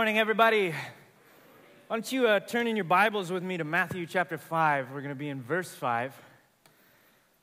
morning, 0.00 0.18
everybody. 0.18 0.70
Why 0.70 1.96
don't 1.96 2.10
you 2.10 2.26
uh, 2.26 2.40
turn 2.40 2.66
in 2.66 2.74
your 2.74 2.86
Bibles 2.86 3.30
with 3.30 3.42
me 3.42 3.58
to 3.58 3.64
Matthew 3.64 4.06
chapter 4.06 4.38
5? 4.38 4.92
We're 4.92 5.02
going 5.02 5.10
to 5.10 5.14
be 5.14 5.28
in 5.28 5.42
verse 5.42 5.74
5, 5.74 6.14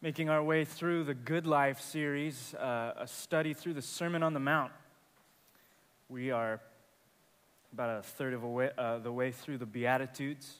making 0.01 0.29
our 0.29 0.43
way 0.43 0.65
through 0.65 1.03
the 1.03 1.13
Good 1.13 1.45
Life 1.45 1.79
series, 1.79 2.55
uh, 2.55 2.93
a 2.97 3.05
study 3.05 3.53
through 3.53 3.75
the 3.75 3.83
Sermon 3.83 4.23
on 4.23 4.33
the 4.33 4.39
Mount. 4.39 4.71
We 6.09 6.31
are 6.31 6.59
about 7.73 7.99
a 7.99 8.01
third 8.01 8.33
of 8.33 8.41
a 8.41 8.49
way, 8.49 8.71
uh, 8.75 8.97
the 8.97 9.11
way 9.11 9.29
through 9.29 9.59
the 9.59 9.67
Beatitudes. 9.67 10.51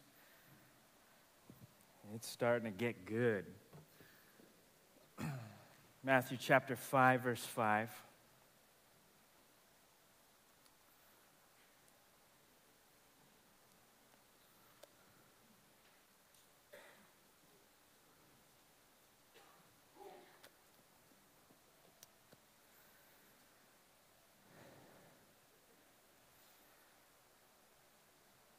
It's 2.14 2.30
starting 2.30 2.72
to 2.72 2.78
get 2.78 3.08
good. 3.08 3.44
Matthew 6.04 6.38
chapter 6.40 6.76
5, 6.76 7.22
verse 7.22 7.44
5. 7.44 7.90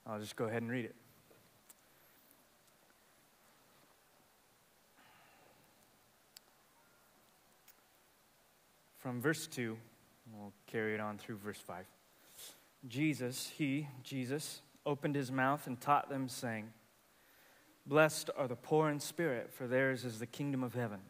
I'll 0.09 0.19
just 0.19 0.37
go 0.37 0.47
ahead 0.47 0.63
and 0.63 0.71
read 0.71 0.87
it. 0.87 0.95
From 8.97 9.21
verse 9.21 9.47
2, 9.47 9.77
we'll 10.33 10.53
carry 10.67 10.95
it 10.95 11.01
on 11.01 11.19
through 11.19 11.37
verse 11.37 11.59
5. 11.59 11.85
Jesus, 12.89 13.53
he, 13.57 13.87
Jesus, 14.03 14.63
opened 14.87 15.15
his 15.15 15.31
mouth 15.31 15.67
and 15.67 15.79
taught 15.79 16.09
them, 16.09 16.29
saying, 16.29 16.73
Blessed 17.87 18.31
are 18.37 18.49
the 18.49 18.57
poor 18.57 18.89
in 18.89 19.01
spirit, 19.01 19.53
for 19.53 19.67
theirs 19.67 20.07
is 20.07 20.19
the 20.19 20.27
kingdom 20.27 20.63
of 20.65 20.75
heaven. 20.75 21.01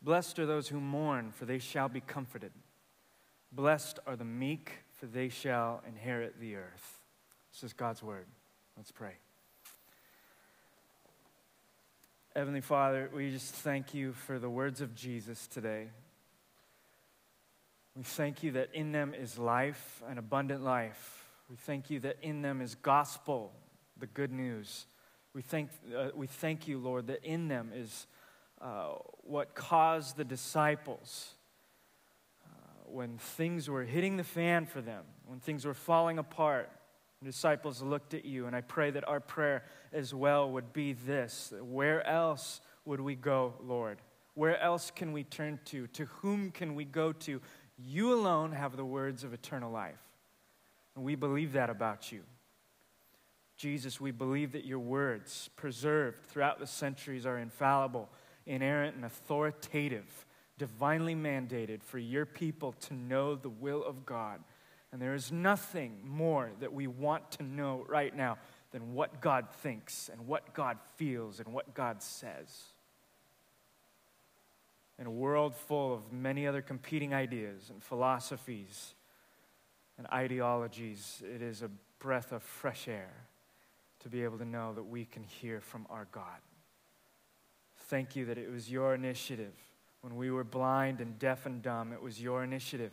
Blessed 0.00 0.38
are 0.38 0.46
those 0.46 0.68
who 0.68 0.80
mourn, 0.80 1.32
for 1.32 1.44
they 1.44 1.58
shall 1.58 1.88
be 1.90 2.00
comforted. 2.00 2.52
Blessed 3.52 3.98
are 4.06 4.16
the 4.16 4.24
meek, 4.24 4.72
for 4.92 5.06
they 5.06 5.28
shall 5.28 5.82
inherit 5.86 6.40
the 6.40 6.56
earth. 6.56 7.03
This 7.54 7.62
is 7.62 7.72
God's 7.72 8.02
word. 8.02 8.26
Let's 8.76 8.90
pray. 8.90 9.12
Heavenly 12.34 12.60
Father, 12.60 13.08
we 13.14 13.30
just 13.30 13.54
thank 13.54 13.94
you 13.94 14.12
for 14.12 14.40
the 14.40 14.50
words 14.50 14.80
of 14.80 14.92
Jesus 14.96 15.46
today. 15.46 15.86
We 17.94 18.02
thank 18.02 18.42
you 18.42 18.50
that 18.52 18.70
in 18.74 18.90
them 18.90 19.14
is 19.14 19.38
life, 19.38 20.02
an 20.08 20.18
abundant 20.18 20.64
life. 20.64 21.28
We 21.48 21.54
thank 21.54 21.90
you 21.90 22.00
that 22.00 22.16
in 22.22 22.42
them 22.42 22.60
is 22.60 22.74
gospel, 22.74 23.52
the 24.00 24.08
good 24.08 24.32
news. 24.32 24.86
We 25.32 25.42
thank, 25.42 25.70
uh, 25.96 26.08
we 26.12 26.26
thank 26.26 26.66
you, 26.66 26.78
Lord, 26.78 27.06
that 27.06 27.22
in 27.22 27.46
them 27.46 27.70
is 27.72 28.08
uh, 28.60 28.94
what 29.18 29.54
caused 29.54 30.16
the 30.16 30.24
disciples 30.24 31.34
uh, 32.44 32.48
when 32.86 33.16
things 33.16 33.70
were 33.70 33.84
hitting 33.84 34.16
the 34.16 34.24
fan 34.24 34.66
for 34.66 34.80
them, 34.80 35.04
when 35.28 35.38
things 35.38 35.64
were 35.64 35.72
falling 35.72 36.18
apart 36.18 36.68
disciples 37.24 37.82
looked 37.82 38.14
at 38.14 38.24
you, 38.24 38.46
and 38.46 38.54
I 38.54 38.60
pray 38.60 38.90
that 38.90 39.08
our 39.08 39.20
prayer 39.20 39.64
as 39.92 40.14
well 40.14 40.50
would 40.50 40.72
be 40.72 40.92
this 40.92 41.52
Where 41.60 42.06
else 42.06 42.60
would 42.84 43.00
we 43.00 43.14
go, 43.14 43.54
Lord? 43.62 43.98
Where 44.34 44.58
else 44.60 44.90
can 44.94 45.12
we 45.12 45.24
turn 45.24 45.60
to? 45.66 45.86
To 45.88 46.04
whom 46.06 46.50
can 46.50 46.74
we 46.74 46.84
go 46.84 47.12
to? 47.12 47.40
You 47.76 48.12
alone 48.12 48.52
have 48.52 48.76
the 48.76 48.84
words 48.84 49.24
of 49.24 49.32
eternal 49.32 49.70
life. 49.70 50.00
And 50.94 51.04
we 51.04 51.14
believe 51.14 51.52
that 51.52 51.70
about 51.70 52.12
you. 52.12 52.22
Jesus, 53.56 54.00
we 54.00 54.10
believe 54.10 54.52
that 54.52 54.64
your 54.64 54.80
words, 54.80 55.48
preserved 55.56 56.24
throughout 56.26 56.58
the 56.58 56.66
centuries, 56.66 57.26
are 57.26 57.38
infallible, 57.38 58.08
inerrant, 58.46 58.96
and 58.96 59.04
authoritative, 59.04 60.26
divinely 60.58 61.14
mandated 61.14 61.82
for 61.82 61.98
your 61.98 62.26
people 62.26 62.72
to 62.72 62.94
know 62.94 63.36
the 63.36 63.48
will 63.48 63.84
of 63.84 64.04
God 64.04 64.40
and 64.94 65.02
there 65.02 65.14
is 65.14 65.32
nothing 65.32 65.98
more 66.04 66.52
that 66.60 66.72
we 66.72 66.86
want 66.86 67.32
to 67.32 67.42
know 67.42 67.84
right 67.88 68.14
now 68.14 68.38
than 68.70 68.94
what 68.94 69.20
God 69.20 69.48
thinks 69.50 70.08
and 70.08 70.28
what 70.28 70.54
God 70.54 70.78
feels 70.94 71.40
and 71.40 71.52
what 71.52 71.74
God 71.74 72.00
says. 72.00 72.62
In 75.00 75.06
a 75.06 75.10
world 75.10 75.56
full 75.56 75.92
of 75.92 76.12
many 76.12 76.46
other 76.46 76.62
competing 76.62 77.12
ideas 77.12 77.70
and 77.70 77.82
philosophies 77.82 78.94
and 79.98 80.06
ideologies, 80.12 81.24
it 81.24 81.42
is 81.42 81.62
a 81.62 81.70
breath 81.98 82.30
of 82.30 82.44
fresh 82.44 82.86
air 82.86 83.26
to 83.98 84.08
be 84.08 84.22
able 84.22 84.38
to 84.38 84.44
know 84.44 84.74
that 84.74 84.84
we 84.84 85.06
can 85.06 85.24
hear 85.24 85.60
from 85.60 85.88
our 85.90 86.06
God. 86.12 86.38
Thank 87.88 88.14
you 88.14 88.26
that 88.26 88.38
it 88.38 88.48
was 88.48 88.70
your 88.70 88.94
initiative. 88.94 89.54
When 90.02 90.14
we 90.14 90.30
were 90.30 90.44
blind 90.44 91.00
and 91.00 91.18
deaf 91.18 91.46
and 91.46 91.60
dumb, 91.62 91.92
it 91.92 92.00
was 92.00 92.22
your 92.22 92.44
initiative 92.44 92.92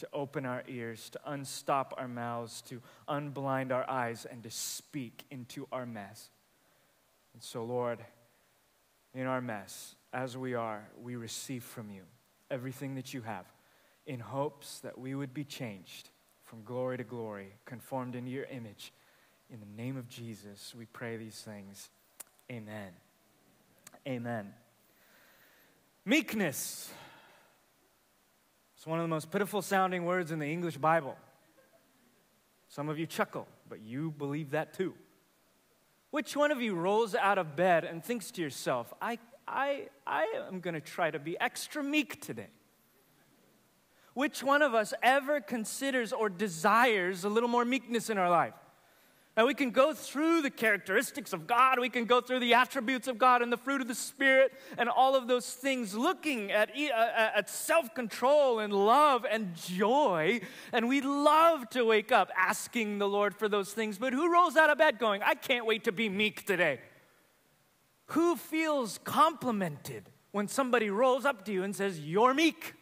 to 0.00 0.08
open 0.12 0.44
our 0.44 0.62
ears, 0.68 1.10
to 1.10 1.20
unstop 1.26 1.94
our 1.96 2.08
mouths, 2.08 2.62
to 2.62 2.82
unblind 3.08 3.70
our 3.70 3.88
eyes, 3.88 4.26
and 4.30 4.42
to 4.42 4.50
speak 4.50 5.24
into 5.30 5.66
our 5.70 5.86
mess. 5.86 6.30
And 7.34 7.42
so, 7.42 7.64
Lord, 7.64 7.98
in 9.14 9.26
our 9.26 9.40
mess, 9.40 9.94
as 10.12 10.36
we 10.36 10.54
are, 10.54 10.88
we 11.00 11.16
receive 11.16 11.62
from 11.62 11.90
you 11.90 12.02
everything 12.50 12.96
that 12.96 13.14
you 13.14 13.22
have 13.22 13.46
in 14.06 14.20
hopes 14.20 14.80
that 14.80 14.98
we 14.98 15.14
would 15.14 15.32
be 15.32 15.44
changed 15.44 16.10
from 16.44 16.64
glory 16.64 16.96
to 16.96 17.04
glory, 17.04 17.52
conformed 17.64 18.16
into 18.16 18.30
your 18.30 18.44
image. 18.46 18.92
In 19.52 19.60
the 19.60 19.82
name 19.82 19.96
of 19.96 20.08
Jesus, 20.08 20.74
we 20.76 20.86
pray 20.86 21.16
these 21.16 21.40
things. 21.40 21.90
Amen. 22.50 22.90
Amen. 24.06 24.52
Meekness. 26.04 26.90
It's 28.80 28.86
one 28.86 28.98
of 28.98 29.04
the 29.04 29.08
most 29.08 29.30
pitiful 29.30 29.60
sounding 29.60 30.06
words 30.06 30.32
in 30.32 30.38
the 30.38 30.46
English 30.46 30.78
Bible. 30.78 31.14
Some 32.70 32.88
of 32.88 32.98
you 32.98 33.04
chuckle, 33.04 33.46
but 33.68 33.82
you 33.82 34.10
believe 34.12 34.52
that 34.52 34.72
too. 34.72 34.94
Which 36.10 36.34
one 36.34 36.50
of 36.50 36.62
you 36.62 36.74
rolls 36.74 37.14
out 37.14 37.36
of 37.36 37.56
bed 37.56 37.84
and 37.84 38.02
thinks 38.02 38.30
to 38.30 38.40
yourself, 38.40 38.90
I, 39.02 39.18
I, 39.46 39.88
I 40.06 40.22
am 40.48 40.60
going 40.60 40.72
to 40.72 40.80
try 40.80 41.10
to 41.10 41.18
be 41.18 41.38
extra 41.38 41.84
meek 41.84 42.22
today? 42.22 42.46
Which 44.14 44.42
one 44.42 44.62
of 44.62 44.74
us 44.74 44.94
ever 45.02 45.42
considers 45.42 46.10
or 46.10 46.30
desires 46.30 47.24
a 47.24 47.28
little 47.28 47.50
more 47.50 47.66
meekness 47.66 48.08
in 48.08 48.16
our 48.16 48.30
life? 48.30 48.54
And 49.36 49.46
we 49.46 49.54
can 49.54 49.70
go 49.70 49.94
through 49.94 50.42
the 50.42 50.50
characteristics 50.50 51.32
of 51.32 51.46
God, 51.46 51.78
we 51.78 51.88
can 51.88 52.04
go 52.04 52.20
through 52.20 52.40
the 52.40 52.54
attributes 52.54 53.06
of 53.06 53.16
God 53.16 53.42
and 53.42 53.52
the 53.52 53.56
fruit 53.56 53.80
of 53.80 53.86
the 53.86 53.94
Spirit 53.94 54.52
and 54.76 54.88
all 54.88 55.14
of 55.14 55.28
those 55.28 55.52
things, 55.52 55.94
looking 55.94 56.50
at, 56.50 56.70
uh, 56.70 57.30
at 57.36 57.48
self 57.48 57.94
control 57.94 58.58
and 58.58 58.72
love 58.72 59.24
and 59.30 59.54
joy. 59.54 60.40
And 60.72 60.88
we 60.88 61.00
love 61.00 61.70
to 61.70 61.84
wake 61.84 62.10
up 62.10 62.30
asking 62.36 62.98
the 62.98 63.08
Lord 63.08 63.34
for 63.34 63.48
those 63.48 63.72
things. 63.72 63.98
But 63.98 64.12
who 64.12 64.32
rolls 64.32 64.56
out 64.56 64.68
of 64.68 64.78
bed 64.78 64.98
going, 64.98 65.22
I 65.22 65.34
can't 65.34 65.64
wait 65.64 65.84
to 65.84 65.92
be 65.92 66.08
meek 66.08 66.44
today? 66.44 66.80
Who 68.06 68.34
feels 68.34 68.98
complimented 69.04 70.10
when 70.32 70.48
somebody 70.48 70.90
rolls 70.90 71.24
up 71.24 71.44
to 71.44 71.52
you 71.52 71.62
and 71.62 71.74
says, 71.74 72.00
You're 72.00 72.34
meek? 72.34 72.74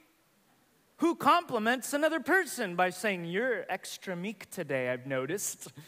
Who 0.97 1.15
compliments 1.15 1.93
another 1.93 2.21
person 2.21 2.75
by 2.75 2.89
saying, 2.89 3.27
You're 3.27 3.67
extra 3.69 4.17
meek 4.17 4.51
today, 4.51 4.89
I've 4.89 5.07
noticed? 5.07 5.69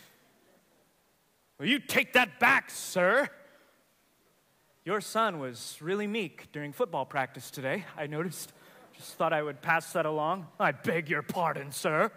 Will 1.60 1.66
you 1.66 1.78
take 1.78 2.14
that 2.14 2.40
back, 2.40 2.70
sir? 2.70 3.28
Your 4.86 5.02
son 5.02 5.40
was 5.40 5.76
really 5.82 6.06
meek 6.06 6.50
during 6.52 6.72
football 6.72 7.04
practice 7.04 7.50
today, 7.50 7.84
I 7.98 8.06
noticed. 8.06 8.54
Just 8.96 9.12
thought 9.16 9.34
I 9.34 9.42
would 9.42 9.60
pass 9.60 9.92
that 9.92 10.06
along. 10.06 10.46
I 10.58 10.72
beg 10.72 11.10
your 11.10 11.20
pardon, 11.20 11.70
sir. 11.70 12.10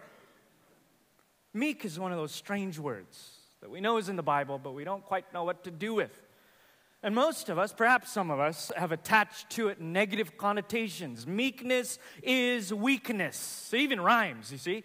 Meek 1.52 1.84
is 1.84 1.98
one 1.98 2.10
of 2.10 2.16
those 2.16 2.32
strange 2.32 2.78
words 2.78 3.32
that 3.60 3.68
we 3.68 3.82
know 3.82 3.98
is 3.98 4.08
in 4.08 4.16
the 4.16 4.22
Bible, 4.22 4.58
but 4.58 4.72
we 4.72 4.82
don't 4.82 5.04
quite 5.04 5.30
know 5.34 5.44
what 5.44 5.62
to 5.64 5.70
do 5.70 5.92
with. 5.92 6.22
And 7.02 7.14
most 7.14 7.50
of 7.50 7.58
us, 7.58 7.70
perhaps 7.70 8.10
some 8.10 8.30
of 8.30 8.40
us, 8.40 8.72
have 8.78 8.92
attached 8.92 9.50
to 9.50 9.68
it 9.68 9.78
negative 9.78 10.38
connotations. 10.38 11.26
Meekness 11.26 11.98
is 12.22 12.72
weakness. 12.72 13.68
It 13.74 13.80
even 13.80 14.00
rhymes, 14.00 14.50
you 14.50 14.56
see. 14.56 14.84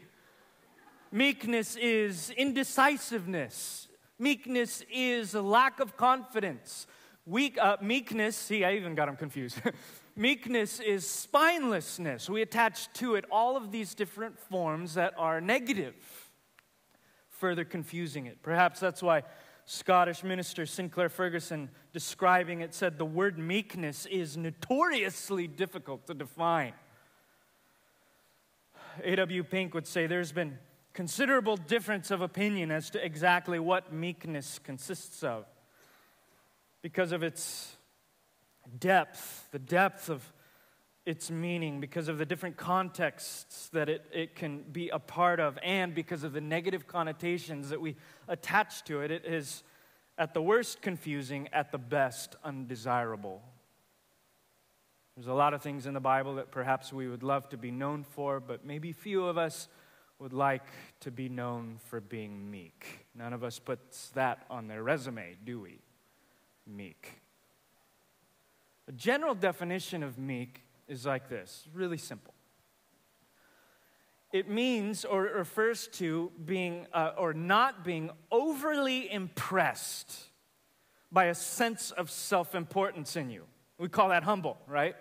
Meekness 1.14 1.78
is 1.78 2.30
indecisiveness. 2.32 3.86
Meekness 4.20 4.84
is 4.92 5.34
a 5.34 5.42
lack 5.42 5.80
of 5.80 5.96
confidence. 5.96 6.86
Weak, 7.26 7.58
uh, 7.58 7.78
meekness, 7.82 8.36
see, 8.36 8.66
I 8.66 8.74
even 8.74 8.94
got 8.94 9.06
them 9.06 9.16
confused. 9.16 9.62
meekness 10.16 10.82
is 10.82 11.06
spinelessness. 11.06 12.30
We 12.30 12.42
attach 12.42 12.92
to 12.94 13.16
it 13.16 13.24
all 13.32 13.56
of 13.56 13.72
these 13.72 13.96
different 13.96 14.38
forms 14.38 14.96
that 14.96 15.14
are 15.18 15.40
negative, 15.40 15.96
further 17.30 17.64
confusing 17.64 18.26
it. 18.26 18.42
Perhaps 18.44 18.82
that's 18.82 19.02
why 19.02 19.24
Scottish 19.66 20.24
minister 20.24 20.66
Sinclair 20.66 21.10
Ferguson, 21.10 21.70
describing 21.94 22.62
it, 22.62 22.74
said 22.74 22.98
the 22.98 23.06
word 23.06 23.38
meekness 23.38 24.06
is 24.08 24.36
notoriously 24.36 25.48
difficult 25.48 26.08
to 26.08 26.14
define. 26.14 26.74
A.W. 29.04 29.44
Pink 29.44 29.74
would 29.74 29.88
say 29.88 30.08
there's 30.08 30.32
been 30.32 30.58
considerable 31.00 31.56
difference 31.56 32.12
of 32.12 32.20
opinion 32.20 32.72
as 32.72 32.90
to 32.90 33.02
exactly 33.02 33.58
what 33.58 33.94
meekness 33.94 34.60
consists 34.60 35.24
of 35.24 35.46
because 36.82 37.14
of 37.14 37.24
its 37.24 37.74
depth, 38.80 39.48
the 39.54 39.60
depth 39.60 40.10
of 40.10 40.22
its 41.06 41.32
meaning, 41.32 41.80
because 41.80 42.10
of 42.10 42.18
the 42.18 42.26
different 42.26 42.58
contexts 42.58 43.70
that 43.70 43.88
it, 43.88 44.08
it 44.12 44.36
can 44.36 44.62
be 44.74 44.90
a 44.90 45.00
part 45.00 45.40
of, 45.40 45.58
and 45.64 45.96
because 45.96 46.26
of 46.26 46.34
the 46.34 46.42
negative 46.42 46.86
connotations 46.86 47.70
that 47.70 47.80
we 47.80 47.96
attach 48.28 48.84
to 48.84 49.00
it. 49.00 49.10
It 49.10 49.24
is, 49.26 49.64
at 50.18 50.34
the 50.34 50.42
worst, 50.42 50.82
confusing, 50.82 51.48
at 51.54 51.72
the 51.72 51.78
best, 51.78 52.36
undesirable. 52.44 53.42
There's 55.16 55.28
a 55.28 55.34
lot 55.34 55.54
of 55.54 55.62
things 55.62 55.86
in 55.86 55.94
the 55.94 56.02
Bible 56.02 56.36
that 56.36 56.52
perhaps 56.52 56.92
we 56.92 57.08
would 57.08 57.24
love 57.24 57.48
to 57.52 57.58
be 57.58 57.72
known 57.72 58.04
for, 58.04 58.42
but 58.42 58.66
maybe 58.66 58.92
few 58.92 59.24
of 59.24 59.38
us 59.38 59.70
would 60.20 60.34
like 60.34 60.68
to 61.00 61.12
be 61.12 61.30
known 61.30 61.78
for 61.86 62.02
being 62.02 62.52
meek. 62.52 63.06
None 63.16 63.32
of 63.32 63.44
us 63.44 63.58
puts 63.58 64.10
that 64.10 64.46
on 64.50 64.68
their 64.68 64.84
resume, 64.84 65.38
do 65.46 65.62
we? 65.62 65.80
Meek. 66.68 67.22
A 68.88 68.92
general 68.92 69.34
definition 69.34 70.04
of 70.04 70.18
meek 70.18 70.64
is 70.88 71.06
like 71.06 71.30
this 71.30 71.68
really 71.74 71.98
simple. 71.98 72.34
It 74.32 74.50
means 74.50 75.06
or 75.06 75.26
it 75.26 75.34
refers 75.34 75.88
to 75.94 76.32
being 76.46 76.86
uh, 76.94 77.14
or 77.18 77.34
not 77.34 77.84
being 77.84 78.12
overly 78.32 79.12
impressed 79.12 80.16
by 81.12 81.26
a 81.26 81.36
sense 81.36 81.92
of 81.92 82.12
self 82.12 82.54
importance 82.54 83.16
in 83.16 83.30
you. 83.30 83.44
We 83.80 83.90
call 83.90 84.10
that 84.10 84.24
humble, 84.24 84.58
right? 84.68 84.96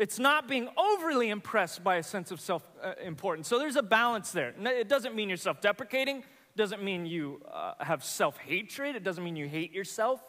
It's 0.00 0.18
not 0.18 0.48
being 0.48 0.70
overly 0.78 1.28
impressed 1.28 1.84
by 1.84 1.96
a 1.96 2.02
sense 2.02 2.30
of 2.30 2.40
self 2.40 2.66
uh, 2.82 2.94
importance. 3.04 3.46
So 3.48 3.58
there's 3.58 3.76
a 3.76 3.82
balance 3.82 4.32
there. 4.32 4.54
It 4.58 4.88
doesn't 4.88 5.14
mean 5.14 5.28
you're 5.28 5.36
self 5.36 5.60
deprecating, 5.60 6.24
doesn't 6.56 6.82
mean 6.82 7.04
you 7.04 7.42
uh, 7.52 7.74
have 7.80 8.02
self 8.02 8.38
hatred, 8.38 8.96
it 8.96 9.04
doesn't 9.04 9.22
mean 9.22 9.36
you 9.36 9.46
hate 9.46 9.74
yourself, 9.74 10.22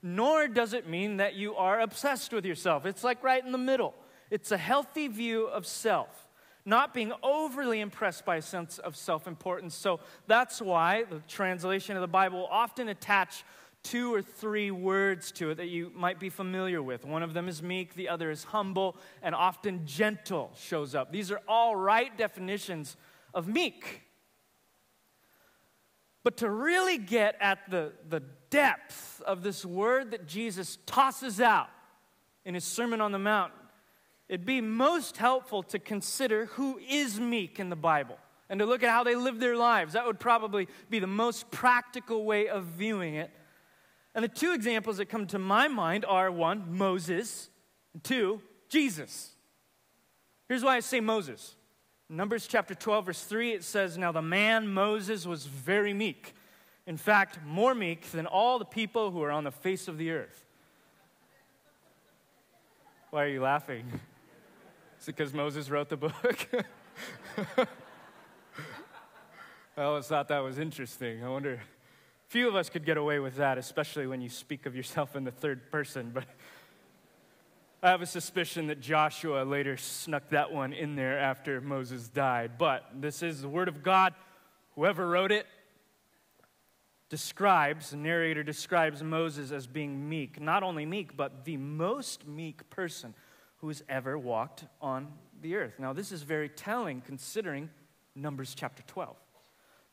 nor 0.00 0.46
does 0.46 0.74
it 0.74 0.88
mean 0.88 1.16
that 1.16 1.34
you 1.34 1.56
are 1.56 1.80
obsessed 1.80 2.32
with 2.32 2.46
yourself. 2.46 2.86
It's 2.86 3.02
like 3.02 3.20
right 3.24 3.44
in 3.44 3.50
the 3.50 3.58
middle. 3.58 3.94
It's 4.30 4.52
a 4.52 4.56
healthy 4.56 5.08
view 5.08 5.48
of 5.48 5.66
self, 5.66 6.28
not 6.64 6.94
being 6.94 7.12
overly 7.24 7.80
impressed 7.80 8.24
by 8.24 8.36
a 8.36 8.42
sense 8.42 8.78
of 8.78 8.94
self 8.94 9.26
importance. 9.26 9.74
So 9.74 9.98
that's 10.28 10.62
why 10.62 11.02
the 11.02 11.20
translation 11.26 11.96
of 11.96 12.00
the 12.00 12.06
Bible 12.06 12.46
often 12.48 12.88
attach 12.90 13.42
two 13.86 14.12
or 14.12 14.20
three 14.20 14.70
words 14.72 15.30
to 15.30 15.50
it 15.50 15.56
that 15.56 15.68
you 15.68 15.92
might 15.94 16.18
be 16.18 16.28
familiar 16.28 16.82
with. 16.82 17.04
One 17.04 17.22
of 17.22 17.34
them 17.34 17.48
is 17.48 17.62
meek, 17.62 17.94
the 17.94 18.08
other 18.08 18.30
is 18.30 18.44
humble, 18.44 18.96
and 19.22 19.34
often 19.34 19.86
gentle 19.86 20.50
shows 20.58 20.94
up. 20.94 21.12
These 21.12 21.30
are 21.30 21.40
all 21.46 21.76
right 21.76 22.16
definitions 22.18 22.96
of 23.32 23.46
meek. 23.46 24.02
But 26.24 26.38
to 26.38 26.50
really 26.50 26.98
get 26.98 27.36
at 27.40 27.70
the, 27.70 27.92
the 28.08 28.22
depth 28.50 29.22
of 29.24 29.44
this 29.44 29.64
word 29.64 30.10
that 30.10 30.26
Jesus 30.26 30.78
tosses 30.84 31.40
out 31.40 31.68
in 32.44 32.54
his 32.54 32.64
Sermon 32.64 33.00
on 33.00 33.12
the 33.12 33.18
Mount, 33.20 33.52
it'd 34.28 34.44
be 34.44 34.60
most 34.60 35.16
helpful 35.16 35.62
to 35.62 35.78
consider 35.78 36.46
who 36.46 36.80
is 36.88 37.20
meek 37.20 37.60
in 37.60 37.70
the 37.70 37.76
Bible 37.76 38.18
and 38.48 38.58
to 38.58 38.66
look 38.66 38.82
at 38.82 38.90
how 38.90 39.04
they 39.04 39.14
live 39.14 39.38
their 39.38 39.56
lives. 39.56 39.92
That 39.92 40.06
would 40.06 40.18
probably 40.18 40.66
be 40.90 40.98
the 40.98 41.06
most 41.06 41.48
practical 41.52 42.24
way 42.24 42.48
of 42.48 42.64
viewing 42.64 43.14
it. 43.14 43.30
And 44.16 44.24
the 44.24 44.28
two 44.28 44.54
examples 44.54 44.96
that 44.96 45.10
come 45.10 45.26
to 45.26 45.38
my 45.38 45.68
mind 45.68 46.06
are 46.06 46.30
one, 46.30 46.64
Moses, 46.78 47.50
and 47.92 48.02
two, 48.02 48.40
Jesus. 48.70 49.32
Here's 50.48 50.64
why 50.64 50.76
I 50.76 50.80
say 50.80 51.00
Moses. 51.00 51.54
Numbers 52.08 52.46
chapter 52.46 52.74
12, 52.74 53.06
verse 53.06 53.22
3, 53.24 53.52
it 53.52 53.62
says, 53.62 53.98
Now 53.98 54.12
the 54.12 54.22
man 54.22 54.68
Moses 54.68 55.26
was 55.26 55.44
very 55.44 55.92
meek. 55.92 56.34
In 56.86 56.96
fact, 56.96 57.40
more 57.44 57.74
meek 57.74 58.10
than 58.10 58.24
all 58.24 58.58
the 58.58 58.64
people 58.64 59.10
who 59.10 59.22
are 59.22 59.30
on 59.30 59.44
the 59.44 59.50
face 59.50 59.86
of 59.86 59.98
the 59.98 60.10
earth. 60.12 60.46
Why 63.10 63.24
are 63.24 63.28
you 63.28 63.42
laughing? 63.42 63.84
Is 64.98 65.08
it 65.08 65.16
because 65.16 65.34
Moses 65.34 65.68
wrote 65.68 65.90
the 65.90 65.98
book? 65.98 66.48
I 69.76 69.82
always 69.82 70.06
thought 70.06 70.28
that 70.28 70.38
was 70.38 70.58
interesting. 70.58 71.22
I 71.22 71.28
wonder 71.28 71.60
Few 72.28 72.48
of 72.48 72.56
us 72.56 72.68
could 72.68 72.84
get 72.84 72.96
away 72.96 73.20
with 73.20 73.36
that, 73.36 73.56
especially 73.56 74.06
when 74.06 74.20
you 74.20 74.28
speak 74.28 74.66
of 74.66 74.74
yourself 74.74 75.14
in 75.14 75.22
the 75.22 75.30
third 75.30 75.70
person. 75.70 76.10
But 76.12 76.24
I 77.82 77.90
have 77.90 78.02
a 78.02 78.06
suspicion 78.06 78.66
that 78.66 78.80
Joshua 78.80 79.44
later 79.44 79.76
snuck 79.76 80.30
that 80.30 80.52
one 80.52 80.72
in 80.72 80.96
there 80.96 81.18
after 81.18 81.60
Moses 81.60 82.08
died. 82.08 82.52
But 82.58 82.84
this 82.96 83.22
is 83.22 83.42
the 83.42 83.48
Word 83.48 83.68
of 83.68 83.84
God. 83.84 84.12
Whoever 84.74 85.08
wrote 85.08 85.30
it 85.30 85.46
describes, 87.10 87.90
the 87.90 87.96
narrator 87.96 88.42
describes 88.42 89.04
Moses 89.04 89.52
as 89.52 89.68
being 89.68 90.08
meek. 90.08 90.40
Not 90.40 90.64
only 90.64 90.84
meek, 90.84 91.16
but 91.16 91.44
the 91.44 91.56
most 91.56 92.26
meek 92.26 92.68
person 92.70 93.14
who 93.58 93.68
has 93.68 93.84
ever 93.88 94.18
walked 94.18 94.64
on 94.82 95.06
the 95.40 95.54
earth. 95.54 95.74
Now, 95.78 95.92
this 95.92 96.10
is 96.10 96.22
very 96.22 96.48
telling 96.48 97.02
considering 97.02 97.70
Numbers 98.16 98.54
chapter 98.56 98.82
12 98.88 99.16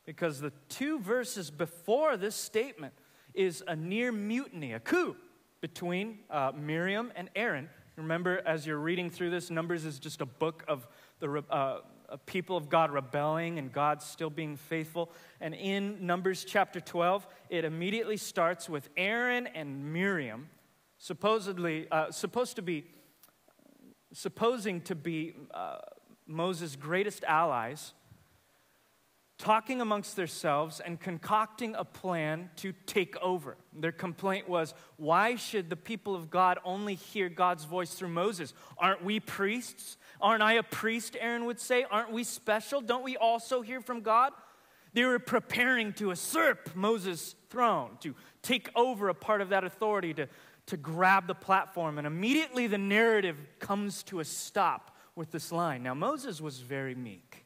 because 0.05 0.39
the 0.39 0.51
two 0.69 0.99
verses 0.99 1.49
before 1.49 2.17
this 2.17 2.35
statement 2.35 2.93
is 3.33 3.63
a 3.67 3.75
near 3.75 4.11
mutiny, 4.11 4.73
a 4.73 4.79
coup 4.79 5.15
between 5.61 6.19
uh, 6.29 6.51
Miriam 6.55 7.11
and 7.15 7.29
Aaron. 7.35 7.69
Remember, 7.95 8.41
as 8.45 8.65
you're 8.65 8.77
reading 8.77 9.09
through 9.09 9.29
this, 9.29 9.49
Numbers 9.49 9.85
is 9.85 9.99
just 9.99 10.21
a 10.21 10.25
book 10.25 10.63
of 10.67 10.87
the 11.19 11.43
uh, 11.49 11.79
people 12.25 12.57
of 12.57 12.69
God 12.69 12.91
rebelling 12.91 13.59
and 13.59 13.71
God 13.71 14.01
still 14.01 14.29
being 14.29 14.55
faithful. 14.57 15.11
And 15.39 15.53
in 15.53 16.05
Numbers 16.05 16.45
chapter 16.45 16.79
12, 16.79 17.25
it 17.49 17.65
immediately 17.65 18.17
starts 18.17 18.67
with 18.67 18.89
Aaron 18.97 19.47
and 19.47 19.93
Miriam, 19.93 20.49
supposedly 20.97 21.87
uh, 21.91 22.11
supposed 22.11 22.55
to 22.57 22.61
be, 22.61 22.85
supposing 24.11 24.81
to 24.81 24.95
be 24.95 25.33
uh, 25.53 25.77
Moses' 26.27 26.75
greatest 26.75 27.23
allies 27.23 27.93
talking 29.37 29.81
amongst 29.81 30.15
themselves 30.15 30.79
and 30.79 30.99
concocting 30.99 31.75
a 31.75 31.83
plan 31.83 32.49
to 32.57 32.73
take 32.85 33.17
over. 33.17 33.57
Their 33.73 33.91
complaint 33.91 34.47
was, 34.47 34.73
Why 34.97 35.35
should 35.35 35.69
the 35.69 35.75
people 35.75 36.15
of 36.15 36.29
God 36.29 36.59
only 36.63 36.95
hear 36.95 37.29
God's 37.29 37.65
voice 37.65 37.93
through 37.93 38.09
Moses? 38.09 38.53
Aren't 38.77 39.03
we 39.03 39.19
priests? 39.19 39.97
Aren't 40.21 40.43
I 40.43 40.53
a 40.53 40.63
priest? 40.63 41.17
Aaron 41.19 41.45
would 41.45 41.59
say. 41.59 41.85
Aren't 41.89 42.11
we 42.11 42.23
special? 42.23 42.81
Don't 42.81 43.03
we 43.03 43.17
also 43.17 43.61
hear 43.61 43.81
from 43.81 44.01
God? 44.01 44.31
They 44.93 45.03
were 45.05 45.19
preparing 45.19 45.93
to 45.93 46.09
usurp 46.09 46.75
Moses' 46.75 47.35
throne, 47.49 47.97
to 48.01 48.15
take 48.43 48.69
over 48.75 49.09
a 49.09 49.15
part 49.15 49.41
of 49.41 49.49
that 49.49 49.63
authority, 49.63 50.13
to, 50.13 50.29
to 50.67 50.77
grab 50.77 51.25
the 51.25 51.35
platform. 51.35 51.97
And 51.97 52.05
immediately 52.05 52.67
the 52.67 52.77
narrative 52.77 53.37
comes 53.59 54.03
to 54.03 54.19
a 54.19 54.25
stop 54.25 54.95
with 55.15 55.31
this 55.31 55.51
line. 55.51 55.81
Now, 55.81 55.95
Moses 55.95 56.39
was 56.39 56.59
very 56.59 56.93
meek 56.93 57.42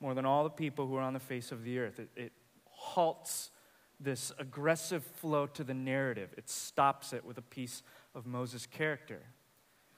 more 0.00 0.14
than 0.14 0.24
all 0.24 0.44
the 0.44 0.50
people 0.50 0.86
who 0.86 0.96
are 0.96 1.02
on 1.02 1.12
the 1.12 1.20
face 1.20 1.52
of 1.52 1.64
the 1.64 1.78
earth. 1.78 1.98
It, 1.98 2.08
it 2.16 2.32
halts 2.64 3.50
this 4.00 4.32
aggressive 4.38 5.04
flow 5.04 5.46
to 5.46 5.62
the 5.62 5.74
narrative, 5.74 6.30
it 6.36 6.48
stops 6.48 7.12
it 7.12 7.24
with 7.24 7.36
a 7.36 7.42
piece 7.42 7.82
of 8.14 8.26
Moses' 8.26 8.66
character. 8.66 9.20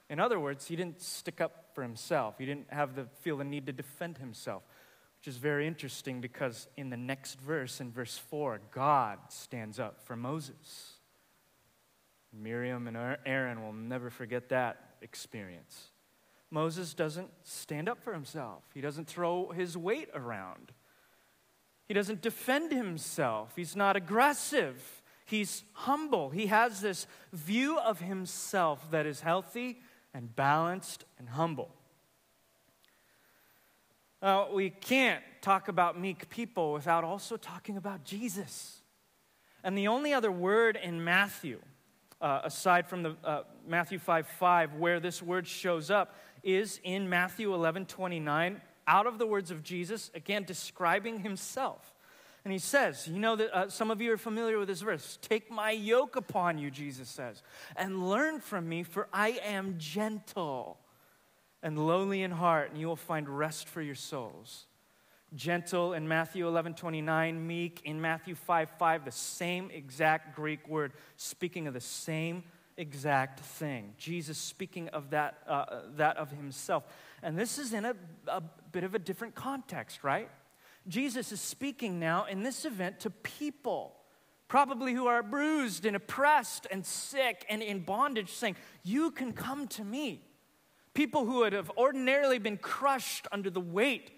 In 0.09 0.19
other 0.19 0.39
words, 0.39 0.67
he 0.67 0.75
didn't 0.75 1.01
stick 1.01 1.39
up 1.39 1.69
for 1.73 1.81
himself. 1.81 2.35
He 2.37 2.45
didn't 2.45 2.71
have 2.71 2.95
the 2.95 3.05
feel 3.21 3.37
the 3.37 3.45
need 3.45 3.65
to 3.67 3.71
defend 3.71 4.17
himself, 4.17 4.63
which 5.17 5.27
is 5.29 5.37
very 5.37 5.65
interesting 5.65 6.19
because 6.19 6.67
in 6.75 6.89
the 6.89 6.97
next 6.97 7.39
verse, 7.39 7.79
in 7.79 7.91
verse 7.91 8.17
4, 8.17 8.59
God 8.71 9.19
stands 9.29 9.79
up 9.79 10.05
for 10.05 10.15
Moses. 10.15 10.97
Miriam 12.33 12.87
and 12.87 13.17
Aaron 13.25 13.63
will 13.63 13.73
never 13.73 14.09
forget 14.09 14.49
that 14.49 14.95
experience. 15.01 15.91
Moses 16.53 16.93
doesn't 16.93 17.31
stand 17.41 17.89
up 17.89 18.03
for 18.03 18.13
himself, 18.13 18.63
he 18.73 18.79
doesn't 18.79 19.07
throw 19.07 19.49
his 19.49 19.75
weight 19.75 20.09
around, 20.13 20.71
he 21.87 21.93
doesn't 21.93 22.21
defend 22.21 22.71
himself, 22.71 23.53
he's 23.55 23.75
not 23.75 23.95
aggressive. 23.95 25.01
He's 25.25 25.63
humble. 25.71 26.31
He 26.31 26.47
has 26.47 26.81
this 26.81 27.07
view 27.31 27.79
of 27.79 28.01
himself 28.01 28.91
that 28.91 29.05
is 29.05 29.21
healthy 29.21 29.79
and 30.13 30.35
balanced 30.35 31.05
and 31.17 31.29
humble. 31.29 31.73
We 34.53 34.69
can't 34.69 35.23
talk 35.41 35.67
about 35.67 35.99
meek 35.99 36.29
people 36.29 36.71
without 36.73 37.03
also 37.03 37.35
talking 37.35 37.77
about 37.77 38.03
Jesus. 38.03 38.81
And 39.63 39.77
the 39.77 39.87
only 39.87 40.13
other 40.13 40.31
word 40.31 40.77
in 40.81 41.03
Matthew, 41.03 41.59
uh, 42.21 42.41
aside 42.43 42.87
from 42.87 43.03
the 43.03 43.15
uh, 43.23 43.43
Matthew 43.67 43.99
5 43.99 44.27
5, 44.27 44.75
where 44.75 44.99
this 44.99 45.21
word 45.21 45.47
shows 45.47 45.89
up, 45.91 46.15
is 46.43 46.79
in 46.83 47.09
Matthew 47.09 47.53
11 47.53 47.85
29, 47.85 48.61
out 48.87 49.07
of 49.07 49.17
the 49.17 49.27
words 49.27 49.51
of 49.51 49.63
Jesus, 49.63 50.11
again 50.13 50.43
describing 50.43 51.19
himself. 51.19 51.93
And 52.43 52.51
he 52.51 52.59
says, 52.59 53.07
You 53.07 53.19
know 53.19 53.35
that 53.35 53.55
uh, 53.55 53.69
some 53.69 53.89
of 53.89 54.01
you 54.01 54.11
are 54.11 54.17
familiar 54.17 54.59
with 54.59 54.67
this 54.67 54.81
verse. 54.81 55.17
Take 55.21 55.49
my 55.49 55.71
yoke 55.71 56.15
upon 56.15 56.57
you, 56.57 56.69
Jesus 56.69 57.09
says, 57.09 57.41
and 57.75 58.09
learn 58.09 58.39
from 58.39 58.67
me, 58.67 58.83
for 58.83 59.07
I 59.13 59.39
am 59.43 59.75
gentle 59.77 60.77
and 61.61 61.87
lowly 61.87 62.21
in 62.21 62.31
heart, 62.31 62.71
and 62.71 62.79
you 62.79 62.87
will 62.87 62.97
find 62.97 63.29
rest 63.29 63.69
for 63.69 63.81
your 63.81 63.95
souls. 63.95 64.65
Gentle 65.33 65.93
in 65.93 66.07
Matthew 66.07 66.47
11 66.47 66.75
29, 66.75 67.47
meek 67.47 67.81
in 67.85 67.99
Matthew 67.99 68.35
5 68.35 68.69
5, 68.77 69.05
the 69.05 69.11
same 69.11 69.71
exact 69.71 70.35
Greek 70.35 70.67
word, 70.67 70.91
speaking 71.15 71.65
of 71.65 71.73
the 71.73 71.81
same 71.81 72.43
exact 72.77 73.39
thing. 73.39 73.93
Jesus 73.97 74.37
speaking 74.37 74.89
of 74.89 75.11
that, 75.11 75.39
uh, 75.47 75.81
that 75.95 76.17
of 76.17 76.31
himself. 76.31 76.83
And 77.21 77.37
this 77.37 77.57
is 77.57 77.73
in 77.73 77.85
a, 77.85 77.95
a 78.27 78.41
bit 78.71 78.83
of 78.83 78.95
a 78.95 78.99
different 78.99 79.35
context, 79.35 80.03
right? 80.03 80.29
Jesus 80.87 81.31
is 81.31 81.39
speaking 81.39 81.99
now 81.99 82.25
in 82.25 82.43
this 82.43 82.65
event 82.65 82.99
to 83.01 83.09
people, 83.09 83.95
probably 84.47 84.93
who 84.93 85.07
are 85.07 85.23
bruised 85.23 85.85
and 85.85 85.95
oppressed 85.95 86.67
and 86.69 86.85
sick 86.85 87.45
and 87.49 87.61
in 87.61 87.79
bondage, 87.79 88.31
saying, 88.31 88.55
You 88.83 89.11
can 89.11 89.33
come 89.33 89.67
to 89.69 89.83
me. 89.83 90.21
People 90.93 91.25
who 91.25 91.37
would 91.39 91.53
have 91.53 91.71
ordinarily 91.77 92.37
been 92.37 92.57
crushed 92.57 93.27
under 93.31 93.49
the 93.49 93.61
weight 93.61 94.11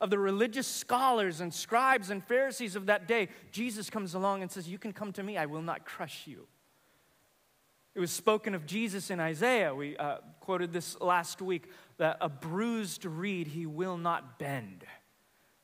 of 0.00 0.10
the 0.10 0.18
religious 0.18 0.66
scholars 0.66 1.40
and 1.40 1.54
scribes 1.54 2.10
and 2.10 2.22
Pharisees 2.22 2.76
of 2.76 2.86
that 2.86 3.08
day, 3.08 3.28
Jesus 3.52 3.88
comes 3.88 4.14
along 4.14 4.42
and 4.42 4.50
says, 4.50 4.68
You 4.68 4.78
can 4.78 4.92
come 4.92 5.12
to 5.12 5.22
me, 5.22 5.38
I 5.38 5.46
will 5.46 5.62
not 5.62 5.84
crush 5.84 6.26
you. 6.26 6.46
It 7.94 8.00
was 8.00 8.10
spoken 8.10 8.54
of 8.54 8.64
Jesus 8.64 9.10
in 9.10 9.20
Isaiah. 9.20 9.74
We 9.74 9.96
uh, 9.96 10.18
quoted 10.40 10.72
this 10.72 10.98
last 11.00 11.42
week 11.42 11.68
that 11.98 12.16
a 12.20 12.28
bruised 12.28 13.04
reed 13.04 13.48
he 13.48 13.66
will 13.66 13.98
not 13.98 14.38
bend. 14.38 14.84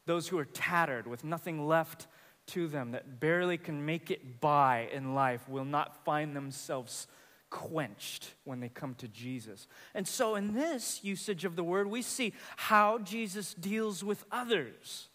Those 0.04 0.28
who 0.28 0.38
are 0.38 0.44
tattered 0.44 1.06
with 1.06 1.24
nothing 1.24 1.66
left 1.66 2.06
to 2.48 2.68
them, 2.68 2.92
that 2.92 3.20
barely 3.20 3.58
can 3.58 3.84
make 3.84 4.10
it 4.10 4.40
by 4.40 4.88
in 4.92 5.14
life, 5.14 5.48
will 5.48 5.64
not 5.64 6.04
find 6.04 6.34
themselves 6.34 7.06
quenched 7.50 8.34
when 8.44 8.60
they 8.60 8.68
come 8.68 8.94
to 8.96 9.08
Jesus. 9.08 9.66
And 9.94 10.06
so, 10.06 10.34
in 10.34 10.54
this 10.54 11.02
usage 11.02 11.44
of 11.44 11.56
the 11.56 11.64
word, 11.64 11.86
we 11.86 12.02
see 12.02 12.34
how 12.56 12.98
Jesus 12.98 13.54
deals 13.54 14.04
with 14.04 14.24
others. 14.30 15.08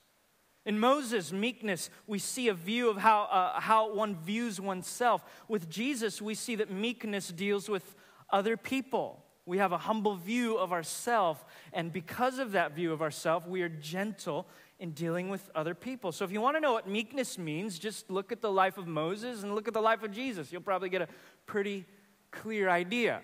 In 0.65 0.79
Moses' 0.79 1.33
meekness, 1.33 1.89
we 2.07 2.19
see 2.19 2.47
a 2.47 2.53
view 2.53 2.89
of 2.89 2.97
how, 2.97 3.23
uh, 3.23 3.59
how 3.59 3.93
one 3.93 4.15
views 4.15 4.61
oneself. 4.61 5.23
With 5.49 5.69
Jesus, 5.69 6.21
we 6.21 6.35
see 6.35 6.55
that 6.55 6.71
meekness 6.71 7.29
deals 7.29 7.67
with 7.67 7.95
other 8.29 8.55
people. 8.55 9.23
We 9.45 9.57
have 9.57 9.73
a 9.73 9.77
humble 9.77 10.15
view 10.15 10.57
of 10.57 10.71
ourselves, 10.71 11.41
and 11.73 11.91
because 11.91 12.39
of 12.39 12.53
that 12.53 12.71
view 12.73 12.93
of 12.93 13.01
ourselves, 13.01 13.45
we 13.45 13.61
are 13.61 13.67
gentle 13.67 14.47
in 14.79 14.91
dealing 14.91 15.29
with 15.29 15.49
other 15.53 15.75
people. 15.75 16.13
So, 16.13 16.23
if 16.23 16.31
you 16.31 16.39
want 16.39 16.55
to 16.55 16.61
know 16.61 16.73
what 16.73 16.87
meekness 16.87 17.37
means, 17.37 17.77
just 17.77 18.09
look 18.09 18.31
at 18.31 18.41
the 18.41 18.51
life 18.51 18.77
of 18.77 18.87
Moses 18.87 19.43
and 19.43 19.53
look 19.53 19.67
at 19.67 19.73
the 19.73 19.81
life 19.81 20.01
of 20.01 20.11
Jesus. 20.11 20.51
You'll 20.51 20.61
probably 20.61 20.89
get 20.89 21.01
a 21.01 21.09
pretty 21.45 21.85
clear 22.31 22.69
idea. 22.69 23.19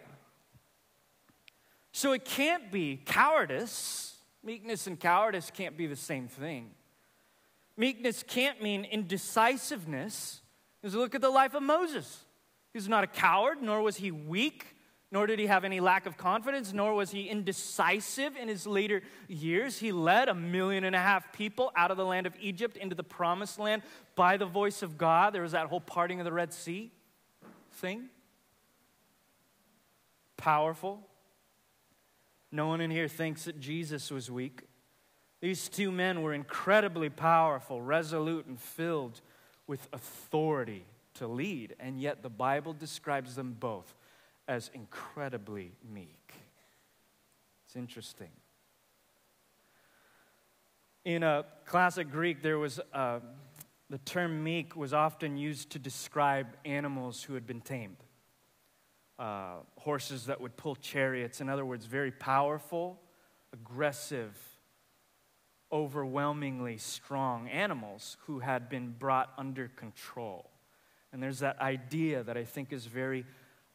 So, 1.93 2.11
it 2.11 2.25
can't 2.25 2.69
be 2.69 3.01
cowardice. 3.05 4.17
Meekness 4.43 4.87
and 4.87 4.99
cowardice 4.99 5.51
can't 5.51 5.77
be 5.77 5.87
the 5.87 5.95
same 5.95 6.27
thing. 6.27 6.71
Meekness 7.79 8.23
can't 8.23 8.61
mean 8.61 8.83
indecisiveness. 8.83 10.41
Because 10.81 10.95
look 10.95 11.15
at 11.15 11.21
the 11.21 11.29
life 11.29 11.53
of 11.53 11.63
Moses. 11.63 12.25
He 12.73 12.77
was 12.77 12.89
not 12.89 13.05
a 13.05 13.07
coward, 13.07 13.61
nor 13.61 13.81
was 13.81 13.95
he 13.95 14.11
weak, 14.11 14.75
nor 15.11 15.25
did 15.25 15.39
he 15.39 15.47
have 15.47 15.63
any 15.63 15.79
lack 15.79 16.05
of 16.05 16.17
confidence, 16.17 16.73
nor 16.73 16.93
was 16.93 17.09
he 17.09 17.29
indecisive 17.29 18.35
in 18.35 18.49
his 18.49 18.67
later 18.67 19.01
years. 19.29 19.79
He 19.79 19.93
led 19.93 20.27
a 20.27 20.35
million 20.35 20.83
and 20.83 20.95
a 20.95 20.99
half 20.99 21.31
people 21.31 21.71
out 21.73 21.89
of 21.89 21.95
the 21.95 22.05
land 22.05 22.27
of 22.27 22.33
Egypt 22.41 22.75
into 22.75 22.95
the 22.95 23.03
promised 23.03 23.57
land 23.57 23.81
by 24.13 24.35
the 24.35 24.45
voice 24.45 24.83
of 24.83 24.97
God. 24.97 25.33
There 25.33 25.41
was 25.41 25.53
that 25.53 25.67
whole 25.67 25.81
parting 25.81 26.19
of 26.19 26.25
the 26.25 26.33
Red 26.33 26.51
Sea 26.51 26.91
thing. 27.71 28.09
Powerful. 30.35 30.99
No 32.51 32.67
one 32.67 32.81
in 32.81 32.91
here 32.91 33.07
thinks 33.07 33.45
that 33.45 33.57
Jesus 33.57 34.11
was 34.11 34.29
weak. 34.29 34.63
These 35.41 35.69
two 35.69 35.91
men 35.91 36.21
were 36.21 36.33
incredibly 36.33 37.09
powerful, 37.09 37.81
resolute, 37.81 38.45
and 38.45 38.59
filled 38.59 39.21
with 39.67 39.87
authority 39.93 40.85
to 41.15 41.27
lead, 41.27 41.75
and 41.79 42.01
yet 42.01 42.23
the 42.23 42.29
Bible 42.29 42.73
describes 42.73 43.35
them 43.35 43.55
both 43.57 43.95
as 44.47 44.69
incredibly 44.73 45.71
meek. 45.93 46.33
It's 47.65 47.75
interesting. 47.75 48.29
In 51.05 51.23
a 51.23 51.45
classic 51.65 52.11
Greek, 52.11 52.41
there 52.41 52.57
was 52.57 52.79
uh, 52.93 53.19
the 53.89 53.97
term 53.99 54.43
meek 54.43 54.75
was 54.75 54.93
often 54.93 55.37
used 55.37 55.71
to 55.71 55.79
describe 55.79 56.47
animals 56.65 57.23
who 57.23 57.33
had 57.33 57.47
been 57.47 57.61
tamed. 57.61 57.97
Uh, 59.17 59.57
horses 59.77 60.27
that 60.27 60.39
would 60.39 60.55
pull 60.55 60.75
chariots, 60.75 61.41
in 61.41 61.49
other 61.49 61.65
words, 61.65 61.85
very 61.85 62.11
powerful, 62.11 62.99
aggressive, 63.51 64.37
overwhelmingly 65.71 66.77
strong 66.77 67.47
animals 67.49 68.17
who 68.25 68.39
had 68.39 68.69
been 68.69 68.95
brought 68.97 69.31
under 69.37 69.67
control. 69.67 70.49
And 71.11 71.21
there's 71.21 71.39
that 71.39 71.59
idea 71.59 72.23
that 72.23 72.37
I 72.37 72.43
think 72.43 72.71
is 72.71 72.85
very, 72.85 73.25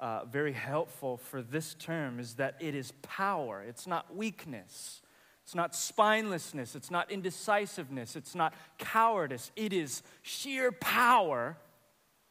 uh, 0.00 0.24
very 0.24 0.52
helpful 0.52 1.16
for 1.16 1.42
this 1.42 1.74
term 1.74 2.18
is 2.18 2.34
that 2.34 2.56
it 2.60 2.74
is 2.74 2.92
power, 3.02 3.62
it's 3.62 3.86
not 3.86 4.14
weakness. 4.14 5.00
It's 5.44 5.54
not 5.54 5.72
spinelessness. 5.72 6.74
It's 6.74 6.90
not 6.90 7.10
indecisiveness. 7.10 8.16
It's 8.16 8.34
not 8.34 8.54
cowardice. 8.78 9.52
It 9.56 9.74
is 9.74 10.02
sheer 10.22 10.72
power 10.72 11.58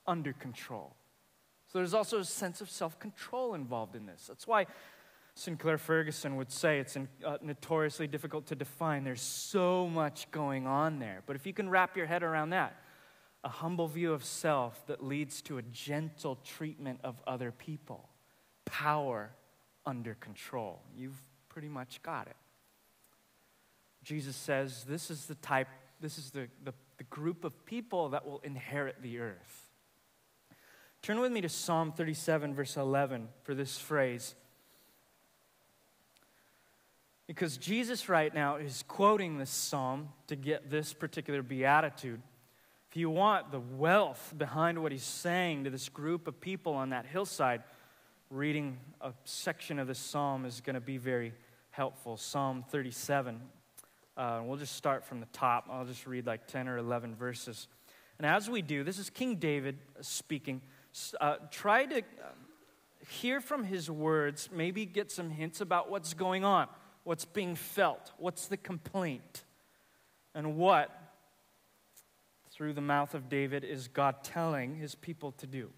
under 0.07 0.33
control. 0.33 0.95
So 1.67 1.77
there's 1.77 1.93
also 1.93 2.19
a 2.19 2.25
sense 2.25 2.59
of 2.59 2.71
self 2.71 2.99
control 2.99 3.53
involved 3.53 3.95
in 3.95 4.07
this. 4.07 4.25
That's 4.27 4.47
why 4.47 4.65
Sinclair 5.35 5.77
Ferguson 5.77 6.35
would 6.35 6.51
say 6.51 6.79
it's 6.79 6.95
uh, 6.95 7.37
notoriously 7.41 8.07
difficult 8.07 8.45
to 8.47 8.55
define. 8.55 9.03
There's 9.03 9.21
so 9.21 9.87
much 9.87 10.29
going 10.31 10.67
on 10.67 10.99
there. 10.99 11.23
But 11.25 11.35
if 11.35 11.47
you 11.47 11.53
can 11.53 11.69
wrap 11.69 11.97
your 11.97 12.05
head 12.05 12.21
around 12.21 12.51
that, 12.51 12.79
a 13.43 13.49
humble 13.49 13.87
view 13.87 14.13
of 14.13 14.23
self 14.23 14.85
that 14.87 15.03
leads 15.03 15.41
to 15.43 15.57
a 15.57 15.61
gentle 15.63 16.37
treatment 16.43 16.99
of 17.03 17.21
other 17.25 17.51
people, 17.51 18.09
power 18.65 19.31
under 19.85 20.13
control, 20.13 20.81
you've 20.95 21.19
pretty 21.49 21.67
much 21.67 22.01
got 22.03 22.27
it. 22.27 22.35
Jesus 24.03 24.35
says 24.35 24.83
this 24.83 25.09
is 25.09 25.25
the 25.25 25.35
type, 25.35 25.67
this 25.99 26.17
is 26.17 26.29
the, 26.29 26.47
the, 26.63 26.73
the 26.97 27.03
group 27.05 27.43
of 27.43 27.65
people 27.65 28.09
that 28.09 28.25
will 28.25 28.39
inherit 28.43 29.01
the 29.01 29.19
earth. 29.19 29.71
Turn 31.01 31.19
with 31.19 31.31
me 31.31 31.41
to 31.41 31.49
Psalm 31.49 31.91
37, 31.91 32.53
verse 32.53 32.77
11, 32.77 33.27
for 33.43 33.53
this 33.53 33.77
phrase. 33.77 34.35
Because 37.33 37.57
Jesus, 37.57 38.09
right 38.09 38.31
now, 38.31 38.57
is 38.57 38.83
quoting 38.87 39.39
this 39.39 39.49
psalm 39.49 40.09
to 40.27 40.35
get 40.35 40.69
this 40.69 40.93
particular 40.93 41.41
beatitude. 41.41 42.21
If 42.91 42.95
you 42.95 43.09
want 43.09 43.51
the 43.51 43.59
wealth 43.59 44.35
behind 44.37 44.79
what 44.83 44.91
he's 44.91 45.03
saying 45.03 45.63
to 45.63 45.71
this 45.71 45.89
group 45.89 46.27
of 46.27 46.39
people 46.39 46.75
on 46.75 46.91
that 46.91 47.07
hillside, 47.07 47.63
reading 48.29 48.77
a 49.01 49.13
section 49.25 49.79
of 49.79 49.87
this 49.87 49.97
psalm 49.97 50.45
is 50.45 50.61
going 50.61 50.75
to 50.75 50.79
be 50.79 50.97
very 50.97 51.33
helpful. 51.71 52.17
Psalm 52.17 52.63
37. 52.69 53.41
Uh, 54.15 54.41
we'll 54.43 54.57
just 54.57 54.75
start 54.75 55.03
from 55.03 55.19
the 55.19 55.25
top. 55.33 55.67
I'll 55.71 55.85
just 55.85 56.05
read 56.05 56.27
like 56.27 56.45
10 56.45 56.67
or 56.67 56.77
11 56.77 57.15
verses. 57.15 57.67
And 58.19 58.27
as 58.27 58.47
we 58.47 58.61
do, 58.61 58.83
this 58.83 58.99
is 58.99 59.09
King 59.09 59.37
David 59.37 59.79
speaking. 60.01 60.61
Uh, 61.19 61.37
try 61.49 61.87
to 61.87 62.03
hear 63.09 63.41
from 63.41 63.63
his 63.63 63.89
words, 63.89 64.49
maybe 64.53 64.85
get 64.85 65.09
some 65.09 65.31
hints 65.31 65.61
about 65.61 65.89
what's 65.89 66.13
going 66.13 66.45
on 66.45 66.67
what's 67.03 67.25
being 67.25 67.55
felt, 67.55 68.11
what's 68.17 68.47
the 68.47 68.57
complaint, 68.57 69.43
and 70.35 70.57
what, 70.57 70.89
through 72.51 72.73
the 72.73 72.81
mouth 72.81 73.13
of 73.13 73.29
David, 73.29 73.63
is 73.63 73.87
God 73.87 74.23
telling 74.23 74.75
his 74.75 74.95
people 74.95 75.31
to 75.33 75.47
do. 75.47 75.69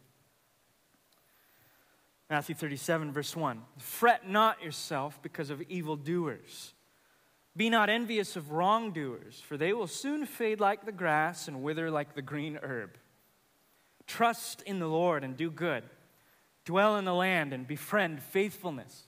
Matthew 2.29 2.55
37, 2.55 3.11
verse 3.11 3.35
1 3.35 3.61
Fret 3.77 4.27
not 4.27 4.63
yourself 4.63 5.21
because 5.21 5.49
of 5.49 5.61
evildoers. 5.63 6.73
Be 7.57 7.69
not 7.69 7.89
envious 7.89 8.35
of 8.35 8.51
wrongdoers, 8.51 9.41
for 9.47 9.55
they 9.55 9.71
will 9.71 9.87
soon 9.87 10.25
fade 10.25 10.59
like 10.59 10.85
the 10.85 10.91
grass 10.91 11.47
and 11.47 11.63
wither 11.63 11.89
like 11.89 12.13
the 12.13 12.21
green 12.21 12.59
herb. 12.61 12.97
Trust 14.07 14.61
in 14.63 14.79
the 14.79 14.87
Lord 14.87 15.23
and 15.23 15.37
do 15.37 15.49
good. 15.49 15.83
Dwell 16.65 16.97
in 16.97 17.05
the 17.05 17.13
land 17.13 17.53
and 17.53 17.65
befriend 17.65 18.21
faithfulness. 18.21 19.07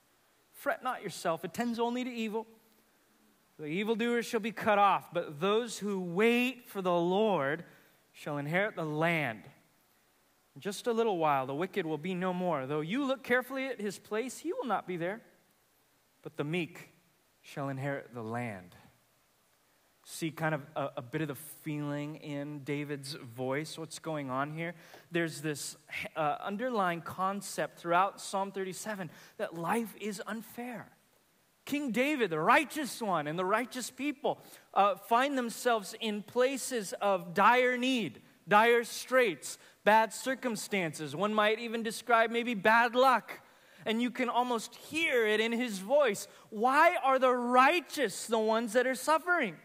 Fret 0.61 0.83
not 0.83 1.01
yourself, 1.01 1.43
it 1.43 1.55
tends 1.55 1.79
only 1.79 2.03
to 2.03 2.09
evil. 2.11 2.45
The 3.57 3.65
evildoers 3.65 4.27
shall 4.27 4.39
be 4.39 4.51
cut 4.51 4.77
off, 4.77 5.11
but 5.11 5.39
those 5.39 5.79
who 5.79 5.99
wait 5.99 6.67
for 6.67 6.83
the 6.83 6.93
Lord 6.93 7.65
shall 8.11 8.37
inherit 8.37 8.75
the 8.75 8.85
land. 8.85 9.41
In 10.53 10.61
just 10.61 10.85
a 10.85 10.93
little 10.93 11.17
while, 11.17 11.47
the 11.47 11.55
wicked 11.55 11.87
will 11.87 11.97
be 11.97 12.13
no 12.13 12.31
more. 12.31 12.67
Though 12.67 12.81
you 12.81 13.05
look 13.05 13.23
carefully 13.23 13.69
at 13.69 13.81
his 13.81 13.97
place, 13.97 14.37
he 14.37 14.53
will 14.53 14.67
not 14.67 14.85
be 14.85 14.97
there, 14.97 15.23
but 16.21 16.37
the 16.37 16.43
meek 16.43 16.89
shall 17.41 17.69
inherit 17.69 18.13
the 18.13 18.21
land. 18.21 18.75
See 20.13 20.29
kind 20.29 20.53
of 20.53 20.61
a, 20.75 20.89
a, 20.97 21.01
bit 21.01 21.21
of 21.21 21.29
the 21.29 21.35
feeling 21.35 22.17
in 22.17 22.65
David's 22.65 23.13
voice, 23.13 23.77
what's 23.77 23.97
going 23.97 24.29
on 24.29 24.51
here. 24.51 24.73
There's 25.09 25.39
this 25.39 25.77
uh, 26.17 26.35
underlying 26.43 26.99
concept 26.99 27.79
throughout 27.79 28.19
Psalm 28.19 28.51
37 28.51 29.09
that 29.37 29.57
life 29.57 29.95
is 30.01 30.21
unfair. 30.27 30.89
King 31.63 31.91
David, 31.91 32.29
the 32.29 32.41
righteous 32.41 33.01
one, 33.01 33.25
and 33.25 33.39
the 33.39 33.45
righteous 33.45 33.89
people 33.89 34.43
uh, 34.73 34.95
find 34.95 35.37
themselves 35.37 35.95
in 36.01 36.23
places 36.23 36.93
of 36.99 37.33
dire 37.33 37.77
need, 37.77 38.19
dire 38.49 38.83
straits, 38.83 39.57
bad 39.85 40.13
circumstances. 40.13 41.15
One 41.15 41.33
might 41.33 41.57
even 41.59 41.83
describe 41.83 42.31
maybe 42.31 42.53
bad 42.53 42.95
luck. 42.95 43.39
And 43.85 44.01
you 44.01 44.11
can 44.11 44.27
almost 44.27 44.75
hear 44.75 45.25
it 45.25 45.39
in 45.39 45.53
his 45.53 45.79
voice. 45.79 46.27
Why 46.49 46.97
are 47.01 47.17
the 47.17 47.31
righteous 47.31 48.27
the 48.27 48.39
ones 48.39 48.73
that 48.73 48.85
are 48.85 48.93
suffering? 48.93 49.55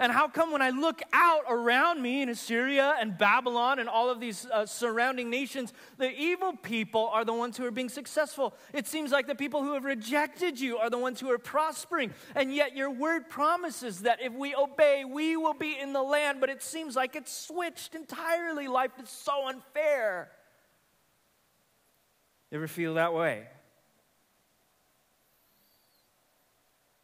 And 0.00 0.12
how 0.12 0.28
come 0.28 0.52
when 0.52 0.62
I 0.62 0.70
look 0.70 1.02
out 1.12 1.42
around 1.48 2.00
me 2.00 2.22
in 2.22 2.28
Assyria 2.28 2.94
and 3.00 3.18
Babylon 3.18 3.80
and 3.80 3.88
all 3.88 4.10
of 4.10 4.20
these 4.20 4.46
uh, 4.46 4.64
surrounding 4.64 5.28
nations, 5.28 5.72
the 5.96 6.08
evil 6.10 6.52
people 6.52 7.10
are 7.12 7.24
the 7.24 7.32
ones 7.32 7.56
who 7.56 7.64
are 7.64 7.72
being 7.72 7.88
successful? 7.88 8.54
It 8.72 8.86
seems 8.86 9.10
like 9.10 9.26
the 9.26 9.34
people 9.34 9.64
who 9.64 9.74
have 9.74 9.84
rejected 9.84 10.60
you 10.60 10.78
are 10.78 10.88
the 10.88 10.98
ones 10.98 11.18
who 11.18 11.28
are 11.32 11.38
prospering. 11.38 12.12
And 12.36 12.54
yet 12.54 12.76
your 12.76 12.90
word 12.90 13.28
promises 13.28 14.02
that 14.02 14.22
if 14.22 14.32
we 14.32 14.54
obey, 14.54 15.04
we 15.04 15.36
will 15.36 15.54
be 15.54 15.76
in 15.76 15.92
the 15.92 16.02
land. 16.02 16.38
But 16.40 16.50
it 16.50 16.62
seems 16.62 16.94
like 16.94 17.16
it's 17.16 17.32
switched 17.32 17.96
entirely. 17.96 18.68
Life 18.68 18.92
is 19.02 19.10
so 19.10 19.48
unfair. 19.48 20.30
You 22.52 22.58
ever 22.58 22.68
feel 22.68 22.94
that 22.94 23.12
way? 23.12 23.48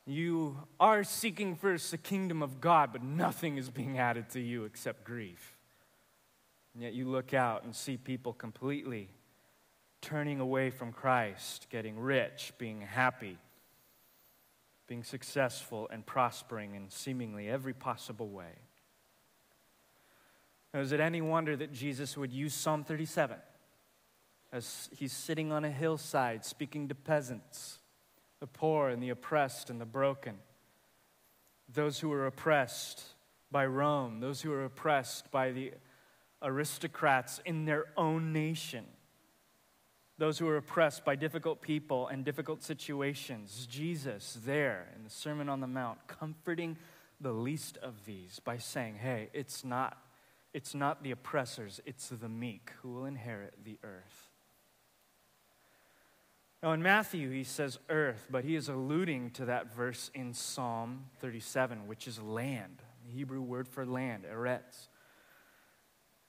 You 0.06 0.58
are 0.78 1.02
seeking 1.02 1.56
first 1.56 1.90
the 1.90 1.99
kingdom 1.99 2.42
of 2.42 2.61
God, 2.61 2.92
but 2.92 3.02
nothing 3.02 3.56
is 3.56 3.70
being 3.70 3.99
added 3.99 4.28
to 4.30 4.40
you 4.40 4.64
except 4.64 5.04
grief. 5.04 5.56
And 6.75 6.82
yet 6.82 6.92
you 6.92 7.08
look 7.08 7.32
out 7.32 7.64
and 7.64 7.75
see 7.75 7.96
people 7.96 8.32
completely 8.32 9.08
turning 10.02 10.40
away 10.40 10.68
from 10.68 10.92
Christ, 10.92 11.68
getting 11.70 11.99
rich, 11.99 12.52
being 12.58 12.82
happy, 12.82 13.38
being 14.87 15.02
successful, 15.02 15.88
and 15.90 16.04
prospering 16.04 16.75
in 16.75 16.90
seemingly 16.90 17.49
every 17.49 17.73
possible 17.73 18.28
way. 18.28 18.52
Now, 20.75 20.80
is 20.80 20.92
it 20.92 21.00
any 21.00 21.23
wonder 21.23 21.56
that 21.56 21.73
Jesus 21.73 22.18
would 22.18 22.32
use 22.32 22.52
Psalm 22.52 22.84
37 22.84 23.38
as 24.52 24.90
he's 24.92 25.12
sitting 25.12 25.52
on 25.52 25.64
a 25.64 25.70
hillside 25.70 26.44
speaking 26.44 26.88
to 26.88 26.94
peasants? 26.94 27.78
The 28.44 28.48
poor 28.48 28.90
and 28.90 29.02
the 29.02 29.08
oppressed 29.08 29.70
and 29.70 29.80
the 29.80 29.86
broken, 29.86 30.34
those 31.72 31.98
who 31.98 32.10
were 32.10 32.26
oppressed 32.26 33.02
by 33.50 33.64
Rome, 33.64 34.20
those 34.20 34.42
who 34.42 34.50
were 34.50 34.66
oppressed 34.66 35.30
by 35.30 35.50
the 35.50 35.72
aristocrats 36.42 37.40
in 37.46 37.64
their 37.64 37.86
own 37.96 38.34
nation, 38.34 38.84
those 40.18 40.36
who 40.36 40.44
were 40.44 40.58
oppressed 40.58 41.06
by 41.06 41.16
difficult 41.16 41.62
people 41.62 42.06
and 42.08 42.22
difficult 42.22 42.62
situations. 42.62 43.66
Jesus, 43.66 44.37
there 44.44 44.88
in 44.94 45.04
the 45.04 45.11
Sermon 45.11 45.48
on 45.48 45.61
the 45.61 45.66
Mount, 45.66 46.07
comforting 46.07 46.76
the 47.22 47.33
least 47.33 47.78
of 47.78 48.04
these 48.04 48.42
by 48.44 48.59
saying, 48.59 48.96
Hey, 48.96 49.30
it's 49.33 49.64
not, 49.64 49.96
it's 50.52 50.74
not 50.74 51.02
the 51.02 51.12
oppressors, 51.12 51.80
it's 51.87 52.09
the 52.09 52.28
meek 52.28 52.72
who 52.83 52.92
will 52.92 53.07
inherit 53.07 53.54
the 53.64 53.78
earth. 53.83 54.34
Now, 56.64 56.72
in 56.72 56.83
Matthew, 56.83 57.31
he 57.31 57.44
says 57.44 57.79
earth, 57.90 58.27
but 58.31 58.42
he 58.42 58.57
is 58.57 58.70
alluding 58.70 59.33
to 59.33 59.44
that 59.44 59.74
verse 59.77 60.11
in 60.14 60.33
Psalm 60.33 61.05
37, 61.20 61.87
which 61.87 62.09
is 62.09 62.18
land, 62.18 62.83
the 63.05 63.12
Hebrew 63.12 63.42
word 63.42 63.68
for 63.68 63.85
land, 63.85 64.24
eretz. 64.24 64.88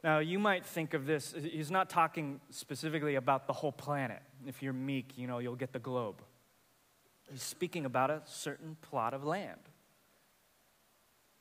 Now, 0.03 0.19
you 0.19 0.37
might 0.37 0.65
think 0.65 0.93
of 0.93 1.05
this, 1.05 1.33
he's 1.41 1.71
not 1.71 1.89
talking 1.89 2.41
specifically 2.49 3.15
about 3.15 3.47
the 3.47 3.53
whole 3.53 3.71
planet. 3.71 4.21
If 4.45 4.61
you're 4.61 4.73
meek, 4.73 5.17
you 5.17 5.25
know, 5.25 5.39
you'll 5.39 5.55
get 5.55 5.71
the 5.71 5.79
globe. 5.79 6.21
He's 7.31 7.41
speaking 7.41 7.85
about 7.85 8.09
a 8.09 8.21
certain 8.25 8.75
plot 8.81 9.13
of 9.13 9.23
land. 9.23 9.61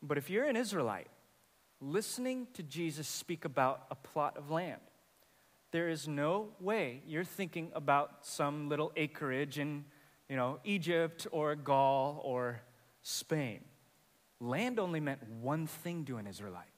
But 0.04 0.18
if 0.18 0.30
you're 0.30 0.44
an 0.44 0.54
Israelite, 0.54 1.09
listening 1.80 2.46
to 2.54 2.62
Jesus 2.62 3.09
speak 3.09 3.44
about 3.44 3.87
a 3.90 3.96
plot 3.96 4.37
of 4.37 4.52
land, 4.52 4.83
there 5.74 5.88
is 5.88 6.06
no 6.06 6.50
way 6.60 7.02
you're 7.04 7.24
thinking 7.24 7.72
about 7.74 8.24
some 8.24 8.68
little 8.68 8.92
acreage 8.94 9.58
in, 9.58 9.84
you 10.28 10.37
know, 10.37 10.60
Egypt 10.62 11.26
or 11.32 11.56
Gaul 11.56 12.20
or 12.22 12.60
Spain. 13.02 13.58
Land 14.38 14.78
only 14.78 15.00
meant 15.00 15.28
one 15.28 15.66
thing 15.66 16.04
to 16.04 16.16
an 16.18 16.28
Israelite. 16.28 16.70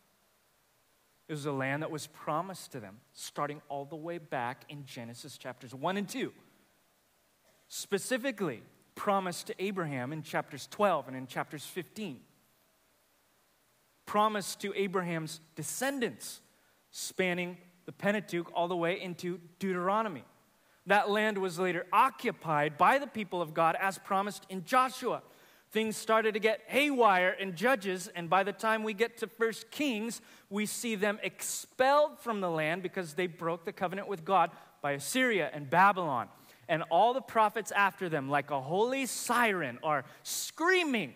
It 1.28 1.34
was 1.34 1.44
a 1.44 1.52
land 1.52 1.82
that 1.82 1.90
was 1.90 2.06
promised 2.06 2.72
to 2.72 2.80
them, 2.80 2.96
starting 3.12 3.60
all 3.68 3.84
the 3.84 3.96
way 3.96 4.16
back 4.16 4.64
in 4.70 4.86
Genesis 4.86 5.36
chapters 5.36 5.74
1 5.74 5.98
and 5.98 6.08
2. 6.08 6.32
Specifically, 7.68 8.62
promised 8.94 9.48
to 9.48 9.54
Abraham 9.62 10.10
in 10.10 10.22
chapters 10.22 10.66
12 10.70 11.08
and 11.08 11.16
in 11.18 11.26
chapters 11.26 11.66
15. 11.66 12.20
Promised 14.06 14.58
to 14.60 14.72
Abraham's 14.74 15.42
descendants, 15.54 16.40
spanning 16.90 17.58
the 17.86 17.92
Pentateuch 17.92 18.50
all 18.52 18.68
the 18.68 18.76
way 18.76 19.00
into 19.00 19.40
Deuteronomy. 19.58 20.24
That 20.86 21.10
land 21.10 21.38
was 21.38 21.58
later 21.58 21.86
occupied 21.92 22.76
by 22.76 22.98
the 22.98 23.06
people 23.06 23.40
of 23.40 23.54
God 23.54 23.76
as 23.80 23.98
promised 23.98 24.44
in 24.48 24.64
Joshua. 24.64 25.22
Things 25.70 25.96
started 25.96 26.34
to 26.34 26.40
get 26.40 26.62
haywire 26.66 27.30
in 27.30 27.56
Judges, 27.56 28.08
and 28.14 28.30
by 28.30 28.44
the 28.44 28.52
time 28.52 28.84
we 28.84 28.94
get 28.94 29.18
to 29.18 29.26
First 29.26 29.70
Kings, 29.70 30.20
we 30.48 30.64
see 30.64 30.94
them 30.94 31.18
expelled 31.22 32.20
from 32.20 32.40
the 32.40 32.50
land 32.50 32.82
because 32.82 33.14
they 33.14 33.26
broke 33.26 33.64
the 33.64 33.72
covenant 33.72 34.06
with 34.06 34.24
God 34.24 34.50
by 34.80 34.92
Assyria 34.92 35.50
and 35.52 35.68
Babylon. 35.68 36.28
And 36.68 36.82
all 36.84 37.14
the 37.14 37.20
prophets 37.20 37.72
after 37.72 38.08
them, 38.08 38.28
like 38.28 38.50
a 38.50 38.60
holy 38.60 39.06
siren, 39.06 39.78
are 39.82 40.04
screaming, 40.22 41.14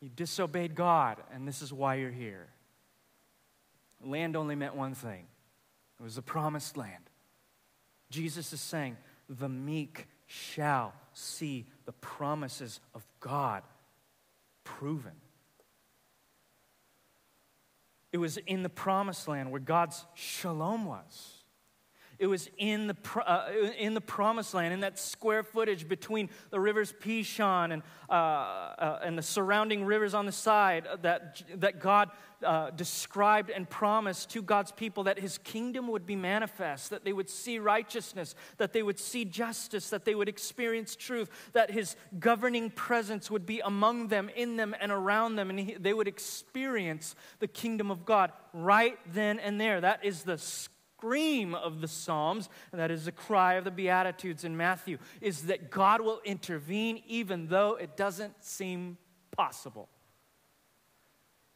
You 0.00 0.08
disobeyed 0.08 0.74
God, 0.74 1.18
and 1.32 1.46
this 1.46 1.60
is 1.60 1.72
why 1.72 1.96
you're 1.96 2.10
here. 2.10 2.48
Land 4.02 4.34
only 4.34 4.54
meant 4.54 4.74
one 4.74 4.94
thing 4.94 5.26
it 6.02 6.04
was 6.04 6.16
the 6.16 6.22
promised 6.22 6.76
land. 6.76 7.10
Jesus 8.10 8.52
is 8.52 8.60
saying, 8.60 8.96
the 9.28 9.48
meek 9.48 10.08
shall 10.26 10.94
see 11.12 11.64
the 11.84 11.92
promises 11.92 12.80
of 12.92 13.06
God 13.20 13.62
proven. 14.64 15.12
It 18.10 18.18
was 18.18 18.36
in 18.36 18.64
the 18.64 18.68
promised 18.68 19.28
land 19.28 19.52
where 19.52 19.60
God's 19.60 20.04
shalom 20.14 20.86
was. 20.86 21.41
It 22.22 22.28
was 22.28 22.48
in 22.56 22.86
the, 22.86 22.96
uh, 23.16 23.50
in 23.76 23.94
the 23.94 24.00
promised 24.00 24.54
land, 24.54 24.72
in 24.72 24.78
that 24.80 24.96
square 24.96 25.42
footage 25.42 25.88
between 25.88 26.30
the 26.50 26.60
rivers 26.60 26.94
Pishon 27.00 27.72
and, 27.72 27.82
uh, 28.08 28.12
uh, 28.12 29.00
and 29.02 29.18
the 29.18 29.22
surrounding 29.22 29.84
rivers 29.84 30.14
on 30.14 30.26
the 30.26 30.30
side 30.30 30.86
that, 31.02 31.42
that 31.56 31.80
God 31.80 32.12
uh, 32.44 32.70
described 32.70 33.50
and 33.50 33.68
promised 33.68 34.30
to 34.30 34.42
God's 34.42 34.70
people 34.70 35.02
that 35.04 35.18
his 35.18 35.38
kingdom 35.38 35.88
would 35.88 36.06
be 36.06 36.14
manifest, 36.14 36.90
that 36.90 37.04
they 37.04 37.12
would 37.12 37.28
see 37.28 37.58
righteousness, 37.58 38.36
that 38.58 38.72
they 38.72 38.84
would 38.84 39.00
see 39.00 39.24
justice, 39.24 39.90
that 39.90 40.04
they 40.04 40.14
would 40.14 40.28
experience 40.28 40.94
truth, 40.94 41.28
that 41.54 41.72
his 41.72 41.96
governing 42.20 42.70
presence 42.70 43.32
would 43.32 43.46
be 43.46 43.58
among 43.64 44.06
them, 44.06 44.30
in 44.36 44.56
them, 44.56 44.76
and 44.80 44.92
around 44.92 45.34
them, 45.34 45.50
and 45.50 45.58
he, 45.58 45.74
they 45.74 45.92
would 45.92 46.06
experience 46.06 47.16
the 47.40 47.48
kingdom 47.48 47.90
of 47.90 48.04
God 48.04 48.30
right 48.52 48.96
then 49.12 49.40
and 49.40 49.60
there. 49.60 49.80
That 49.80 50.04
is 50.04 50.22
the 50.22 50.38
scream 51.02 51.52
of 51.52 51.80
the 51.80 51.88
Psalms, 51.88 52.48
and 52.70 52.80
that 52.80 52.92
is 52.92 53.06
the 53.06 53.12
cry 53.12 53.54
of 53.54 53.64
the 53.64 53.72
Beatitudes 53.72 54.44
in 54.44 54.56
Matthew, 54.56 54.98
is 55.20 55.42
that 55.46 55.68
God 55.68 56.00
will 56.00 56.20
intervene 56.24 57.02
even 57.08 57.48
though 57.48 57.74
it 57.74 57.96
doesn't 57.96 58.44
seem 58.44 58.98
possible. 59.36 59.88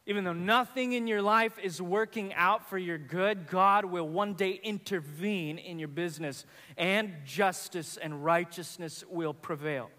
Even 0.05 0.25
though 0.25 0.33
nothing 0.33 0.95
in 0.95 1.07
your 1.07 1.23
life 1.23 1.61
is 1.63 1.81
working 1.81 2.35
out 2.35 2.69
for 2.69 2.77
your 2.77 2.99
good, 2.99 3.47
God 3.47 3.85
will 3.85 4.09
one 4.09 4.35
day 4.35 4.59
intervene 4.65 5.59
in 5.59 5.79
your 5.79 5.87
business, 5.87 6.45
and 6.77 7.13
justice 7.25 7.97
and 7.97 8.25
righteousness 8.25 9.05
will 9.09 9.35
prevail. 9.35 9.91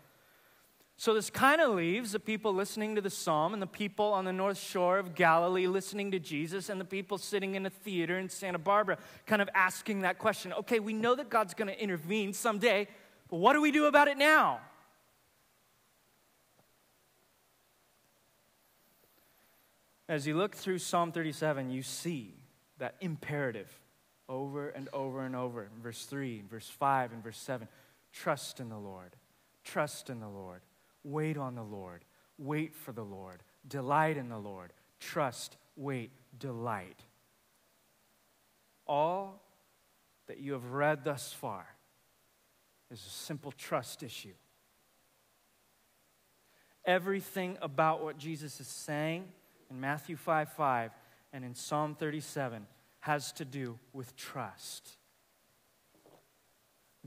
So, 1.00 1.14
this 1.14 1.30
kind 1.30 1.62
of 1.62 1.76
leaves 1.76 2.12
the 2.12 2.20
people 2.20 2.56
listening 2.56 2.96
to 2.96 3.02
the 3.02 3.12
psalm 3.12 3.54
and 3.54 3.62
the 3.62 3.68
people 3.68 4.14
on 4.14 4.26
the 4.26 4.34
north 4.34 4.58
shore 4.58 4.98
of 4.98 5.14
Galilee 5.14 5.68
listening 5.68 6.10
to 6.10 6.20
Jesus 6.20 6.70
and 6.70 6.82
the 6.82 6.86
people 6.86 7.20
sitting 7.20 7.54
in 7.54 7.68
a 7.68 7.70
theater 7.70 8.18
in 8.18 8.30
Santa 8.30 8.58
Barbara 8.58 8.98
kind 9.28 9.40
of 9.40 9.48
asking 9.54 10.02
that 10.02 10.18
question 10.18 10.52
okay, 10.54 10.80
we 10.80 10.94
know 10.94 11.14
that 11.14 11.30
God's 11.30 11.54
going 11.54 11.68
to 11.68 11.80
intervene 11.80 12.34
someday, 12.34 12.88
but 13.30 13.38
what 13.38 13.54
do 13.54 13.62
we 13.62 13.72
do 13.72 13.86
about 13.86 14.08
it 14.08 14.18
now? 14.18 14.60
As 20.10 20.26
you 20.26 20.36
look 20.36 20.56
through 20.56 20.80
Psalm 20.80 21.12
37, 21.12 21.70
you 21.70 21.84
see 21.84 22.34
that 22.80 22.96
imperative 23.02 23.70
over 24.28 24.70
and 24.70 24.90
over 24.94 25.24
and 25.24 25.36
over 25.36 25.64
in 25.64 25.82
verse 25.84 26.06
3, 26.06 26.44
verse 26.50 26.68
5, 26.68 27.12
and 27.12 27.24
verse 27.24 27.38
7. 27.38 27.68
Trust 28.12 28.60
in 28.60 28.70
the 28.70 28.80
Lord. 28.80 29.16
Trust 29.64 30.10
in 30.10 30.22
the 30.22 30.30
Lord. 30.30 30.62
Wait 31.04 31.38
on 31.38 31.56
the 31.56 31.64
Lord. 31.64 32.04
Wait 32.38 32.76
for 32.76 32.92
the 32.92 33.04
Lord. 33.04 33.42
Delight 33.68 34.18
in 34.18 34.30
the 34.30 34.38
Lord. 34.38 34.74
Trust, 35.00 35.58
wait, 35.76 36.12
delight. 36.38 37.02
All 38.86 39.42
that 40.28 40.40
you 40.40 40.54
have 40.54 40.72
read 40.72 41.04
thus 41.04 41.34
far 41.34 41.66
is 42.92 43.00
a 43.00 43.10
simple 43.10 43.52
trust 43.52 44.04
issue. 44.04 44.34
Everything 46.86 47.58
about 47.62 48.02
what 48.02 48.18
Jesus 48.18 48.60
is 48.60 48.68
saying 48.68 49.26
in 49.70 49.80
Matthew 49.80 50.16
5 50.16 50.54
5 50.54 50.92
and 51.34 51.44
in 51.44 51.54
Psalm 51.54 51.96
37 51.96 52.66
has 53.02 53.32
to 53.34 53.46
do 53.46 53.78
with 53.94 54.16
trust. 54.16 54.98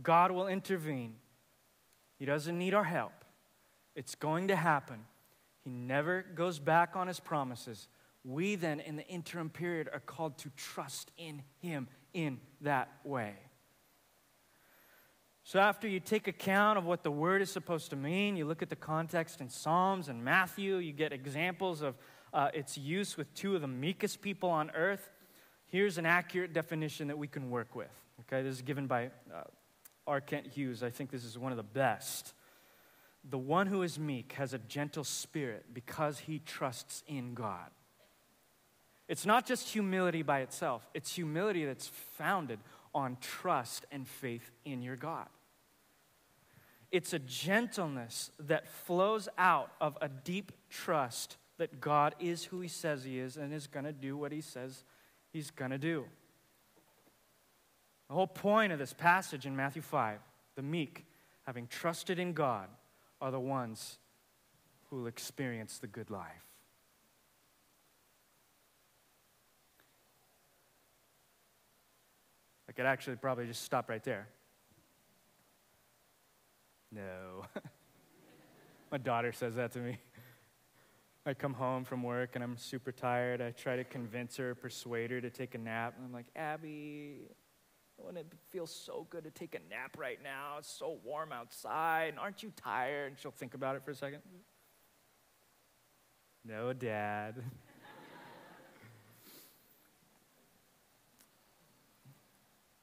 God 0.03 0.31
will 0.31 0.49
intervene. 0.49 1.15
He 2.19 2.27
doesn't 2.27 2.59
need 2.59 2.75
our 2.75 2.85
help. 2.85 3.20
It's 3.95 4.15
going 4.15 4.49
to 4.49 4.57
happen. 4.57 5.05
He 5.65 5.71
never 5.71 6.23
goes 6.35 6.59
back 6.59 6.97
on 6.97 7.07
his 7.07 7.21
promises. 7.21 7.89
We 8.25 8.55
then, 8.55 8.81
in 8.81 8.97
the 8.97 9.07
interim 9.07 9.51
period, 9.51 9.89
are 9.93 10.01
called 10.01 10.39
to 10.39 10.51
trust 10.57 11.11
in 11.17 11.43
him 11.61 11.89
in 12.13 12.41
that 12.61 12.91
way. 13.05 13.35
So, 15.43 15.59
after 15.59 15.89
you 15.89 16.01
take 16.01 16.29
account 16.29 16.79
of 16.79 16.85
what 16.85 17.03
the 17.03 17.11
word 17.11 17.43
is 17.43 17.51
supposed 17.51 17.91
to 17.91 17.97
mean, 17.97 18.37
you 18.37 18.45
look 18.45 18.63
at 18.63 18.69
the 18.69 18.77
context 18.77 19.41
in 19.41 19.49
Psalms 19.49 20.09
and 20.09 20.23
Matthew, 20.23 20.77
you 20.77 20.93
get 20.93 21.13
examples 21.13 21.83
of 21.83 21.97
uh, 22.33 22.51
its 22.55 22.79
use 22.79 23.17
with 23.17 23.33
two 23.35 23.55
of 23.55 23.61
the 23.61 23.69
meekest 23.69 24.21
people 24.21 24.51
on 24.51 24.71
earth. 24.73 25.11
Here's 25.67 25.99
an 25.99 26.07
accurate 26.07 26.53
definition 26.53 27.09
that 27.09 27.19
we 27.19 27.27
can 27.27 27.51
work 27.51 27.75
with. 27.75 27.91
Okay, 28.21 28.43
this 28.43 28.57
is 28.57 28.63
given 28.63 28.87
by 28.87 29.07
uh, 29.35 29.45
R. 30.07 30.21
Kent 30.21 30.47
Hughes. 30.47 30.83
I 30.83 30.91
think 30.91 31.11
this 31.11 31.25
is 31.25 31.39
one 31.39 31.53
of 31.53 31.57
the 31.57 31.63
best. 31.63 32.35
The 33.29 33.39
one 33.39 33.67
who 33.67 33.83
is 33.83 33.99
meek 33.99 34.33
has 34.33 34.55
a 34.55 34.59
gentle 34.59 35.05
spirit 35.05 35.67
because 35.75 36.21
he 36.21 36.39
trusts 36.39 37.03
in 37.07 37.35
God. 37.35 37.71
It's 39.09 39.27
not 39.27 39.47
just 39.47 39.69
humility 39.69 40.23
by 40.23 40.41
itself, 40.41 40.89
it's 40.95 41.15
humility 41.15 41.65
that's 41.65 41.89
founded 41.89 42.61
on 42.95 43.17
trust 43.21 43.85
and 43.91 44.07
faith 44.07 44.51
in 44.65 44.83
your 44.83 44.97
God. 44.97 45.27
It's 46.91 47.13
a 47.13 47.19
gentleness 47.19 48.31
that 48.41 48.69
flows 48.69 49.29
out 49.39 49.71
of 49.81 49.97
a 50.01 50.09
deep 50.09 50.53
trust 50.69 51.37
that 51.59 51.81
God 51.81 52.15
is 52.19 52.45
who 52.45 52.61
He 52.61 52.69
says 52.69 53.05
He 53.05 53.19
is 53.19 53.37
and 53.37 53.53
is 53.53 53.67
going 53.67 53.85
to 53.85 53.93
do 53.93 54.17
what 54.17 54.33
He 54.33 54.41
says 54.41 54.85
He's 55.33 55.51
going 55.51 55.71
to 55.71 55.79
do. 55.79 56.05
The 58.09 58.15
whole 58.15 58.27
point 58.27 58.73
of 58.73 58.79
this 58.79 58.93
passage 58.93 59.47
in 59.47 59.55
Matthew 59.55 59.83
5 59.83 60.19
the 60.57 60.63
meek, 60.63 61.07
having 61.45 61.67
trusted 61.69 62.19
in 62.19 62.33
God, 62.33 62.69
are 63.21 63.31
the 63.31 63.41
ones 63.41 63.99
who 64.89 64.97
will 64.97 65.07
experience 65.07 65.79
the 65.79 65.87
good 65.87 66.11
life. 66.11 66.47
I 72.69 72.73
could 72.73 72.87
actually 72.87 73.17
probably 73.17 73.47
just 73.47 73.63
stop 73.63 73.89
right 73.89 74.03
there. 74.03 74.29
No. 76.93 77.45
My 78.91 78.99
daughter 78.99 79.33
says 79.33 79.55
that 79.57 79.73
to 79.73 79.79
me. 79.81 79.99
I 81.27 81.35
come 81.35 81.53
home 81.53 81.85
from 81.85 82.03
work 82.03 82.31
and 82.35 82.43
I'm 82.43 82.57
super 82.57 82.93
tired. 82.93 83.41
I 83.41 83.51
try 83.51 83.77
to 83.77 83.85
convince 83.85 84.37
her, 84.37 84.55
persuade 84.55 85.11
her 85.11 85.21
to 85.21 85.31
take 85.31 85.55
a 85.55 85.59
nap. 85.59 85.95
And 85.97 86.07
I'm 86.07 86.13
like, 86.13 86.27
Abby, 86.35 87.29
wouldn't 88.05 88.27
it 88.27 88.33
feel 88.51 88.67
so 88.67 89.07
good 89.11 89.25
to 89.25 89.31
take 89.31 89.55
a 89.55 89.61
nap 89.71 89.97
right 89.99 90.19
now? 90.23 90.57
It's 90.59 90.71
so 90.71 90.99
warm 91.05 91.33
outside. 91.33 92.11
And 92.11 92.19
aren't 92.19 92.43
you 92.43 92.53
tired? 92.57 93.09
And 93.09 93.19
she'll 93.19 93.31
think 93.31 93.55
about 93.55 93.77
it 93.77 93.85
for 93.85 93.91
a 93.91 93.95
second. 93.95 94.21
No, 96.45 96.73
Dad. 96.73 97.43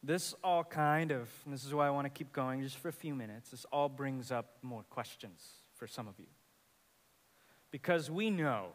This 0.08 0.34
all 0.41 0.63
kind 0.63 1.12
of, 1.12 1.30
this 1.45 1.65
is 1.65 1.73
why 1.73 1.86
I 1.86 1.89
want 1.89 2.06
to 2.06 2.10
keep 2.10 2.32
going 2.32 2.62
just 2.62 2.77
for 2.77 2.88
a 2.88 2.93
few 2.93 3.13
minutes, 3.13 3.49
this 3.49 3.65
all 3.73 3.89
brings 3.89 4.32
up 4.32 4.58
more 4.62 4.84
questions 4.84 5.43
for 5.75 5.86
some 5.86 6.08
of 6.08 6.17
you. 6.17 6.27
Because 7.71 8.10
we 8.10 8.30
know 8.30 8.67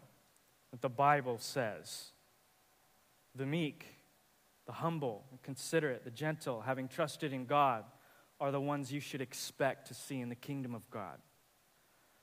that 0.72 0.82
the 0.82 0.90
Bible 0.90 1.38
says 1.38 2.10
the 3.34 3.46
meek, 3.46 3.86
the 4.66 4.72
humble, 4.72 5.24
the 5.32 5.38
considerate, 5.38 6.04
the 6.04 6.10
gentle, 6.10 6.60
having 6.60 6.88
trusted 6.88 7.32
in 7.32 7.46
God, 7.46 7.84
are 8.40 8.50
the 8.50 8.60
ones 8.60 8.92
you 8.92 9.00
should 9.00 9.20
expect 9.20 9.88
to 9.88 9.94
see 9.94 10.20
in 10.20 10.28
the 10.28 10.34
kingdom 10.34 10.74
of 10.74 10.88
God. 10.90 11.18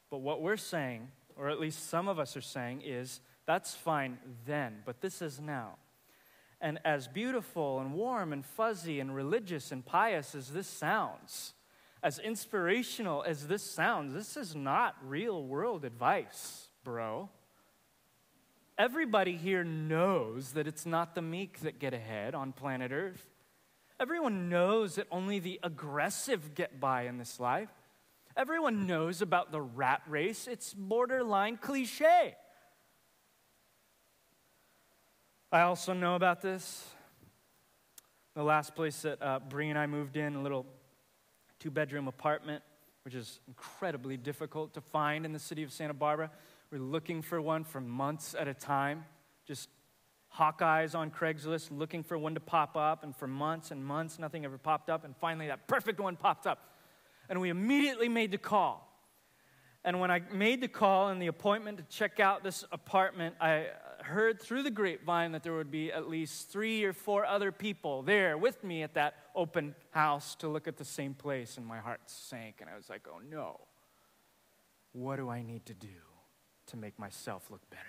But 0.09 0.19
what 0.19 0.41
we're 0.41 0.57
saying, 0.57 1.09
or 1.35 1.49
at 1.49 1.59
least 1.59 1.89
some 1.89 2.07
of 2.07 2.19
us 2.19 2.35
are 2.35 2.41
saying, 2.41 2.81
is 2.85 3.21
that's 3.45 3.75
fine 3.75 4.17
then, 4.45 4.79
but 4.85 5.01
this 5.01 5.21
is 5.21 5.39
now. 5.39 5.77
And 6.61 6.79
as 6.83 7.07
beautiful 7.07 7.79
and 7.79 7.93
warm 7.93 8.33
and 8.33 8.45
fuzzy 8.45 8.99
and 8.99 9.15
religious 9.15 9.71
and 9.71 9.85
pious 9.85 10.35
as 10.35 10.49
this 10.49 10.67
sounds, 10.67 11.53
as 12.03 12.19
inspirational 12.19 13.23
as 13.23 13.47
this 13.47 13.63
sounds, 13.63 14.13
this 14.13 14.35
is 14.35 14.55
not 14.55 14.95
real 15.05 15.43
world 15.43 15.85
advice, 15.85 16.67
bro. 16.83 17.29
Everybody 18.79 19.35
here 19.35 19.65
knows 19.65 20.53
that 20.53 20.65
it's 20.65 20.85
not 20.85 21.13
the 21.13 21.21
meek 21.21 21.59
that 21.59 21.79
get 21.79 21.93
ahead 21.93 22.33
on 22.33 22.53
planet 22.53 22.93
Earth. 22.93 23.27
Everyone 23.99 24.47
knows 24.47 24.95
that 24.95 25.05
only 25.11 25.39
the 25.39 25.59
aggressive 25.61 26.55
get 26.55 26.79
by 26.79 27.01
in 27.01 27.17
this 27.17 27.41
life. 27.41 27.67
Everyone 28.37 28.87
knows 28.87 29.21
about 29.21 29.51
the 29.51 29.59
rat 29.59 30.01
race. 30.07 30.47
It's 30.47 30.73
borderline 30.73 31.57
cliche. 31.57 32.37
I 35.51 35.61
also 35.61 35.91
know 35.91 36.15
about 36.15 36.41
this. 36.41 36.87
The 38.33 38.43
last 38.43 38.75
place 38.75 39.01
that 39.01 39.21
uh, 39.21 39.39
Bree 39.39 39.69
and 39.69 39.77
I 39.77 39.87
moved 39.87 40.15
in, 40.15 40.35
a 40.35 40.41
little 40.41 40.65
two 41.59 41.69
bedroom 41.69 42.07
apartment, 42.07 42.63
which 43.03 43.13
is 43.13 43.41
incredibly 43.45 44.15
difficult 44.15 44.73
to 44.75 44.79
find 44.81 45.25
in 45.25 45.33
the 45.33 45.39
city 45.39 45.63
of 45.63 45.73
Santa 45.73 45.93
Barbara. 45.93 46.31
We're 46.71 46.77
looking 46.77 47.23
for 47.23 47.41
one 47.41 47.63
for 47.63 47.81
months 47.81 48.35
at 48.37 48.47
a 48.47 48.53
time, 48.53 49.05
just 49.47 49.69
Hawkeyes 50.37 50.93
on 50.93 51.09
Craigslist, 51.09 51.69
looking 51.71 52.03
for 52.03 52.15
one 52.15 52.35
to 52.35 52.39
pop 52.39 52.77
up, 52.77 53.03
and 53.03 53.15
for 53.15 53.25
months 53.25 53.71
and 53.71 53.83
months, 53.83 54.19
nothing 54.19 54.45
ever 54.45 54.59
popped 54.59 54.87
up. 54.87 55.03
And 55.03 55.17
finally, 55.17 55.47
that 55.47 55.67
perfect 55.67 55.99
one 55.99 56.15
popped 56.15 56.45
up. 56.45 56.59
And 57.27 57.41
we 57.41 57.49
immediately 57.49 58.07
made 58.07 58.29
the 58.29 58.37
call. 58.37 58.85
And 59.83 59.99
when 59.99 60.11
I 60.11 60.21
made 60.31 60.61
the 60.61 60.67
call 60.67 61.07
and 61.07 61.19
the 61.19 61.27
appointment 61.27 61.79
to 61.79 61.83
check 61.85 62.19
out 62.19 62.43
this 62.43 62.63
apartment, 62.71 63.33
I 63.41 63.67
heard 64.03 64.39
through 64.39 64.61
the 64.61 64.71
grapevine 64.71 65.31
that 65.31 65.41
there 65.41 65.55
would 65.55 65.71
be 65.71 65.91
at 65.91 66.07
least 66.07 66.51
three 66.51 66.83
or 66.83 66.93
four 66.93 67.25
other 67.25 67.51
people 67.51 68.03
there 68.03 68.37
with 68.37 68.63
me 68.63 68.83
at 68.83 68.93
that 68.93 69.15
open 69.35 69.73
house 69.89 70.35
to 70.35 70.47
look 70.47 70.67
at 70.67 70.77
the 70.77 70.85
same 70.85 71.15
place, 71.15 71.57
and 71.57 71.65
my 71.65 71.79
heart 71.79 72.01
sank. 72.05 72.57
And 72.61 72.69
I 72.69 72.75
was 72.75 72.89
like, 72.89 73.07
oh 73.09 73.21
no, 73.27 73.59
what 74.91 75.15
do 75.15 75.29
I 75.29 75.41
need 75.41 75.65
to 75.65 75.73
do 75.73 75.87
to 76.69 76.77
make 76.77 76.97
myself 76.99 77.49
look 77.49 77.61
better? 77.69 77.83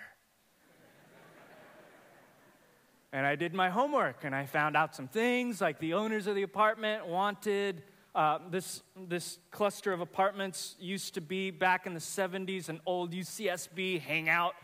and 3.13 3.25
I 3.25 3.35
did 3.35 3.53
my 3.53 3.69
homework 3.69 4.23
and 4.23 4.33
I 4.33 4.45
found 4.45 4.77
out 4.77 4.95
some 4.95 5.07
things 5.07 5.61
like 5.61 5.79
the 5.79 5.93
owners 5.93 6.27
of 6.27 6.35
the 6.35 6.43
apartment 6.43 7.07
wanted. 7.07 7.83
Uh, 8.13 8.39
this, 8.49 8.81
this 9.07 9.39
cluster 9.51 9.93
of 9.93 10.01
apartments 10.01 10.75
used 10.79 11.13
to 11.13 11.21
be 11.21 11.51
back 11.51 11.85
in 11.85 11.93
the 11.93 11.99
70s 11.99 12.69
an 12.69 12.81
old 12.85 13.13
UCSB 13.13 14.01
hangout 14.01 14.55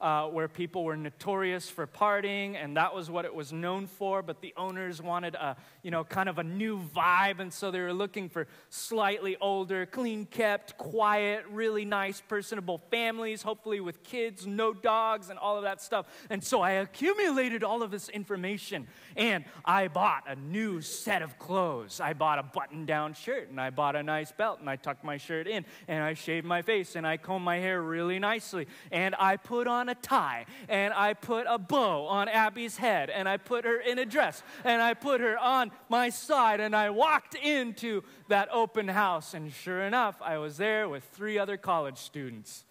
uh, 0.00 0.26
where 0.26 0.46
people 0.46 0.84
were 0.84 0.96
notorious 0.96 1.70
for 1.70 1.86
partying, 1.86 2.62
and 2.62 2.76
that 2.76 2.94
was 2.94 3.10
what 3.10 3.24
it 3.24 3.34
was 3.34 3.52
known 3.52 3.86
for. 3.86 4.22
But 4.22 4.42
the 4.42 4.52
owners 4.56 5.00
wanted 5.00 5.34
a, 5.34 5.56
you 5.82 5.90
know, 5.90 6.04
kind 6.04 6.28
of 6.28 6.38
a 6.38 6.44
new 6.44 6.80
vibe, 6.80 7.40
and 7.40 7.52
so 7.52 7.70
they 7.70 7.80
were 7.80 7.94
looking 7.94 8.28
for 8.28 8.46
slightly 8.68 9.36
older, 9.40 9.86
clean 9.86 10.26
kept, 10.26 10.76
quiet, 10.76 11.44
really 11.50 11.84
nice, 11.86 12.20
personable 12.20 12.78
families, 12.90 13.42
hopefully 13.42 13.80
with 13.80 14.02
kids, 14.02 14.46
no 14.46 14.74
dogs, 14.74 15.30
and 15.30 15.38
all 15.38 15.56
of 15.56 15.62
that 15.62 15.80
stuff. 15.80 16.06
And 16.28 16.44
so 16.44 16.60
I 16.60 16.72
accumulated 16.72 17.64
all 17.64 17.82
of 17.82 17.90
this 17.90 18.10
information, 18.10 18.86
and 19.16 19.44
I 19.64 19.88
bought 19.88 20.24
a 20.28 20.36
new 20.36 20.82
set 20.82 21.22
of 21.22 21.38
clothes. 21.38 22.00
I 22.00 22.12
bought 22.12 22.38
a 22.38 22.42
button 22.42 22.84
down 22.84 23.14
shirt, 23.14 23.48
and 23.48 23.58
I 23.58 23.70
bought 23.70 23.96
a 23.96 24.02
nice 24.02 24.30
belt, 24.30 24.60
and 24.60 24.68
I 24.68 24.76
tucked 24.76 25.04
my 25.04 25.16
shirt 25.16 25.46
in, 25.46 25.64
and 25.88 26.04
I 26.04 26.12
shaved 26.12 26.46
my 26.46 26.60
face, 26.60 26.96
and 26.96 27.06
I 27.06 27.16
combed 27.16 27.46
my 27.46 27.56
hair 27.56 27.80
really 27.80 28.18
nicely, 28.18 28.66
and 28.92 29.14
I 29.18 29.36
put 29.36 29.66
on 29.66 29.85
on 29.86 29.90
a 29.90 29.94
tie, 29.94 30.46
and 30.68 30.92
I 30.92 31.14
put 31.14 31.46
a 31.48 31.58
bow 31.58 32.06
on 32.06 32.28
Abby's 32.28 32.76
head, 32.76 33.08
and 33.08 33.28
I 33.28 33.36
put 33.36 33.64
her 33.64 33.78
in 33.78 34.00
a 34.00 34.04
dress, 34.04 34.42
and 34.64 34.82
I 34.82 34.94
put 34.94 35.20
her 35.20 35.38
on 35.38 35.70
my 35.88 36.08
side, 36.08 36.58
and 36.60 36.74
I 36.74 36.90
walked 36.90 37.36
into 37.36 38.02
that 38.28 38.48
open 38.52 38.88
house, 38.88 39.32
and 39.32 39.52
sure 39.52 39.82
enough, 39.82 40.20
I 40.20 40.38
was 40.38 40.56
there 40.56 40.88
with 40.88 41.04
three 41.04 41.38
other 41.38 41.56
college 41.56 41.98
students. 41.98 42.64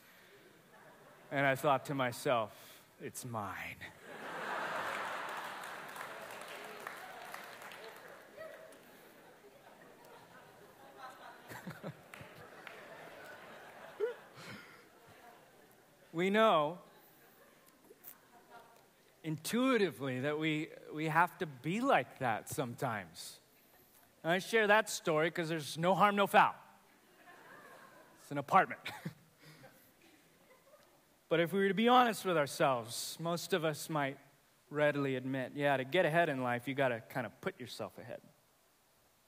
And 1.32 1.46
I 1.46 1.56
thought 1.56 1.86
to 1.86 1.96
myself, 1.96 2.52
it's 3.02 3.24
mine. 3.26 3.78
we 16.14 16.30
know 16.30 16.78
intuitively 19.26 20.20
that 20.20 20.38
we, 20.38 20.70
we 20.94 21.08
have 21.08 21.36
to 21.40 21.48
be 21.48 21.82
like 21.82 22.20
that 22.20 22.48
sometimes. 22.48 23.40
And 24.24 24.32
I 24.32 24.38
share 24.38 24.68
that 24.68 24.90
story 24.90 25.28
because 25.28 25.50
there's 25.50 25.78
no 25.78 25.96
harm, 25.96 26.16
no 26.16 26.28
foul. 26.28 26.54
It's 28.22 28.32
an 28.32 28.38
apartment. 28.38 28.80
but 31.30 31.40
if 31.40 31.52
we 31.52 31.60
were 31.60 31.68
to 31.68 31.74
be 31.74 31.88
honest 31.88 32.24
with 32.24 32.38
ourselves, 32.38 33.18
most 33.20 33.54
of 33.54 33.66
us 33.66 33.90
might 33.90 34.18
readily 34.70 35.16
admit 35.16 35.54
yeah, 35.56 35.78
to 35.78 35.84
get 35.84 36.06
ahead 36.06 36.30
in 36.30 36.44
life, 36.44 36.68
you 36.68 36.76
got 36.76 36.90
to 36.90 37.02
kind 37.10 37.26
of 37.26 37.42
put 37.42 37.60
yourself 37.60 37.98
ahead. 37.98 38.20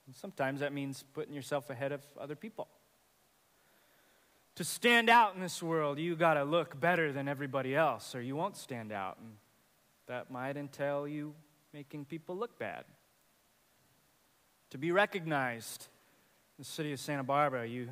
And 0.06 0.16
sometimes 0.16 0.60
that 0.60 0.74
means 0.74 1.04
putting 1.14 1.34
yourself 1.34 1.72
ahead 1.72 1.92
of 1.92 2.02
other 2.20 2.36
people. 2.36 2.68
To 4.56 4.64
stand 4.64 5.10
out 5.10 5.36
in 5.36 5.42
this 5.42 5.62
world, 5.62 6.00
you 6.00 6.16
got 6.16 6.36
to 6.36 6.44
look 6.44 6.80
better 6.80 7.12
than 7.12 7.28
everybody 7.28 7.76
else, 7.76 8.16
or 8.16 8.22
you 8.22 8.36
won't 8.36 8.58
stand 8.58 8.92
out. 8.92 9.18
And 9.20 9.34
that 10.08 10.32
might 10.32 10.58
entail 10.58 11.08
you 11.08 11.34
making 11.74 12.06
people 12.06 12.36
look 12.36 12.58
bad. 12.58 12.86
To 14.72 14.78
be 14.78 14.92
recognized 14.92 15.88
in 16.58 16.64
the 16.64 16.66
city 16.66 16.92
of 16.92 17.00
Santa 17.00 17.24
Barbara, 17.24 17.66
you, 17.66 17.90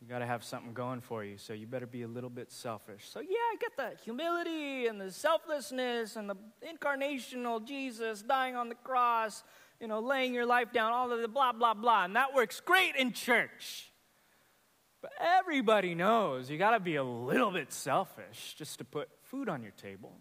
you 0.00 0.08
got 0.08 0.20
to 0.20 0.26
have 0.26 0.44
something 0.44 0.72
going 0.72 1.00
for 1.00 1.24
you, 1.24 1.36
so 1.36 1.52
you 1.52 1.66
better 1.66 1.86
be 1.86 2.02
a 2.02 2.08
little 2.08 2.30
bit 2.30 2.52
selfish. 2.52 3.08
So, 3.08 3.20
yeah, 3.20 3.28
I 3.30 3.56
get 3.60 3.76
the 3.76 4.02
humility 4.04 4.86
and 4.86 5.00
the 5.00 5.10
selflessness 5.10 6.16
and 6.16 6.28
the 6.28 6.36
incarnational 6.62 7.64
Jesus 7.64 8.22
dying 8.22 8.56
on 8.56 8.68
the 8.68 8.74
cross, 8.74 9.42
you 9.80 9.88
know, 9.88 10.00
laying 10.00 10.34
your 10.34 10.46
life 10.46 10.72
down, 10.72 10.92
all 10.92 11.10
of 11.10 11.20
the 11.20 11.28
blah, 11.28 11.52
blah, 11.52 11.74
blah. 11.74 12.04
And 12.04 12.16
that 12.16 12.34
works 12.34 12.60
great 12.60 12.96
in 12.96 13.12
church. 13.12 13.90
But 15.00 15.12
everybody 15.18 15.94
knows 15.94 16.50
you 16.50 16.58
got 16.58 16.72
to 16.72 16.80
be 16.80 16.96
a 16.96 17.04
little 17.04 17.50
bit 17.50 17.72
selfish 17.72 18.54
just 18.58 18.78
to 18.78 18.84
put 18.84 19.08
food 19.22 19.48
on 19.48 19.62
your 19.62 19.72
table. 19.72 20.12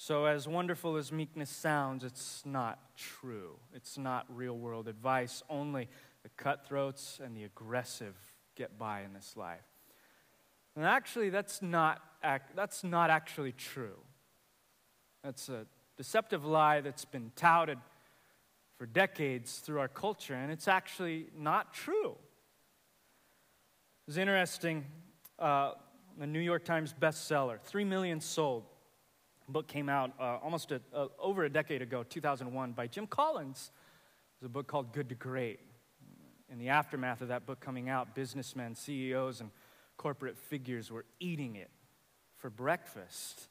So, 0.00 0.26
as 0.26 0.46
wonderful 0.46 0.96
as 0.96 1.10
meekness 1.10 1.50
sounds, 1.50 2.04
it's 2.04 2.44
not 2.46 2.78
true. 2.96 3.56
It's 3.74 3.98
not 3.98 4.26
real 4.28 4.56
world 4.56 4.86
advice. 4.86 5.42
Only 5.50 5.88
the 6.22 6.28
cutthroats 6.36 7.18
and 7.22 7.36
the 7.36 7.42
aggressive 7.42 8.14
get 8.54 8.78
by 8.78 9.00
in 9.00 9.12
this 9.12 9.36
life. 9.36 9.66
And 10.76 10.84
actually, 10.84 11.30
that's 11.30 11.62
not, 11.62 12.00
that's 12.54 12.84
not 12.84 13.10
actually 13.10 13.50
true. 13.50 13.98
That's 15.24 15.48
a 15.48 15.66
deceptive 15.96 16.44
lie 16.44 16.80
that's 16.80 17.04
been 17.04 17.32
touted 17.34 17.78
for 18.76 18.86
decades 18.86 19.58
through 19.58 19.80
our 19.80 19.88
culture, 19.88 20.34
and 20.34 20.52
it's 20.52 20.68
actually 20.68 21.26
not 21.36 21.74
true. 21.74 22.14
It's 24.06 24.16
interesting. 24.16 24.84
Uh, 25.40 25.72
the 26.16 26.26
New 26.28 26.38
York 26.38 26.64
Times 26.64 26.94
bestseller, 26.98 27.60
3 27.62 27.82
million 27.82 28.20
sold. 28.20 28.62
Book 29.48 29.66
came 29.66 29.88
out 29.88 30.12
uh, 30.20 30.38
almost 30.42 30.72
a, 30.72 30.80
over 31.18 31.44
a 31.44 31.50
decade 31.50 31.82
ago, 31.82 32.02
2001, 32.02 32.72
by 32.72 32.86
Jim 32.86 33.06
Collins. 33.06 33.70
It 34.40 34.44
was 34.44 34.46
a 34.46 34.50
book 34.50 34.66
called 34.66 34.92
Good 34.92 35.08
to 35.08 35.14
Great. 35.14 35.60
In 36.50 36.58
the 36.58 36.68
aftermath 36.68 37.20
of 37.20 37.28
that 37.28 37.46
book 37.46 37.60
coming 37.60 37.88
out, 37.88 38.14
businessmen, 38.14 38.74
CEOs, 38.74 39.40
and 39.40 39.50
corporate 39.96 40.38
figures 40.38 40.90
were 40.90 41.04
eating 41.20 41.56
it 41.56 41.70
for 42.36 42.48
breakfast. 42.48 43.48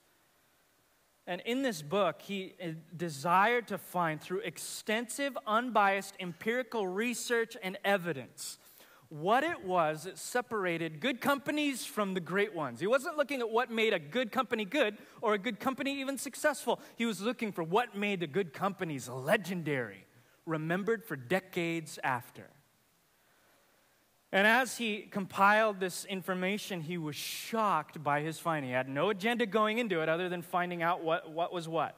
And 1.28 1.42
in 1.42 1.62
this 1.62 1.82
book, 1.82 2.22
he 2.22 2.54
uh, 2.64 2.70
desired 2.96 3.68
to 3.68 3.78
find, 3.78 4.20
through 4.20 4.40
extensive, 4.40 5.38
unbiased 5.46 6.16
empirical 6.20 6.88
research 6.88 7.58
and 7.62 7.78
evidence, 7.84 8.58
what 9.10 9.44
it 9.44 9.64
was 9.64 10.04
that 10.04 10.18
separated 10.18 11.00
good 11.00 11.22
companies 11.22 11.86
from 11.86 12.14
the 12.14 12.20
great 12.20 12.54
ones. 12.54 12.80
He 12.80 12.88
wasn't 12.88 13.18
looking 13.18 13.40
at 13.40 13.50
what 13.50 13.72
made 13.72 13.94
a 13.94 14.00
good 14.00 14.32
company 14.32 14.66
good 14.66 14.98
or 15.22 15.34
a 15.34 15.38
good 15.38 15.60
company 15.60 16.02
even 16.02 16.18
successful. 16.18 16.80
He 16.96 17.06
was 17.06 17.22
looking 17.22 17.52
for 17.52 17.64
what 17.64 17.96
made 17.96 18.20
the 18.20 18.28
good 18.28 18.54
companies 18.54 19.08
legendary, 19.08 20.06
remembered 20.46 21.06
for 21.06 21.16
decades 21.16 22.00
after. 22.04 22.50
And 24.32 24.46
as 24.46 24.78
he 24.78 25.04
compiled 25.04 25.80
this 25.80 26.04
information, 26.06 26.82
he 26.82 26.98
was 26.98 27.16
shocked 27.16 28.04
by 28.04 28.22
his 28.22 28.40
finding. 28.40 28.70
He 28.70 28.76
had 28.76 28.90
no 28.90 29.10
agenda 29.10 29.46
going 29.46 29.78
into 29.78 30.02
it 30.02 30.10
other 30.10 30.28
than 30.28 30.42
finding 30.42 30.84
out 30.84 31.02
what, 31.02 31.32
what 31.32 31.54
was 31.54 31.68
what. 31.68 31.96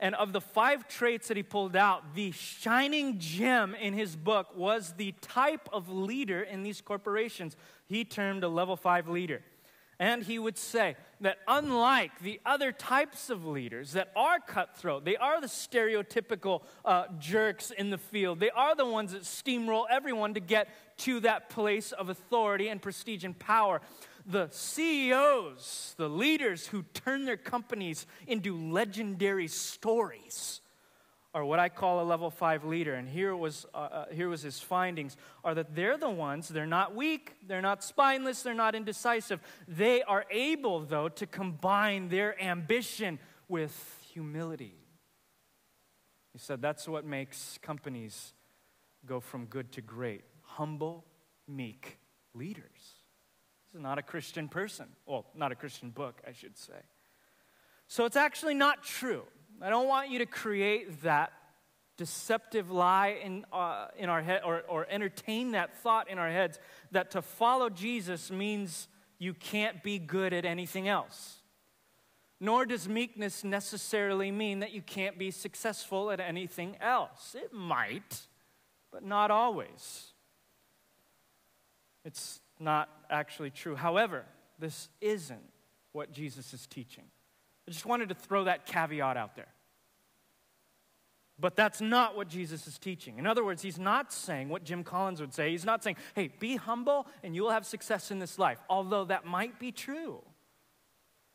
And 0.00 0.14
of 0.14 0.32
the 0.32 0.40
five 0.40 0.88
traits 0.88 1.28
that 1.28 1.36
he 1.36 1.42
pulled 1.42 1.76
out, 1.76 2.14
the 2.14 2.30
shining 2.32 3.18
gem 3.18 3.74
in 3.74 3.92
his 3.92 4.16
book 4.16 4.56
was 4.56 4.94
the 4.96 5.12
type 5.20 5.68
of 5.72 5.90
leader 5.90 6.42
in 6.42 6.62
these 6.62 6.80
corporations 6.80 7.54
he 7.86 8.04
termed 8.04 8.42
a 8.42 8.48
level 8.48 8.76
five 8.76 9.08
leader. 9.08 9.42
And 9.98 10.22
he 10.22 10.38
would 10.38 10.56
say 10.56 10.96
that 11.20 11.40
unlike 11.46 12.20
the 12.20 12.40
other 12.46 12.72
types 12.72 13.28
of 13.28 13.44
leaders 13.44 13.92
that 13.92 14.10
are 14.16 14.38
cutthroat, 14.40 15.04
they 15.04 15.18
are 15.18 15.42
the 15.42 15.46
stereotypical 15.46 16.62
uh, 16.86 17.04
jerks 17.18 17.70
in 17.70 17.90
the 17.90 17.98
field. 17.98 18.40
They 18.40 18.48
are 18.48 18.74
the 18.74 18.86
ones 18.86 19.12
that 19.12 19.22
steamroll 19.22 19.84
everyone 19.90 20.32
to 20.32 20.40
get 20.40 20.68
to 21.00 21.20
that 21.20 21.50
place 21.50 21.92
of 21.92 22.08
authority 22.08 22.68
and 22.68 22.80
prestige 22.80 23.24
and 23.24 23.38
power 23.38 23.82
the 24.26 24.48
CEOs, 24.50 25.94
the 25.96 26.08
leaders 26.08 26.66
who 26.66 26.82
turn 26.94 27.24
their 27.24 27.36
companies 27.36 28.06
into 28.26 28.56
legendary 28.56 29.48
stories, 29.48 30.60
are 31.32 31.44
what 31.44 31.60
I 31.60 31.68
call 31.68 32.02
a 32.02 32.04
level 32.04 32.30
five 32.30 32.64
leader. 32.64 32.94
And 32.94 33.08
here 33.08 33.36
was, 33.36 33.64
uh, 33.72 33.76
uh, 33.76 34.04
here 34.12 34.28
was 34.28 34.42
his 34.42 34.58
findings 34.58 35.16
are 35.44 35.54
that 35.54 35.74
they're 35.74 35.96
the 35.96 36.10
ones, 36.10 36.48
they're 36.48 36.66
not 36.66 36.94
weak, 36.94 37.36
they're 37.46 37.62
not 37.62 37.84
spineless, 37.84 38.42
they're 38.42 38.54
not 38.54 38.74
indecisive. 38.74 39.40
They 39.68 40.02
are 40.02 40.24
able, 40.30 40.80
though, 40.80 41.08
to 41.08 41.26
combine 41.26 42.08
their 42.08 42.40
ambition 42.42 43.20
with 43.48 43.96
humility. 44.12 44.74
He 46.32 46.38
said 46.38 46.60
that's 46.60 46.88
what 46.88 47.04
makes 47.04 47.58
companies 47.62 48.34
go 49.06 49.20
from 49.20 49.46
good 49.46 49.72
to 49.72 49.80
great 49.80 50.24
humble, 50.42 51.04
meek 51.48 51.98
leaders. 52.34 52.99
This 53.70 53.78
is 53.78 53.82
not 53.82 53.98
a 53.98 54.02
Christian 54.02 54.48
person. 54.48 54.86
Well, 55.06 55.26
not 55.34 55.52
a 55.52 55.54
Christian 55.54 55.90
book, 55.90 56.20
I 56.26 56.32
should 56.32 56.58
say. 56.58 56.80
So 57.86 58.04
it's 58.04 58.16
actually 58.16 58.54
not 58.54 58.82
true. 58.82 59.24
I 59.62 59.70
don't 59.70 59.86
want 59.86 60.10
you 60.10 60.18
to 60.18 60.26
create 60.26 61.02
that 61.02 61.32
deceptive 61.96 62.70
lie 62.70 63.18
in, 63.22 63.44
uh, 63.52 63.88
in 63.96 64.08
our 64.08 64.22
head 64.22 64.42
or, 64.44 64.62
or 64.68 64.86
entertain 64.88 65.52
that 65.52 65.76
thought 65.78 66.08
in 66.08 66.18
our 66.18 66.30
heads 66.30 66.58
that 66.92 67.10
to 67.12 67.22
follow 67.22 67.68
Jesus 67.68 68.30
means 68.30 68.88
you 69.18 69.34
can't 69.34 69.82
be 69.82 69.98
good 69.98 70.32
at 70.32 70.44
anything 70.44 70.88
else. 70.88 71.36
Nor 72.40 72.64
does 72.64 72.88
meekness 72.88 73.44
necessarily 73.44 74.30
mean 74.30 74.60
that 74.60 74.72
you 74.72 74.80
can't 74.80 75.18
be 75.18 75.30
successful 75.30 76.10
at 76.10 76.20
anything 76.20 76.76
else. 76.80 77.36
It 77.38 77.52
might, 77.52 78.26
but 78.90 79.04
not 79.04 79.30
always. 79.30 80.14
It's 82.02 82.39
not 82.60 82.88
actually 83.08 83.50
true. 83.50 83.74
However, 83.74 84.24
this 84.58 84.88
isn't 85.00 85.42
what 85.92 86.12
Jesus 86.12 86.52
is 86.52 86.66
teaching. 86.66 87.04
I 87.66 87.70
just 87.70 87.86
wanted 87.86 88.08
to 88.10 88.14
throw 88.14 88.44
that 88.44 88.66
caveat 88.66 89.16
out 89.16 89.36
there. 89.36 89.48
But 91.38 91.56
that's 91.56 91.80
not 91.80 92.16
what 92.16 92.28
Jesus 92.28 92.66
is 92.66 92.78
teaching. 92.78 93.18
In 93.18 93.26
other 93.26 93.42
words, 93.42 93.62
he's 93.62 93.78
not 93.78 94.12
saying 94.12 94.50
what 94.50 94.62
Jim 94.62 94.84
Collins 94.84 95.20
would 95.20 95.32
say. 95.32 95.50
He's 95.50 95.64
not 95.64 95.82
saying, 95.82 95.96
hey, 96.14 96.28
be 96.38 96.56
humble 96.56 97.06
and 97.22 97.34
you 97.34 97.42
will 97.42 97.50
have 97.50 97.64
success 97.64 98.10
in 98.10 98.18
this 98.18 98.38
life, 98.38 98.60
although 98.68 99.06
that 99.06 99.24
might 99.24 99.58
be 99.58 99.72
true. 99.72 100.22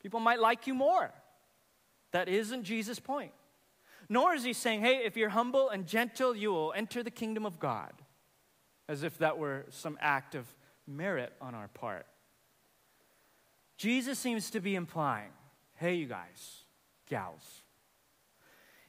People 0.01 0.19
might 0.19 0.39
like 0.39 0.67
you 0.67 0.75
more. 0.75 1.11
That 2.11 2.29
isn't 2.29 2.63
Jesus' 2.63 2.99
point. 2.99 3.31
Nor 4.07 4.35
is 4.35 4.43
he 4.43 4.53
saying, 4.53 4.81
hey, 4.81 5.01
if 5.03 5.17
you're 5.17 5.29
humble 5.29 5.69
and 5.69 5.87
gentle, 5.87 6.35
you 6.35 6.51
will 6.51 6.71
enter 6.75 7.01
the 7.01 7.09
kingdom 7.09 7.43
of 7.43 7.57
God, 7.57 7.93
as 8.87 9.01
if 9.01 9.17
that 9.17 9.39
were 9.39 9.65
some 9.71 9.97
act 9.99 10.35
of 10.35 10.45
merit 10.87 11.33
on 11.41 11.55
our 11.55 11.67
part. 11.67 12.05
Jesus 13.77 14.17
seems 14.17 14.49
to 14.51 14.59
be 14.59 14.75
implying 14.75 15.29
hey, 15.77 15.95
you 15.95 16.05
guys, 16.05 16.63
gals, 17.09 17.63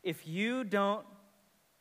if 0.04 0.24
you 0.24 0.62
don't, 0.62 1.04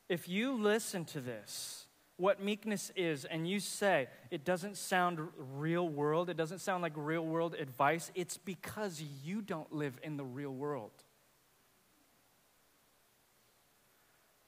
if 0.09 0.27
you 0.27 0.53
listen 0.53 1.05
to 1.05 1.21
this, 1.21 1.85
what 2.17 2.41
meekness 2.41 2.91
is, 2.95 3.23
and 3.25 3.47
you 3.47 3.59
say 3.59 4.07
it 4.31 4.43
doesn't 4.43 4.77
sound 4.77 5.19
real 5.37 5.87
world, 5.87 6.29
it 6.29 6.37
doesn't 6.37 6.59
sound 6.59 6.81
like 6.81 6.93
real 6.95 7.23
world 7.23 7.53
advice, 7.53 8.11
it's 8.15 8.37
because 8.37 9.03
you 9.23 9.41
don't 9.41 9.71
live 9.71 9.99
in 10.01 10.17
the 10.17 10.23
real 10.23 10.51
world. 10.51 10.91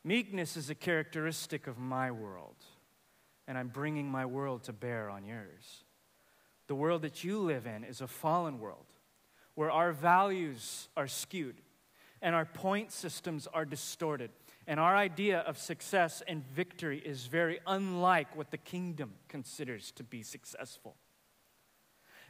Meekness 0.04 0.58
is 0.58 0.70
a 0.70 0.76
characteristic 0.76 1.68
of 1.68 1.78
my 1.78 2.10
world 2.10 2.56
and 3.48 3.58
I'm 3.58 3.70
bringing 3.70 4.10
my 4.10 4.26
world 4.26 4.64
to 4.64 4.74
bear 4.74 5.10
on 5.10 5.26
yours. 5.26 5.84
The 6.68 6.76
world 6.76 7.02
that 7.04 7.24
you 7.24 7.40
live 7.40 7.66
in 7.66 7.84
is 7.84 8.02
a 8.02 8.08
fallen 8.08 8.60
world, 8.60 8.86
where 9.56 9.72
our 9.72 9.92
values 9.92 10.90
are 10.98 11.08
skewed 11.08 11.62
and 12.22 12.36
our 12.36 12.46
point 12.46 12.92
systems 12.92 13.48
are 13.54 13.66
distorted. 13.66 14.32
And 14.66 14.80
our 14.80 14.96
idea 14.96 15.40
of 15.40 15.58
success 15.58 16.22
and 16.28 16.46
victory 16.46 17.00
is 17.00 17.28
very 17.28 17.60
unlike 17.66 18.36
what 18.36 18.52
the 18.52 18.58
kingdom 18.58 19.14
considers 19.30 19.92
to 19.94 20.04
be 20.04 20.24
successful. 20.24 20.96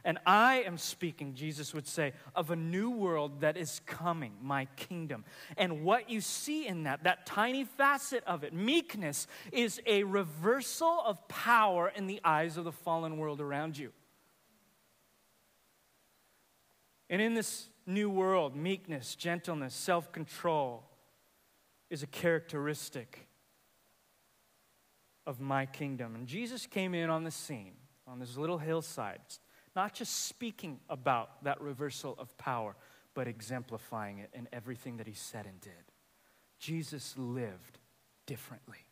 And 0.04 0.18
I 0.24 0.62
am 0.62 0.78
speaking, 0.78 1.34
Jesus 1.34 1.74
would 1.74 1.86
say, 1.86 2.12
of 2.34 2.50
a 2.50 2.56
new 2.56 2.90
world 2.90 3.40
that 3.40 3.56
is 3.56 3.80
coming, 3.84 4.32
my 4.40 4.66
kingdom. 4.76 5.24
And 5.56 5.84
what 5.84 6.08
you 6.08 6.20
see 6.20 6.66
in 6.66 6.84
that, 6.84 7.04
that 7.04 7.26
tiny 7.26 7.64
facet 7.64 8.22
of 8.24 8.44
it, 8.44 8.52
meekness, 8.52 9.26
is 9.52 9.80
a 9.86 10.04
reversal 10.04 11.02
of 11.04 11.26
power 11.28 11.92
in 11.94 12.06
the 12.06 12.20
eyes 12.24 12.56
of 12.56 12.64
the 12.64 12.72
fallen 12.72 13.18
world 13.18 13.40
around 13.40 13.76
you. 13.76 13.92
And 17.10 17.20
in 17.20 17.34
this 17.34 17.68
new 17.86 18.10
world, 18.10 18.54
meekness, 18.54 19.14
gentleness, 19.14 19.74
self 19.74 20.12
control 20.12 20.84
is 21.90 22.02
a 22.02 22.06
characteristic 22.06 23.26
of 25.26 25.40
my 25.40 25.66
kingdom. 25.66 26.14
And 26.14 26.26
Jesus 26.26 26.66
came 26.66 26.94
in 26.94 27.10
on 27.10 27.24
the 27.24 27.30
scene 27.30 27.72
on 28.06 28.18
this 28.18 28.36
little 28.36 28.58
hillside, 28.58 29.20
not 29.78 29.94
just 29.94 30.26
speaking 30.26 30.80
about 30.90 31.44
that 31.44 31.60
reversal 31.60 32.16
of 32.18 32.36
power, 32.36 32.74
but 33.14 33.28
exemplifying 33.28 34.18
it 34.18 34.28
in 34.34 34.48
everything 34.52 34.96
that 34.96 35.06
he 35.06 35.12
said 35.14 35.46
and 35.46 35.60
did. 35.60 35.92
Jesus 36.58 37.14
lived 37.16 37.78
differently. 38.26 38.88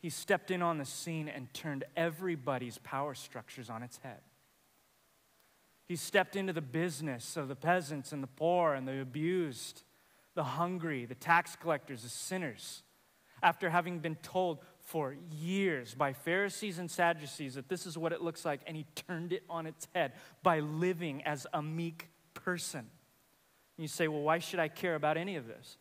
He 0.00 0.10
stepped 0.10 0.50
in 0.50 0.60
on 0.60 0.78
the 0.78 0.84
scene 0.84 1.28
and 1.28 1.54
turned 1.54 1.84
everybody's 1.96 2.78
power 2.78 3.14
structures 3.14 3.70
on 3.70 3.84
its 3.84 3.98
head. 3.98 4.22
He 5.86 5.94
stepped 5.94 6.34
into 6.34 6.52
the 6.52 6.60
business 6.60 7.36
of 7.36 7.46
the 7.46 7.54
peasants 7.54 8.10
and 8.10 8.24
the 8.24 8.26
poor 8.26 8.74
and 8.74 8.88
the 8.88 9.00
abused, 9.00 9.84
the 10.34 10.42
hungry, 10.42 11.04
the 11.04 11.14
tax 11.14 11.54
collectors, 11.54 12.02
the 12.02 12.08
sinners, 12.08 12.82
after 13.40 13.70
having 13.70 14.00
been 14.00 14.16
told 14.16 14.58
for 14.92 15.16
years 15.30 15.94
by 15.94 16.12
Pharisees 16.12 16.78
and 16.78 16.90
Sadducees 16.90 17.54
that 17.54 17.66
this 17.66 17.86
is 17.86 17.96
what 17.96 18.12
it 18.12 18.20
looks 18.20 18.44
like, 18.44 18.60
and 18.66 18.76
he 18.76 18.84
turned 18.94 19.32
it 19.32 19.42
on 19.48 19.66
its 19.66 19.88
head 19.94 20.12
by 20.42 20.60
living 20.60 21.22
as 21.22 21.46
a 21.54 21.62
meek 21.62 22.08
person. 22.34 22.80
And 22.80 22.88
you 23.78 23.88
say, 23.88 24.06
well, 24.06 24.20
why 24.20 24.38
should 24.38 24.60
I 24.60 24.68
care 24.68 24.94
about 24.94 25.16
any 25.16 25.36
of 25.36 25.46
this? 25.46 25.78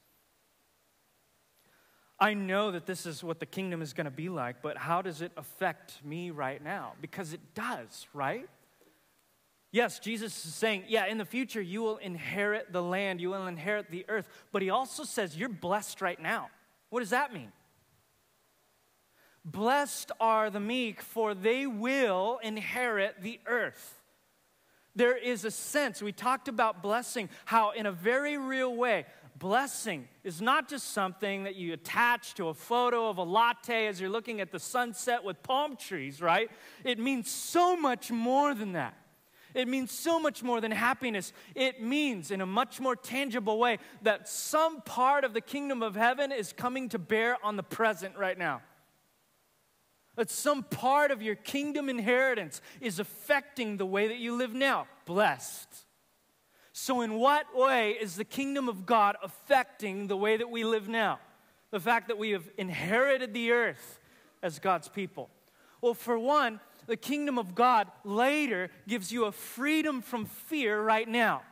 I 2.17 2.35
know 2.35 2.71
that 2.71 2.85
this 2.85 3.05
is 3.05 3.21
what 3.21 3.41
the 3.41 3.45
kingdom 3.45 3.81
is 3.81 3.91
going 3.91 4.05
to 4.05 4.11
be 4.11 4.29
like, 4.29 4.61
but 4.61 4.77
how 4.77 5.01
does 5.01 5.21
it 5.21 5.33
affect 5.35 5.99
me 6.05 6.31
right 6.31 6.63
now? 6.63 6.93
Because 7.01 7.33
it 7.33 7.41
does, 7.53 8.07
right? 8.13 8.47
Yes, 9.73 9.99
Jesus 9.99 10.45
is 10.45 10.53
saying, 10.53 10.85
yeah, 10.87 11.07
in 11.07 11.17
the 11.17 11.25
future 11.25 11.61
you 11.61 11.81
will 11.81 11.97
inherit 11.97 12.71
the 12.71 12.81
land, 12.81 13.19
you 13.19 13.31
will 13.31 13.47
inherit 13.47 13.91
the 13.91 14.05
earth. 14.07 14.29
But 14.53 14.61
he 14.61 14.69
also 14.69 15.03
says, 15.03 15.35
you're 15.35 15.49
blessed 15.49 16.01
right 16.01 16.21
now. 16.21 16.49
What 16.91 17.01
does 17.01 17.09
that 17.09 17.33
mean? 17.33 17.51
Blessed 19.43 20.11
are 20.19 20.49
the 20.49 20.59
meek, 20.59 21.01
for 21.01 21.33
they 21.33 21.65
will 21.65 22.39
inherit 22.43 23.21
the 23.21 23.39
earth. 23.45 23.99
There 24.95 25.17
is 25.17 25.45
a 25.45 25.51
sense, 25.51 26.01
we 26.01 26.11
talked 26.11 26.47
about 26.47 26.83
blessing, 26.83 27.29
how 27.45 27.71
in 27.71 27.85
a 27.85 27.91
very 27.91 28.37
real 28.37 28.75
way, 28.75 29.05
blessing 29.37 30.07
is 30.23 30.41
not 30.41 30.67
just 30.69 30.91
something 30.91 31.43
that 31.43 31.55
you 31.55 31.73
attach 31.73 32.35
to 32.35 32.49
a 32.49 32.53
photo 32.53 33.09
of 33.09 33.17
a 33.17 33.23
latte 33.23 33.87
as 33.87 33.99
you're 33.99 34.09
looking 34.09 34.41
at 34.41 34.51
the 34.51 34.59
sunset 34.59 35.23
with 35.23 35.41
palm 35.43 35.77
trees, 35.77 36.21
right? 36.21 36.51
It 36.83 36.99
means 36.99 37.31
so 37.31 37.77
much 37.77 38.11
more 38.11 38.53
than 38.53 38.73
that. 38.73 38.95
It 39.53 39.67
means 39.67 39.91
so 39.91 40.19
much 40.19 40.43
more 40.43 40.61
than 40.61 40.71
happiness. 40.71 41.33
It 41.55 41.81
means, 41.81 42.31
in 42.31 42.41
a 42.41 42.45
much 42.45 42.79
more 42.79 42.95
tangible 42.95 43.57
way, 43.57 43.79
that 44.01 44.29
some 44.29 44.81
part 44.81 45.23
of 45.23 45.33
the 45.33 45.41
kingdom 45.41 45.81
of 45.81 45.95
heaven 45.95 46.31
is 46.31 46.53
coming 46.53 46.89
to 46.89 46.99
bear 46.99 47.37
on 47.43 47.55
the 47.55 47.63
present 47.63 48.17
right 48.17 48.37
now. 48.37 48.61
That 50.15 50.29
some 50.29 50.63
part 50.63 51.11
of 51.11 51.21
your 51.21 51.35
kingdom 51.35 51.89
inheritance 51.89 52.61
is 52.81 52.99
affecting 52.99 53.77
the 53.77 53.85
way 53.85 54.07
that 54.07 54.17
you 54.17 54.35
live 54.35 54.53
now. 54.53 54.87
Blessed. 55.05 55.67
So, 56.73 57.01
in 57.01 57.15
what 57.15 57.45
way 57.55 57.91
is 57.91 58.15
the 58.15 58.25
kingdom 58.25 58.69
of 58.69 58.85
God 58.85 59.15
affecting 59.23 60.07
the 60.07 60.17
way 60.17 60.37
that 60.37 60.49
we 60.49 60.63
live 60.63 60.87
now? 60.87 61.19
The 61.71 61.79
fact 61.79 62.07
that 62.07 62.17
we 62.17 62.31
have 62.31 62.49
inherited 62.57 63.33
the 63.33 63.51
earth 63.51 63.99
as 64.41 64.59
God's 64.59 64.87
people. 64.87 65.29
Well, 65.81 65.93
for 65.93 66.17
one, 66.17 66.59
the 66.87 66.97
kingdom 66.97 67.37
of 67.37 67.55
God 67.55 67.87
later 68.03 68.69
gives 68.87 69.11
you 69.11 69.25
a 69.25 69.31
freedom 69.31 70.01
from 70.01 70.25
fear 70.25 70.81
right 70.81 71.07
now. 71.07 71.43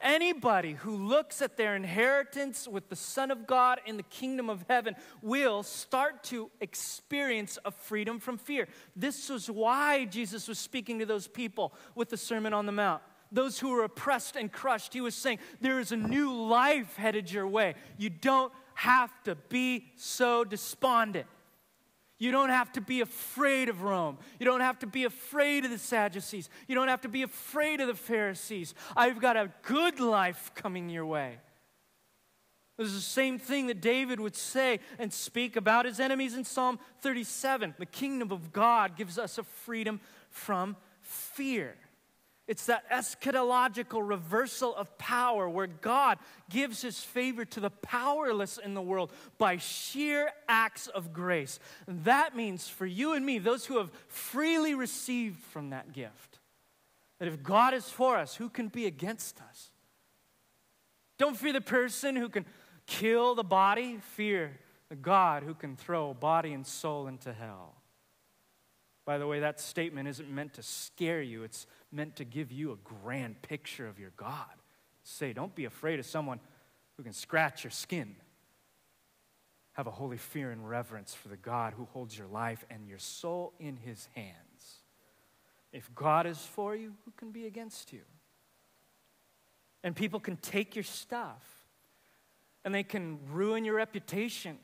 Anybody 0.00 0.72
who 0.72 0.96
looks 0.96 1.42
at 1.42 1.56
their 1.56 1.76
inheritance 1.76 2.66
with 2.66 2.88
the 2.88 2.96
Son 2.96 3.30
of 3.30 3.46
God 3.46 3.80
in 3.84 3.98
the 3.98 4.02
kingdom 4.04 4.48
of 4.48 4.64
heaven 4.68 4.96
will 5.20 5.62
start 5.62 6.24
to 6.24 6.50
experience 6.60 7.58
a 7.66 7.70
freedom 7.70 8.18
from 8.18 8.38
fear. 8.38 8.66
This 8.96 9.28
was 9.28 9.50
why 9.50 10.06
Jesus 10.06 10.48
was 10.48 10.58
speaking 10.58 10.98
to 11.00 11.06
those 11.06 11.28
people 11.28 11.74
with 11.94 12.08
the 12.08 12.16
Sermon 12.16 12.54
on 12.54 12.64
the 12.64 12.72
Mount. 12.72 13.02
Those 13.30 13.58
who 13.58 13.70
were 13.70 13.84
oppressed 13.84 14.36
and 14.36 14.50
crushed, 14.50 14.92
he 14.94 15.00
was 15.00 15.14
saying, 15.14 15.38
There 15.60 15.78
is 15.78 15.92
a 15.92 15.96
new 15.96 16.34
life 16.34 16.96
headed 16.96 17.30
your 17.30 17.46
way. 17.46 17.74
You 17.98 18.10
don't 18.10 18.52
have 18.74 19.10
to 19.24 19.34
be 19.34 19.92
so 19.96 20.44
despondent. 20.44 21.26
You 22.20 22.30
don't 22.30 22.50
have 22.50 22.70
to 22.72 22.82
be 22.82 23.00
afraid 23.00 23.70
of 23.70 23.82
Rome. 23.82 24.18
You 24.38 24.44
don't 24.44 24.60
have 24.60 24.78
to 24.80 24.86
be 24.86 25.04
afraid 25.04 25.64
of 25.64 25.70
the 25.70 25.78
Sadducees. 25.78 26.50
You 26.68 26.74
don't 26.74 26.88
have 26.88 27.00
to 27.00 27.08
be 27.08 27.22
afraid 27.22 27.80
of 27.80 27.88
the 27.88 27.94
Pharisees. 27.94 28.74
I've 28.94 29.20
got 29.22 29.38
a 29.38 29.50
good 29.62 29.98
life 30.00 30.52
coming 30.54 30.90
your 30.90 31.06
way. 31.06 31.38
This 32.76 32.88
is 32.88 32.94
the 32.94 33.00
same 33.00 33.38
thing 33.38 33.68
that 33.68 33.80
David 33.80 34.20
would 34.20 34.36
say 34.36 34.80
and 34.98 35.10
speak 35.10 35.56
about 35.56 35.86
his 35.86 35.98
enemies 35.98 36.34
in 36.34 36.44
Psalm 36.44 36.78
37. 37.00 37.74
The 37.78 37.86
kingdom 37.86 38.32
of 38.32 38.52
God 38.52 38.96
gives 38.96 39.18
us 39.18 39.38
a 39.38 39.42
freedom 39.42 39.98
from 40.28 40.76
fear. 41.00 41.74
It's 42.50 42.66
that 42.66 42.90
eschatological 42.90 44.02
reversal 44.02 44.74
of 44.74 44.98
power 44.98 45.48
where 45.48 45.68
God 45.68 46.18
gives 46.50 46.82
his 46.82 46.98
favor 46.98 47.44
to 47.44 47.60
the 47.60 47.70
powerless 47.70 48.58
in 48.58 48.74
the 48.74 48.82
world 48.82 49.12
by 49.38 49.58
sheer 49.58 50.32
acts 50.48 50.88
of 50.88 51.12
grace. 51.12 51.60
That 51.86 52.34
means 52.34 52.68
for 52.68 52.86
you 52.86 53.12
and 53.12 53.24
me, 53.24 53.38
those 53.38 53.66
who 53.66 53.78
have 53.78 53.92
freely 54.08 54.74
received 54.74 55.38
from 55.38 55.70
that 55.70 55.92
gift, 55.92 56.40
that 57.20 57.28
if 57.28 57.40
God 57.40 57.72
is 57.72 57.88
for 57.88 58.16
us, 58.16 58.34
who 58.34 58.48
can 58.48 58.66
be 58.66 58.84
against 58.84 59.40
us? 59.42 59.68
Don't 61.18 61.36
fear 61.36 61.52
the 61.52 61.60
person 61.60 62.16
who 62.16 62.28
can 62.28 62.46
kill 62.84 63.36
the 63.36 63.44
body, 63.44 63.98
fear 64.16 64.58
the 64.88 64.96
God 64.96 65.44
who 65.44 65.54
can 65.54 65.76
throw 65.76 66.14
body 66.14 66.52
and 66.52 66.66
soul 66.66 67.06
into 67.06 67.32
hell. 67.32 67.79
By 69.04 69.18
the 69.18 69.26
way, 69.26 69.40
that 69.40 69.60
statement 69.60 70.08
isn't 70.08 70.30
meant 70.30 70.54
to 70.54 70.62
scare 70.62 71.22
you, 71.22 71.42
it's 71.42 71.66
meant 71.90 72.16
to 72.16 72.24
give 72.24 72.52
you 72.52 72.72
a 72.72 72.76
grand 72.76 73.42
picture 73.42 73.86
of 73.86 73.98
your 73.98 74.12
God. 74.16 74.46
Say, 75.02 75.32
don't 75.32 75.54
be 75.54 75.64
afraid 75.64 75.98
of 75.98 76.06
someone 76.06 76.40
who 76.96 77.02
can 77.02 77.12
scratch 77.12 77.64
your 77.64 77.70
skin. 77.70 78.14
Have 79.72 79.86
a 79.86 79.90
holy 79.90 80.18
fear 80.18 80.50
and 80.50 80.68
reverence 80.68 81.14
for 81.14 81.28
the 81.28 81.36
God 81.36 81.72
who 81.76 81.86
holds 81.86 82.16
your 82.16 82.26
life 82.26 82.64
and 82.70 82.86
your 82.86 82.98
soul 82.98 83.54
in 83.58 83.76
his 83.76 84.08
hands. 84.14 84.80
If 85.72 85.92
God 85.94 86.26
is 86.26 86.38
for 86.38 86.74
you, 86.74 86.94
who 87.04 87.12
can 87.16 87.30
be 87.30 87.46
against 87.46 87.92
you? 87.92 88.02
And 89.82 89.96
people 89.96 90.20
can 90.20 90.36
take 90.36 90.76
your 90.76 90.82
stuff 90.82 91.42
and 92.64 92.74
they 92.74 92.82
can 92.82 93.18
ruin 93.30 93.64
your 93.64 93.76
reputation 93.76 94.58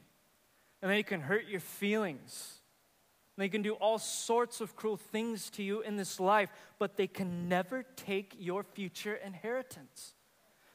and 0.83 0.91
they 0.91 1.03
can 1.03 1.21
hurt 1.21 1.49
your 1.49 1.61
feelings 1.61 2.56
they 3.37 3.49
can 3.49 3.63
do 3.63 3.75
all 3.75 3.99
sorts 3.99 4.61
of 4.61 4.77
cruel 4.77 4.97
things 4.97 5.51
to 5.51 5.63
you 5.63 5.83
in 5.83 5.97
this 5.97 6.19
life, 6.19 6.51
but 6.79 6.97
they 6.97 7.07
can 7.07 7.49
never 7.49 7.85
take 7.97 8.35
your 8.39 8.63
future 8.63 9.15
inheritance. 9.15 10.15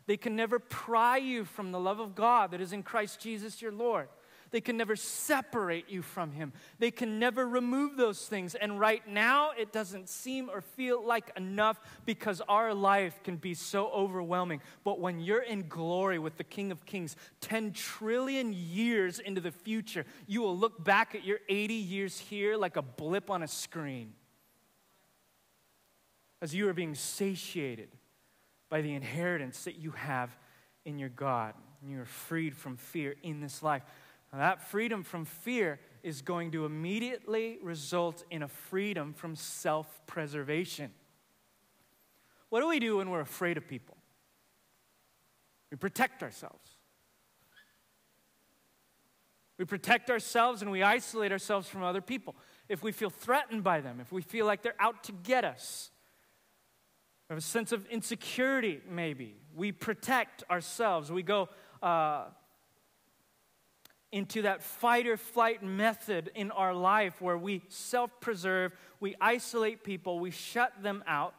They 0.05 0.17
can 0.17 0.35
never 0.35 0.59
pry 0.59 1.17
you 1.17 1.45
from 1.45 1.71
the 1.71 1.79
love 1.79 1.99
of 1.99 2.15
God 2.15 2.51
that 2.51 2.61
is 2.61 2.73
in 2.73 2.83
Christ 2.83 3.19
Jesus 3.19 3.61
your 3.61 3.71
Lord. 3.71 4.09
They 4.51 4.61
can 4.61 4.75
never 4.75 4.97
separate 4.97 5.89
you 5.89 6.01
from 6.01 6.33
Him. 6.33 6.51
They 6.77 6.91
can 6.91 7.19
never 7.19 7.47
remove 7.47 7.95
those 7.95 8.27
things. 8.27 8.53
And 8.53 8.79
right 8.79 9.05
now, 9.07 9.51
it 9.57 9.71
doesn't 9.71 10.09
seem 10.09 10.49
or 10.49 10.61
feel 10.61 11.05
like 11.05 11.31
enough 11.37 11.79
because 12.05 12.41
our 12.49 12.73
life 12.73 13.23
can 13.23 13.37
be 13.37 13.53
so 13.53 13.89
overwhelming. 13.89 14.61
But 14.83 14.99
when 14.99 15.21
you're 15.21 15.41
in 15.41 15.69
glory 15.69 16.19
with 16.19 16.37
the 16.37 16.43
King 16.43 16.71
of 16.71 16.85
Kings, 16.85 17.15
10 17.39 17.71
trillion 17.71 18.51
years 18.53 19.19
into 19.19 19.39
the 19.39 19.51
future, 19.51 20.05
you 20.27 20.41
will 20.41 20.57
look 20.57 20.83
back 20.83 21.15
at 21.15 21.23
your 21.23 21.39
80 21.47 21.73
years 21.73 22.19
here 22.19 22.57
like 22.57 22.75
a 22.75 22.81
blip 22.81 23.29
on 23.29 23.43
a 23.43 23.47
screen. 23.47 24.13
As 26.41 26.53
you 26.53 26.67
are 26.67 26.73
being 26.73 26.95
satiated 26.95 27.89
by 28.69 28.81
the 28.81 28.95
inheritance 28.95 29.63
that 29.65 29.77
you 29.77 29.91
have 29.91 30.35
in 30.85 30.97
your 30.97 31.09
God. 31.09 31.53
And 31.81 31.91
you 31.91 32.01
are 32.01 32.05
freed 32.05 32.55
from 32.55 32.77
fear 32.77 33.15
in 33.23 33.41
this 33.41 33.63
life. 33.63 33.83
Now, 34.31 34.39
that 34.39 34.69
freedom 34.69 35.03
from 35.03 35.25
fear 35.25 35.79
is 36.03 36.21
going 36.21 36.51
to 36.51 36.65
immediately 36.65 37.59
result 37.61 38.23
in 38.31 38.43
a 38.43 38.47
freedom 38.47 39.13
from 39.13 39.35
self 39.35 40.01
preservation. 40.07 40.91
What 42.49 42.61
do 42.61 42.67
we 42.67 42.79
do 42.79 42.97
when 42.97 43.09
we're 43.09 43.21
afraid 43.21 43.57
of 43.57 43.67
people? 43.67 43.97
We 45.69 45.77
protect 45.77 46.23
ourselves. 46.23 46.77
We 49.57 49.65
protect 49.65 50.09
ourselves 50.09 50.61
and 50.61 50.71
we 50.71 50.81
isolate 50.81 51.31
ourselves 51.31 51.67
from 51.67 51.83
other 51.83 52.01
people. 52.01 52.35
If 52.67 52.83
we 52.83 52.91
feel 52.91 53.09
threatened 53.09 53.63
by 53.63 53.79
them, 53.79 53.99
if 53.99 54.11
we 54.11 54.21
feel 54.21 54.45
like 54.45 54.63
they're 54.63 54.73
out 54.79 55.03
to 55.03 55.11
get 55.11 55.45
us, 55.45 55.91
we 57.29 57.33
have 57.33 57.37
a 57.37 57.45
sense 57.45 57.71
of 57.71 57.85
insecurity, 57.87 58.81
maybe. 58.89 59.35
We 59.53 59.71
protect 59.71 60.43
ourselves. 60.49 61.11
We 61.11 61.23
go 61.23 61.47
uh, 61.81 62.25
into 64.11 64.41
that 64.41 64.61
fight 64.61 65.07
or 65.07 65.17
flight 65.17 65.63
method 65.63 66.31
in 66.35 66.51
our 66.51 66.73
life 66.73 67.21
where 67.21 67.37
we 67.37 67.61
self 67.69 68.11
preserve, 68.19 68.73
we 68.99 69.15
isolate 69.21 69.83
people, 69.83 70.19
we 70.19 70.31
shut 70.31 70.73
them 70.81 71.03
out. 71.07 71.33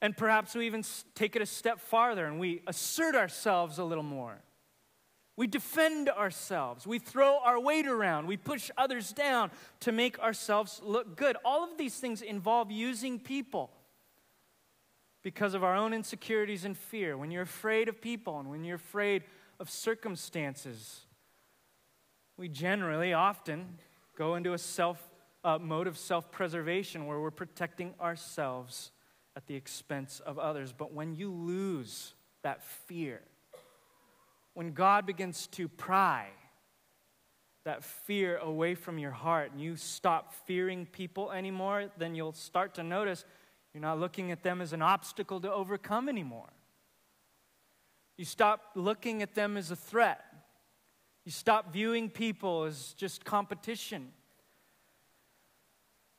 And 0.00 0.16
perhaps 0.16 0.54
we 0.54 0.66
even 0.66 0.84
take 1.14 1.36
it 1.36 1.42
a 1.42 1.46
step 1.46 1.80
farther 1.80 2.26
and 2.26 2.40
we 2.40 2.62
assert 2.66 3.14
ourselves 3.14 3.78
a 3.78 3.84
little 3.84 4.02
more. 4.02 4.38
We 5.36 5.46
defend 5.46 6.10
ourselves. 6.10 6.86
We 6.86 6.98
throw 6.98 7.38
our 7.38 7.58
weight 7.58 7.86
around. 7.86 8.26
We 8.26 8.36
push 8.36 8.70
others 8.76 9.12
down 9.12 9.50
to 9.80 9.92
make 9.92 10.18
ourselves 10.18 10.80
look 10.84 11.16
good. 11.16 11.36
All 11.44 11.64
of 11.64 11.78
these 11.78 11.94
things 11.94 12.20
involve 12.20 12.70
using 12.70 13.18
people 13.18 13.70
because 15.22 15.54
of 15.54 15.64
our 15.64 15.74
own 15.74 15.94
insecurities 15.94 16.64
and 16.64 16.76
fear. 16.76 17.16
When 17.16 17.30
you're 17.30 17.42
afraid 17.42 17.88
of 17.88 18.02
people 18.02 18.40
and 18.40 18.50
when 18.50 18.64
you're 18.64 18.76
afraid 18.76 19.22
of 19.62 19.70
circumstances. 19.70 21.02
We 22.36 22.48
generally, 22.48 23.12
often, 23.12 23.78
go 24.18 24.34
into 24.34 24.54
a 24.54 24.58
self 24.58 25.00
uh, 25.44 25.58
mode 25.58 25.86
of 25.86 25.96
self 25.96 26.32
preservation 26.32 27.06
where 27.06 27.20
we're 27.20 27.30
protecting 27.30 27.94
ourselves 28.00 28.90
at 29.36 29.46
the 29.46 29.54
expense 29.54 30.20
of 30.26 30.36
others. 30.36 30.74
But 30.76 30.92
when 30.92 31.14
you 31.14 31.30
lose 31.30 32.14
that 32.42 32.64
fear, 32.64 33.20
when 34.54 34.72
God 34.72 35.06
begins 35.06 35.46
to 35.52 35.68
pry 35.68 36.26
that 37.64 37.84
fear 37.84 38.38
away 38.38 38.74
from 38.74 38.98
your 38.98 39.12
heart 39.12 39.52
and 39.52 39.60
you 39.60 39.76
stop 39.76 40.34
fearing 40.44 40.86
people 40.86 41.30
anymore, 41.30 41.84
then 41.98 42.16
you'll 42.16 42.32
start 42.32 42.74
to 42.74 42.82
notice 42.82 43.24
you're 43.72 43.80
not 43.80 44.00
looking 44.00 44.32
at 44.32 44.42
them 44.42 44.60
as 44.60 44.72
an 44.72 44.82
obstacle 44.82 45.40
to 45.40 45.52
overcome 45.52 46.08
anymore. 46.08 46.48
You 48.16 48.24
stop 48.24 48.70
looking 48.74 49.22
at 49.22 49.34
them 49.34 49.56
as 49.56 49.70
a 49.70 49.76
threat. 49.76 50.24
You 51.24 51.32
stop 51.32 51.72
viewing 51.72 52.10
people 52.10 52.64
as 52.64 52.94
just 52.94 53.24
competition. 53.24 54.10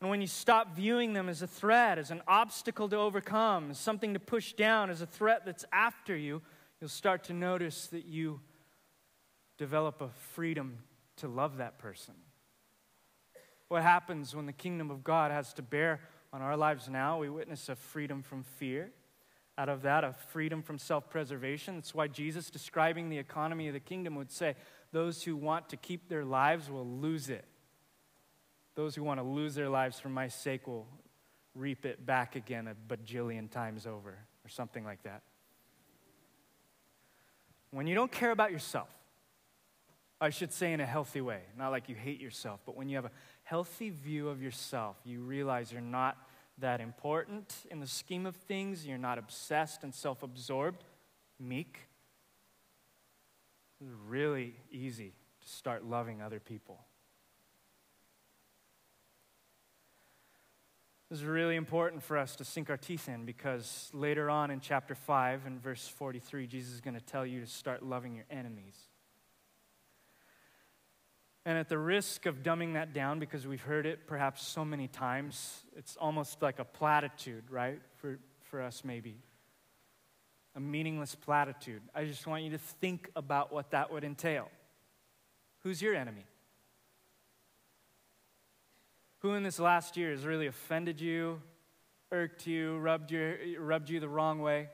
And 0.01 0.09
when 0.09 0.19
you 0.19 0.27
stop 0.27 0.75
viewing 0.75 1.13
them 1.13 1.29
as 1.29 1.41
a 1.41 1.47
threat, 1.47 1.97
as 1.97 2.11
an 2.11 2.21
obstacle 2.27 2.89
to 2.89 2.97
overcome, 2.97 3.71
as 3.71 3.79
something 3.79 4.13
to 4.13 4.19
push 4.19 4.53
down, 4.53 4.89
as 4.89 5.01
a 5.01 5.05
threat 5.05 5.45
that's 5.45 5.65
after 5.71 6.15
you, 6.15 6.41
you'll 6.81 6.89
start 6.89 7.23
to 7.25 7.33
notice 7.33 7.87
that 7.87 8.05
you 8.05 8.41
develop 9.57 10.01
a 10.01 10.09
freedom 10.33 10.79
to 11.17 11.27
love 11.27 11.57
that 11.57 11.79
person. 11.79 12.15
What 13.69 13.81
happens 13.81 14.35
when 14.35 14.45
the 14.45 14.53
kingdom 14.53 14.91
of 14.91 15.03
God 15.03 15.31
has 15.31 15.53
to 15.53 15.61
bear 15.61 16.01
on 16.33 16.41
our 16.41 16.57
lives 16.57 16.89
now? 16.89 17.19
We 17.19 17.29
witness 17.29 17.69
a 17.69 17.75
freedom 17.75 18.23
from 18.23 18.43
fear 18.43 18.91
out 19.57 19.69
of 19.69 19.83
that, 19.83 20.03
a 20.03 20.13
freedom 20.13 20.61
from 20.61 20.77
self 20.77 21.09
preservation. 21.09 21.75
That's 21.75 21.93
why 21.93 22.07
Jesus, 22.07 22.49
describing 22.49 23.09
the 23.09 23.17
economy 23.17 23.67
of 23.67 23.73
the 23.73 23.79
kingdom, 23.79 24.15
would 24.15 24.31
say, 24.31 24.55
Those 24.91 25.23
who 25.23 25.35
want 25.35 25.69
to 25.69 25.77
keep 25.77 26.09
their 26.09 26.25
lives 26.25 26.69
will 26.69 26.87
lose 26.87 27.29
it. 27.29 27.45
Those 28.75 28.95
who 28.95 29.03
want 29.03 29.19
to 29.19 29.23
lose 29.23 29.53
their 29.53 29.69
lives 29.69 29.99
for 29.99 30.09
my 30.09 30.27
sake 30.27 30.67
will 30.67 30.87
reap 31.53 31.85
it 31.85 32.03
back 32.03 32.35
again 32.35 32.67
a 32.67 32.95
bajillion 32.95 33.49
times 33.49 33.85
over, 33.85 34.17
or 34.43 34.49
something 34.49 34.83
like 34.83 35.03
that. 35.03 35.21
When 37.69 37.85
you 37.85 37.95
don't 37.95 38.11
care 38.11 38.31
about 38.31 38.51
yourself, 38.51 38.89
I 40.19 40.29
should 40.29 40.51
say 40.51 40.73
in 40.73 40.79
a 40.79 40.85
healthy 40.85 41.21
way, 41.21 41.41
not 41.57 41.69
like 41.69 41.89
you 41.89 41.95
hate 41.95 42.21
yourself, 42.21 42.61
but 42.65 42.75
when 42.75 42.87
you 42.87 42.95
have 42.95 43.05
a 43.05 43.11
healthy 43.43 43.89
view 43.89 44.29
of 44.29 44.41
yourself, 44.41 44.95
you 45.03 45.21
realize 45.21 45.71
you're 45.71 45.81
not 45.81 46.17
that 46.59 46.81
important 46.81 47.55
in 47.69 47.79
the 47.79 47.87
scheme 47.87 48.25
of 48.25 48.35
things. 48.35 48.85
You're 48.85 48.97
not 48.97 49.17
obsessed 49.17 49.83
and 49.83 49.93
self 49.93 50.23
absorbed, 50.23 50.83
meek. 51.39 51.79
It's 53.81 53.91
really 54.07 54.55
easy 54.71 55.13
to 55.41 55.49
start 55.49 55.83
loving 55.83 56.21
other 56.21 56.39
people. 56.39 56.85
This 61.09 61.19
is 61.19 61.25
really 61.25 61.57
important 61.57 62.01
for 62.01 62.17
us 62.17 62.35
to 62.37 62.43
sink 62.43 62.71
our 62.71 62.77
teeth 62.77 63.07
in 63.07 63.25
because 63.25 63.91
later 63.93 64.31
on 64.31 64.49
in 64.49 64.59
chapter 64.59 64.95
5 64.95 65.45
and 65.45 65.61
verse 65.61 65.87
43, 65.87 66.47
Jesus 66.47 66.73
is 66.73 66.81
going 66.81 66.95
to 66.95 67.01
tell 67.01 67.23
you 67.23 67.39
to 67.39 67.45
start 67.45 67.83
loving 67.83 68.15
your 68.15 68.25
enemies. 68.31 68.75
And 71.45 71.57
at 71.57 71.67
the 71.67 71.77
risk 71.77 72.25
of 72.25 72.41
dumbing 72.41 72.73
that 72.75 72.93
down, 72.93 73.19
because 73.19 73.45
we've 73.45 73.61
heard 73.61 73.85
it 73.85 74.07
perhaps 74.07 74.45
so 74.45 74.63
many 74.63 74.87
times, 74.87 75.63
it's 75.75 75.97
almost 75.97 76.41
like 76.41 76.59
a 76.59 76.63
platitude, 76.63 77.43
right? 77.49 77.81
For, 77.97 78.17
for 78.43 78.61
us, 78.61 78.83
maybe. 78.85 79.17
A 80.55 80.59
meaningless 80.59 81.15
platitude. 81.15 81.81
I 81.93 82.05
just 82.05 82.25
want 82.27 82.43
you 82.43 82.51
to 82.51 82.57
think 82.57 83.09
about 83.15 83.51
what 83.51 83.71
that 83.71 83.91
would 83.91 84.05
entail. 84.05 84.49
Who's 85.63 85.81
your 85.81 85.95
enemy? 85.95 86.25
Who 89.19 89.33
in 89.33 89.43
this 89.43 89.59
last 89.59 89.97
year 89.97 90.11
has 90.11 90.25
really 90.25 90.47
offended 90.47 91.01
you, 91.01 91.41
irked 92.11 92.45
you, 92.47 92.77
rubbed, 92.77 93.11
your, 93.11 93.37
rubbed 93.59 93.89
you 93.89 93.99
the 93.99 94.09
wrong 94.09 94.39
way? 94.41 94.69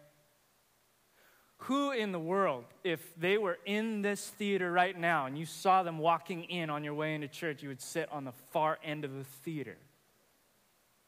Who 1.64 1.92
in 1.92 2.14
the 2.14 2.20
world, 2.20 2.64
if 2.86 3.14
they 3.18 3.38
were 3.38 3.60
in 3.66 4.02
this 4.02 4.30
theater 4.30 4.72
right 4.72 4.98
now 4.98 5.26
and 5.26 5.38
you 5.38 5.46
saw 5.46 5.84
them 5.84 5.98
walking 5.98 6.46
in 6.46 6.70
on 6.70 6.86
your 6.86 6.94
way 6.94 7.14
into 7.14 7.28
church, 7.28 7.62
you 7.62 7.68
would 7.68 7.82
sit 7.82 8.10
on 8.12 8.24
the 8.24 8.32
far 8.52 8.80
end 8.82 9.04
of 9.04 9.14
the 9.14 9.26
theater? 9.44 9.78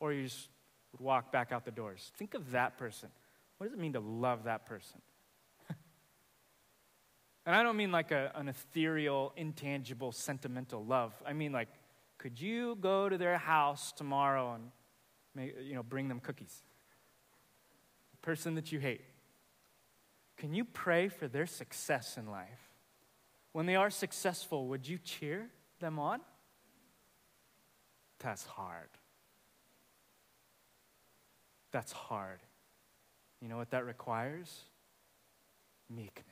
Or 0.01 0.11
you 0.11 0.23
just 0.23 0.49
would 0.91 0.99
walk 1.01 1.31
back 1.31 1.53
out 1.53 1.63
the 1.63 1.71
doors? 1.71 2.11
Think 2.17 2.33
of 2.33 2.51
that 2.51 2.77
person. 2.77 3.09
What 3.57 3.67
does 3.67 3.73
it 3.73 3.79
mean 3.79 3.93
to 3.93 4.01
love 4.01 4.43
that 4.43 4.65
person? 4.65 5.01
and 7.45 7.55
I 7.55 7.63
don't 7.63 7.77
mean 7.77 7.93
like 7.93 8.11
a, 8.11 8.33
an 8.35 8.49
ethereal, 8.49 9.31
intangible, 9.37 10.11
sentimental 10.11 10.83
love. 10.83 11.13
I 11.25 11.31
mean 11.31 11.53
like, 11.53 11.69
could 12.17 12.39
you 12.39 12.75
go 12.81 13.07
to 13.07 13.17
their 13.17 13.37
house 13.37 13.93
tomorrow 13.93 14.55
and 14.55 14.71
make, 15.33 15.55
you 15.63 15.75
know, 15.75 15.83
bring 15.83 16.09
them 16.09 16.19
cookies? 16.19 16.61
The 18.11 18.17
person 18.17 18.55
that 18.55 18.73
you 18.73 18.79
hate. 18.79 19.01
Can 20.41 20.55
you 20.55 20.65
pray 20.65 21.07
for 21.07 21.27
their 21.27 21.45
success 21.45 22.17
in 22.17 22.25
life? 22.25 22.71
When 23.51 23.67
they 23.67 23.75
are 23.75 23.91
successful, 23.91 24.69
would 24.69 24.87
you 24.87 24.97
cheer 24.97 25.51
them 25.79 25.99
on? 25.99 26.19
That's 28.17 28.43
hard. 28.43 28.89
That's 31.71 31.91
hard. 31.91 32.39
You 33.39 33.49
know 33.49 33.57
what 33.57 33.69
that 33.69 33.85
requires? 33.85 34.51
Meekness. 35.91 36.25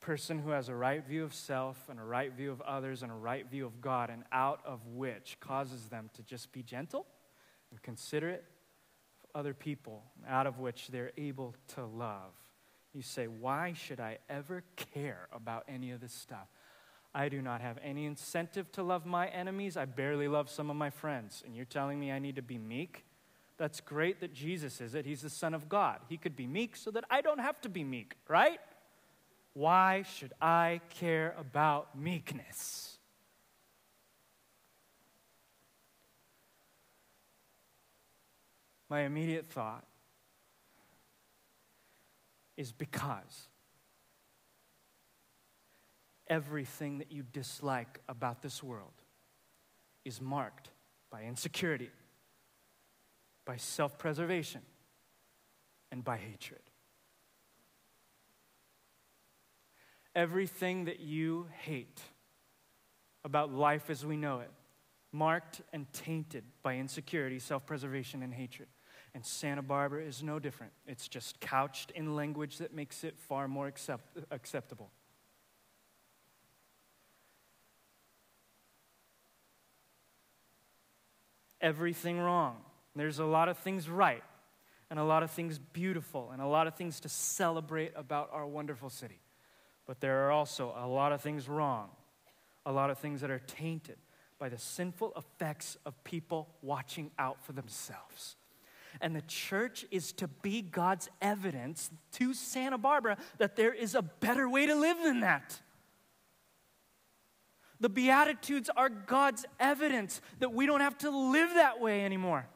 A 0.00 0.04
person 0.04 0.38
who 0.38 0.50
has 0.50 0.68
a 0.68 0.74
right 0.76 1.04
view 1.04 1.24
of 1.24 1.34
self 1.34 1.88
and 1.88 1.98
a 1.98 2.04
right 2.04 2.32
view 2.32 2.52
of 2.52 2.60
others 2.60 3.02
and 3.02 3.10
a 3.10 3.16
right 3.16 3.50
view 3.50 3.66
of 3.66 3.80
God, 3.80 4.08
and 4.08 4.22
out 4.30 4.60
of 4.64 4.86
which 4.86 5.36
causes 5.40 5.86
them 5.86 6.10
to 6.14 6.22
just 6.22 6.52
be 6.52 6.62
gentle 6.62 7.06
and 7.72 7.82
considerate 7.82 8.44
other 9.36 9.54
people 9.54 10.02
out 10.26 10.46
of 10.46 10.58
which 10.58 10.88
they're 10.88 11.12
able 11.16 11.54
to 11.74 11.84
love. 11.84 12.32
You 12.94 13.02
say, 13.02 13.26
Why 13.26 13.74
should 13.74 14.00
I 14.00 14.18
ever 14.28 14.64
care 14.94 15.28
about 15.30 15.64
any 15.68 15.90
of 15.90 16.00
this 16.00 16.14
stuff? 16.14 16.48
I 17.14 17.28
do 17.28 17.40
not 17.40 17.60
have 17.60 17.78
any 17.82 18.06
incentive 18.06 18.72
to 18.72 18.82
love 18.82 19.06
my 19.06 19.28
enemies. 19.28 19.76
I 19.76 19.84
barely 19.84 20.28
love 20.28 20.50
some 20.50 20.70
of 20.70 20.76
my 20.76 20.90
friends. 20.90 21.42
And 21.46 21.54
you're 21.54 21.64
telling 21.64 22.00
me 22.00 22.10
I 22.10 22.18
need 22.18 22.36
to 22.36 22.42
be 22.42 22.58
meek? 22.58 23.04
That's 23.58 23.80
great 23.80 24.20
that 24.20 24.34
Jesus 24.34 24.80
is 24.80 24.94
it. 24.94 25.06
He's 25.06 25.22
the 25.22 25.30
Son 25.30 25.54
of 25.54 25.68
God. 25.68 26.00
He 26.08 26.16
could 26.16 26.36
be 26.36 26.46
meek 26.46 26.76
so 26.76 26.90
that 26.90 27.04
I 27.10 27.20
don't 27.20 27.38
have 27.38 27.60
to 27.62 27.68
be 27.68 27.84
meek, 27.84 28.16
right? 28.28 28.60
Why 29.54 30.02
should 30.02 30.34
I 30.42 30.82
care 30.90 31.34
about 31.38 31.98
meekness? 31.98 32.95
My 38.88 39.02
immediate 39.02 39.46
thought 39.46 39.84
is 42.56 42.72
because 42.72 43.48
everything 46.28 46.98
that 46.98 47.12
you 47.12 47.22
dislike 47.22 48.00
about 48.08 48.42
this 48.42 48.62
world 48.62 48.92
is 50.04 50.20
marked 50.20 50.70
by 51.10 51.22
insecurity, 51.22 51.90
by 53.44 53.56
self 53.56 53.98
preservation, 53.98 54.62
and 55.92 56.04
by 56.04 56.16
hatred. 56.16 56.60
Everything 60.14 60.86
that 60.86 61.00
you 61.00 61.46
hate 61.62 62.00
about 63.24 63.52
life 63.52 63.90
as 63.90 64.06
we 64.06 64.16
know 64.16 64.40
it, 64.40 64.50
marked 65.12 65.60
and 65.72 65.92
tainted 65.92 66.44
by 66.62 66.76
insecurity, 66.76 67.38
self 67.38 67.66
preservation, 67.66 68.22
and 68.22 68.32
hatred. 68.32 68.68
And 69.16 69.24
Santa 69.24 69.62
Barbara 69.62 70.04
is 70.04 70.22
no 70.22 70.38
different. 70.38 70.74
It's 70.86 71.08
just 71.08 71.40
couched 71.40 71.90
in 71.92 72.14
language 72.14 72.58
that 72.58 72.74
makes 72.74 73.02
it 73.02 73.18
far 73.18 73.48
more 73.48 73.66
accept- 73.66 74.18
acceptable. 74.30 74.90
Everything 81.62 82.18
wrong. 82.18 82.58
There's 82.94 83.18
a 83.18 83.24
lot 83.24 83.48
of 83.48 83.56
things 83.56 83.88
right, 83.88 84.22
and 84.90 84.98
a 84.98 85.04
lot 85.04 85.22
of 85.22 85.30
things 85.30 85.58
beautiful, 85.58 86.30
and 86.30 86.42
a 86.42 86.46
lot 86.46 86.66
of 86.66 86.74
things 86.74 87.00
to 87.00 87.08
celebrate 87.08 87.92
about 87.96 88.28
our 88.34 88.46
wonderful 88.46 88.90
city. 88.90 89.22
But 89.86 90.00
there 90.02 90.26
are 90.26 90.30
also 90.30 90.74
a 90.76 90.86
lot 90.86 91.12
of 91.12 91.22
things 91.22 91.48
wrong, 91.48 91.88
a 92.66 92.72
lot 92.72 92.90
of 92.90 92.98
things 92.98 93.22
that 93.22 93.30
are 93.30 93.40
tainted 93.46 93.96
by 94.38 94.50
the 94.50 94.58
sinful 94.58 95.14
effects 95.16 95.78
of 95.86 96.04
people 96.04 96.54
watching 96.60 97.10
out 97.18 97.42
for 97.42 97.52
themselves. 97.52 98.36
And 99.00 99.14
the 99.14 99.22
church 99.22 99.84
is 99.90 100.12
to 100.14 100.28
be 100.28 100.62
God's 100.62 101.08
evidence 101.20 101.90
to 102.12 102.34
Santa 102.34 102.78
Barbara 102.78 103.16
that 103.38 103.56
there 103.56 103.72
is 103.72 103.94
a 103.94 104.02
better 104.02 104.48
way 104.48 104.66
to 104.66 104.74
live 104.74 104.98
than 105.02 105.20
that. 105.20 105.60
The 107.80 107.88
Beatitudes 107.88 108.70
are 108.74 108.88
God's 108.88 109.44
evidence 109.60 110.20
that 110.38 110.52
we 110.52 110.66
don't 110.66 110.80
have 110.80 110.96
to 110.98 111.10
live 111.10 111.50
that 111.54 111.80
way 111.80 112.04
anymore. 112.04 112.46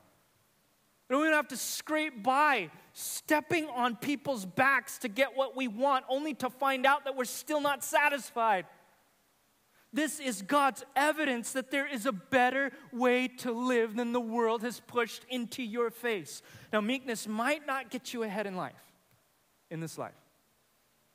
We 1.10 1.16
don't 1.16 1.32
have 1.32 1.48
to 1.48 1.56
scrape 1.56 2.22
by, 2.22 2.70
stepping 2.92 3.66
on 3.66 3.96
people's 3.96 4.46
backs 4.46 4.98
to 4.98 5.08
get 5.08 5.36
what 5.36 5.56
we 5.56 5.66
want, 5.66 6.04
only 6.08 6.34
to 6.34 6.48
find 6.48 6.86
out 6.86 7.04
that 7.04 7.16
we're 7.16 7.24
still 7.24 7.60
not 7.60 7.82
satisfied. 7.82 8.66
This 9.92 10.20
is 10.20 10.42
God's 10.42 10.84
evidence 10.94 11.52
that 11.52 11.72
there 11.72 11.86
is 11.86 12.06
a 12.06 12.12
better 12.12 12.70
way 12.92 13.26
to 13.38 13.50
live 13.50 13.96
than 13.96 14.12
the 14.12 14.20
world 14.20 14.62
has 14.62 14.78
pushed 14.78 15.24
into 15.28 15.62
your 15.62 15.90
face. 15.90 16.42
Now, 16.72 16.80
meekness 16.80 17.26
might 17.26 17.66
not 17.66 17.90
get 17.90 18.14
you 18.14 18.22
ahead 18.22 18.46
in 18.46 18.56
life, 18.56 18.72
in 19.68 19.80
this 19.80 19.98
life. 19.98 20.14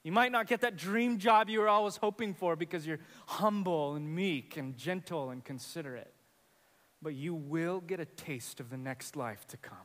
You 0.03 0.11
might 0.11 0.31
not 0.31 0.47
get 0.47 0.61
that 0.61 0.75
dream 0.75 1.17
job 1.19 1.49
you 1.49 1.61
were 1.61 1.69
always 1.69 1.95
hoping 1.95 2.33
for 2.33 2.55
because 2.55 2.85
you're 2.85 2.99
humble 3.25 3.95
and 3.95 4.13
meek 4.13 4.57
and 4.57 4.77
gentle 4.77 5.29
and 5.29 5.43
considerate. 5.43 6.13
But 7.01 7.15
you 7.15 7.33
will 7.33 7.79
get 7.79 7.99
a 8.01 8.05
taste 8.05 8.59
of 8.59 8.69
the 8.69 8.77
next 8.77 9.15
life 9.15 9.47
to 9.47 9.57
come. 9.57 9.77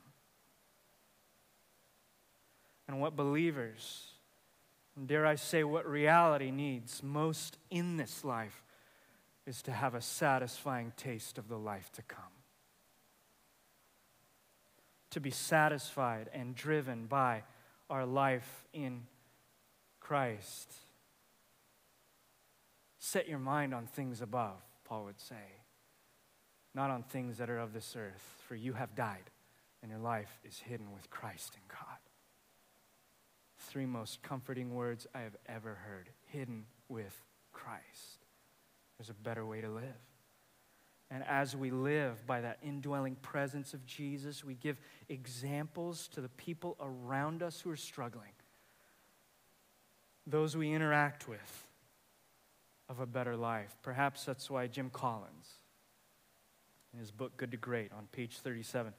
And 2.89 3.01
what 3.01 3.15
believers, 3.15 4.09
and 4.97 5.07
dare 5.07 5.25
I 5.25 5.37
say, 5.37 5.63
what 5.63 5.87
reality 5.87 6.51
needs 6.51 7.05
most 7.05 7.57
in 7.71 7.97
this 7.97 8.25
life 8.25 8.65
is 9.47 9.63
to 9.63 9.73
have 9.73 9.95
a 9.95 10.01
satisfying 10.01 10.93
taste 10.97 11.39
of 11.39 11.49
the 11.49 11.57
life 11.57 11.91
to 11.93 12.03
come. 12.03 12.25
To 15.11 15.21
be 15.21 15.31
satisfied 15.31 16.31
and 16.33 16.55
driven 16.55 17.07
by 17.07 17.43
our 17.89 18.07
life 18.07 18.65
in 18.73 19.03
Christ. 19.99 20.73
Set 22.99 23.29
your 23.29 23.39
mind 23.39 23.75
on 23.75 23.87
things 23.87 24.21
above, 24.21 24.61
Paul 24.85 25.05
would 25.05 25.21
say, 25.21 25.35
not 26.75 26.91
on 26.91 27.03
things 27.03 27.39
that 27.39 27.51
are 27.51 27.59
of 27.59 27.73
this 27.73 27.97
earth, 27.97 28.43
for 28.47 28.55
you 28.55 28.75
have 28.75 28.95
died, 28.95 29.31
and 29.83 29.91
your 29.91 30.01
life 30.01 30.39
is 30.45 30.59
hidden 30.59 30.93
with 30.93 31.11
Christ 31.11 31.55
in 31.55 31.63
God. 31.69 31.99
Three 33.59 33.87
most 33.87 34.23
comforting 34.23 34.75
words 34.75 35.07
I 35.15 35.21
have 35.21 35.37
ever 35.47 35.79
heard 35.87 36.11
hidden 36.27 36.67
with 36.89 37.25
Christ. 37.53 38.20
There's 39.01 39.09
a 39.09 39.15
better 39.15 39.47
way 39.47 39.63
to 39.63 39.71
live. 39.71 39.97
And 41.11 41.25
as 41.27 41.57
we 41.57 41.71
live 41.71 42.27
by 42.27 42.43
that 42.43 42.59
indwelling 42.63 43.15
presence 43.15 43.73
of 43.73 43.87
Jesus, 43.87 44.45
we 44.45 44.53
give 44.53 44.77
examples 45.09 46.07
to 46.09 46.21
the 46.21 46.29
people 46.29 46.77
around 46.79 47.43
us 47.43 47.63
who 47.63 47.71
are 47.71 47.79
struggling, 47.79 48.33
those 50.27 50.55
we 50.55 50.71
interact 50.71 51.27
with, 51.29 51.67
of 52.91 53.01
a 53.01 53.07
better 53.07 53.39
life. 53.39 53.75
Perhaps 53.83 54.27
that's 54.27 54.51
why 54.51 54.67
Jim 54.67 54.91
Collins, 54.91 55.49
in 56.93 56.99
his 56.99 57.11
book 57.11 57.39
Good 57.39 57.53
to 57.53 57.57
Great, 57.57 57.93
on 57.93 58.07
page 58.13 58.41
37, 58.41 58.93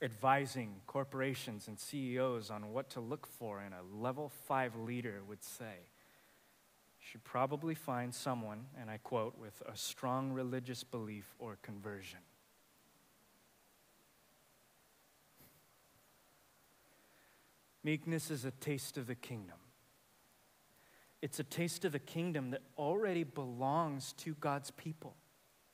advising 0.00 0.76
corporations 0.86 1.66
and 1.66 1.80
CEOs 1.80 2.48
on 2.48 2.72
what 2.72 2.90
to 2.90 3.00
look 3.00 3.26
for 3.26 3.60
in 3.60 3.72
a 3.72 3.82
level 3.92 4.30
five 4.46 4.76
leader, 4.76 5.20
would 5.26 5.42
say 5.42 5.88
should 7.10 7.24
probably 7.24 7.74
find 7.74 8.14
someone, 8.14 8.66
and 8.78 8.90
I 8.90 8.98
quote, 8.98 9.38
with 9.38 9.62
a 9.66 9.74
strong 9.76 10.30
religious 10.30 10.84
belief 10.84 11.34
or 11.38 11.56
conversion. 11.62 12.18
Meekness 17.82 18.30
is 18.30 18.44
a 18.44 18.50
taste 18.50 18.98
of 18.98 19.06
the 19.06 19.14
kingdom. 19.14 19.56
It's 21.22 21.40
a 21.40 21.44
taste 21.44 21.86
of 21.86 21.92
the 21.92 21.98
kingdom 21.98 22.50
that 22.50 22.60
already 22.76 23.24
belongs 23.24 24.12
to 24.18 24.34
God's 24.34 24.70
people. 24.72 25.16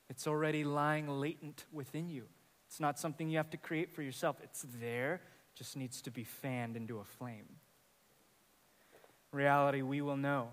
It's 0.08 0.28
already 0.28 0.62
lying 0.62 1.08
latent 1.08 1.66
within 1.72 2.08
you. 2.08 2.26
It's 2.68 2.78
not 2.78 2.98
something 2.98 3.28
you 3.28 3.38
have 3.38 3.50
to 3.50 3.56
create 3.56 3.92
for 3.92 4.02
yourself. 4.02 4.36
It's 4.40 4.64
there, 4.80 5.20
just 5.56 5.76
needs 5.76 6.00
to 6.02 6.12
be 6.12 6.22
fanned 6.22 6.76
into 6.76 6.98
a 7.00 7.04
flame. 7.04 7.48
Reality, 9.32 9.82
we 9.82 10.00
will 10.00 10.16
know 10.16 10.50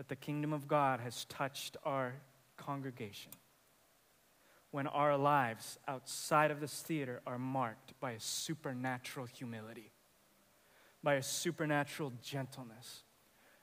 that 0.00 0.08
the 0.08 0.16
kingdom 0.16 0.54
of 0.54 0.66
God 0.66 0.98
has 1.00 1.26
touched 1.26 1.76
our 1.84 2.14
congregation. 2.56 3.32
When 4.70 4.86
our 4.86 5.14
lives 5.18 5.78
outside 5.86 6.50
of 6.50 6.58
this 6.58 6.80
theater 6.80 7.20
are 7.26 7.38
marked 7.38 7.92
by 8.00 8.12
a 8.12 8.18
supernatural 8.18 9.26
humility, 9.26 9.92
by 11.02 11.16
a 11.16 11.22
supernatural 11.22 12.14
gentleness, 12.22 13.02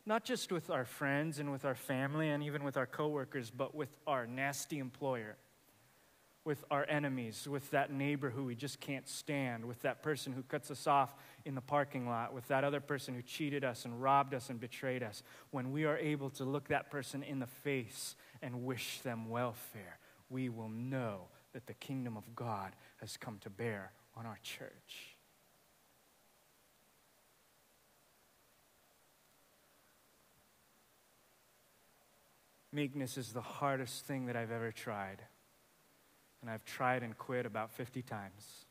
not 0.05 0.25
just 0.25 0.51
with 0.51 0.69
our 0.69 0.85
friends 0.85 1.39
and 1.39 1.51
with 1.51 1.65
our 1.65 1.73
family 1.73 2.29
and 2.29 2.43
even 2.43 2.63
with 2.63 2.77
our 2.77 2.85
coworkers, 2.85 3.49
but 3.49 3.73
with 3.73 3.97
our 4.05 4.27
nasty 4.27 4.77
employer 4.77 5.37
with 6.47 6.63
our 6.71 6.85
enemies, 6.87 7.45
with 7.45 7.69
that 7.71 7.91
neighbor 7.91 8.29
who 8.29 8.45
we 8.45 8.55
just 8.55 8.79
can't 8.79 9.05
stand, 9.09 9.65
with 9.65 9.81
that 9.81 10.01
person 10.01 10.31
who 10.31 10.41
cuts 10.43 10.71
us 10.71 10.87
off 10.87 11.13
in 11.43 11.55
the 11.55 11.61
parking 11.61 12.07
lot, 12.07 12.33
with 12.33 12.47
that 12.47 12.63
other 12.63 12.79
person 12.79 13.13
who 13.13 13.21
cheated 13.21 13.65
us 13.65 13.83
and 13.83 14.01
robbed 14.01 14.33
us 14.33 14.49
and 14.49 14.57
betrayed 14.57 15.03
us, 15.03 15.23
when 15.51 15.73
we 15.73 15.83
are 15.83 15.97
able 15.97 16.29
to 16.29 16.45
look 16.45 16.69
that 16.69 16.89
person 16.89 17.21
in 17.21 17.39
the 17.39 17.47
face 17.47 18.15
and 18.41 18.63
wish 18.63 19.01
them 19.01 19.29
welfare, 19.29 19.99
we 20.29 20.47
will 20.47 20.69
know 20.69 21.23
that 21.51 21.67
the 21.67 21.73
kingdom 21.73 22.15
of 22.15 22.33
God 22.33 22.71
has 23.01 23.17
come 23.17 23.39
to 23.41 23.49
bear 23.49 23.91
on 24.15 24.25
our 24.25 24.39
church. 24.41 25.17
Meekness 32.71 33.17
is 33.17 33.33
the 33.33 33.41
hardest 33.41 34.05
thing 34.05 34.27
that 34.27 34.37
I've 34.37 34.51
ever 34.51 34.71
tried 34.71 35.23
and 36.41 36.49
I've 36.49 36.65
tried 36.65 37.03
and 37.03 37.17
quit 37.17 37.45
about 37.45 37.71
50 37.71 38.01
times. 38.01 38.65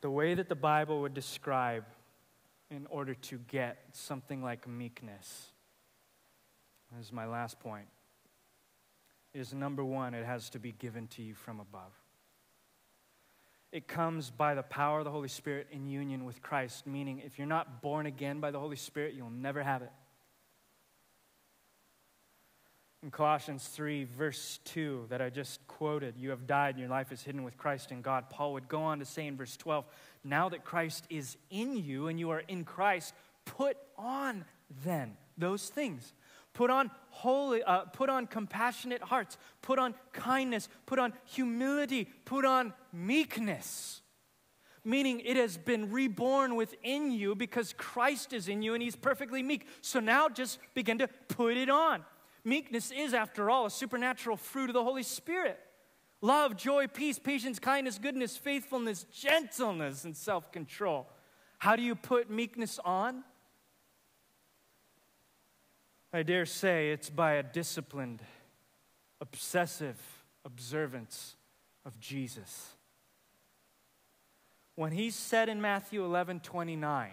The 0.00 0.10
way 0.10 0.34
that 0.34 0.48
the 0.48 0.56
Bible 0.56 1.00
would 1.02 1.14
describe 1.14 1.84
in 2.70 2.86
order 2.90 3.14
to 3.14 3.38
get 3.48 3.78
something 3.92 4.42
like 4.42 4.66
meekness, 4.66 5.52
this 6.90 7.06
is 7.06 7.12
my 7.12 7.26
last 7.26 7.60
point, 7.60 7.86
is 9.32 9.54
number 9.54 9.84
one, 9.84 10.12
it 10.12 10.26
has 10.26 10.50
to 10.50 10.58
be 10.58 10.72
given 10.72 11.06
to 11.08 11.22
you 11.22 11.34
from 11.34 11.60
above. 11.60 11.92
It 13.70 13.88
comes 13.88 14.30
by 14.30 14.54
the 14.54 14.62
power 14.62 14.98
of 14.98 15.04
the 15.04 15.10
Holy 15.10 15.28
Spirit 15.28 15.68
in 15.70 15.86
union 15.86 16.24
with 16.26 16.42
Christ, 16.42 16.86
meaning 16.86 17.22
if 17.24 17.38
you're 17.38 17.46
not 17.46 17.80
born 17.80 18.04
again 18.04 18.40
by 18.40 18.50
the 18.50 18.60
Holy 18.60 18.76
Spirit, 18.76 19.14
you'll 19.14 19.30
never 19.30 19.62
have 19.62 19.80
it. 19.82 19.92
In 23.02 23.10
Colossians 23.10 23.66
3, 23.66 24.04
verse 24.04 24.60
2, 24.64 25.06
that 25.08 25.20
I 25.20 25.28
just 25.28 25.66
quoted, 25.66 26.14
you 26.16 26.30
have 26.30 26.46
died 26.46 26.76
and 26.76 26.78
your 26.78 26.88
life 26.88 27.10
is 27.10 27.20
hidden 27.20 27.42
with 27.42 27.56
Christ 27.56 27.90
in 27.90 28.00
God. 28.00 28.30
Paul 28.30 28.52
would 28.52 28.68
go 28.68 28.82
on 28.82 29.00
to 29.00 29.04
say 29.04 29.26
in 29.26 29.36
verse 29.36 29.56
12, 29.56 29.84
now 30.22 30.48
that 30.50 30.64
Christ 30.64 31.06
is 31.10 31.36
in 31.50 31.76
you 31.76 32.06
and 32.06 32.20
you 32.20 32.30
are 32.30 32.44
in 32.46 32.64
Christ, 32.64 33.12
put 33.44 33.76
on 33.98 34.44
then 34.84 35.16
those 35.36 35.68
things. 35.68 36.14
Put 36.54 36.70
on 36.70 36.92
holy, 37.08 37.64
uh, 37.64 37.86
put 37.86 38.08
on 38.08 38.28
compassionate 38.28 39.02
hearts, 39.02 39.36
put 39.62 39.80
on 39.80 39.94
kindness, 40.12 40.68
put 40.86 41.00
on 41.00 41.12
humility, 41.24 42.04
put 42.24 42.44
on 42.44 42.72
meekness. 42.92 44.00
Meaning 44.84 45.20
it 45.20 45.36
has 45.36 45.56
been 45.56 45.90
reborn 45.90 46.54
within 46.54 47.10
you 47.10 47.34
because 47.34 47.72
Christ 47.76 48.32
is 48.32 48.46
in 48.46 48.62
you 48.62 48.74
and 48.74 48.82
he's 48.82 48.96
perfectly 48.96 49.42
meek. 49.42 49.66
So 49.80 49.98
now 49.98 50.28
just 50.28 50.58
begin 50.74 50.98
to 50.98 51.08
put 51.26 51.56
it 51.56 51.68
on. 51.68 52.04
Meekness 52.44 52.90
is, 52.90 53.14
after 53.14 53.50
all, 53.50 53.66
a 53.66 53.70
supernatural 53.70 54.36
fruit 54.36 54.68
of 54.70 54.74
the 54.74 54.82
Holy 54.82 55.02
Spirit 55.02 55.58
love, 56.20 56.56
joy, 56.56 56.86
peace, 56.86 57.18
patience, 57.18 57.58
kindness, 57.58 57.98
goodness, 57.98 58.36
faithfulness, 58.36 59.04
gentleness, 59.12 60.04
and 60.04 60.16
self 60.16 60.50
control. 60.52 61.08
How 61.58 61.76
do 61.76 61.82
you 61.82 61.94
put 61.94 62.30
meekness 62.30 62.80
on? 62.84 63.24
I 66.12 66.22
dare 66.22 66.46
say 66.46 66.90
it's 66.90 67.08
by 67.08 67.34
a 67.34 67.42
disciplined, 67.42 68.22
obsessive, 69.20 69.98
observance 70.44 71.36
of 71.84 71.98
Jesus. 72.00 72.74
When 74.74 74.92
he 74.92 75.10
said 75.10 75.48
in 75.48 75.60
Matthew 75.60 76.04
11 76.04 76.40
29, 76.40 77.12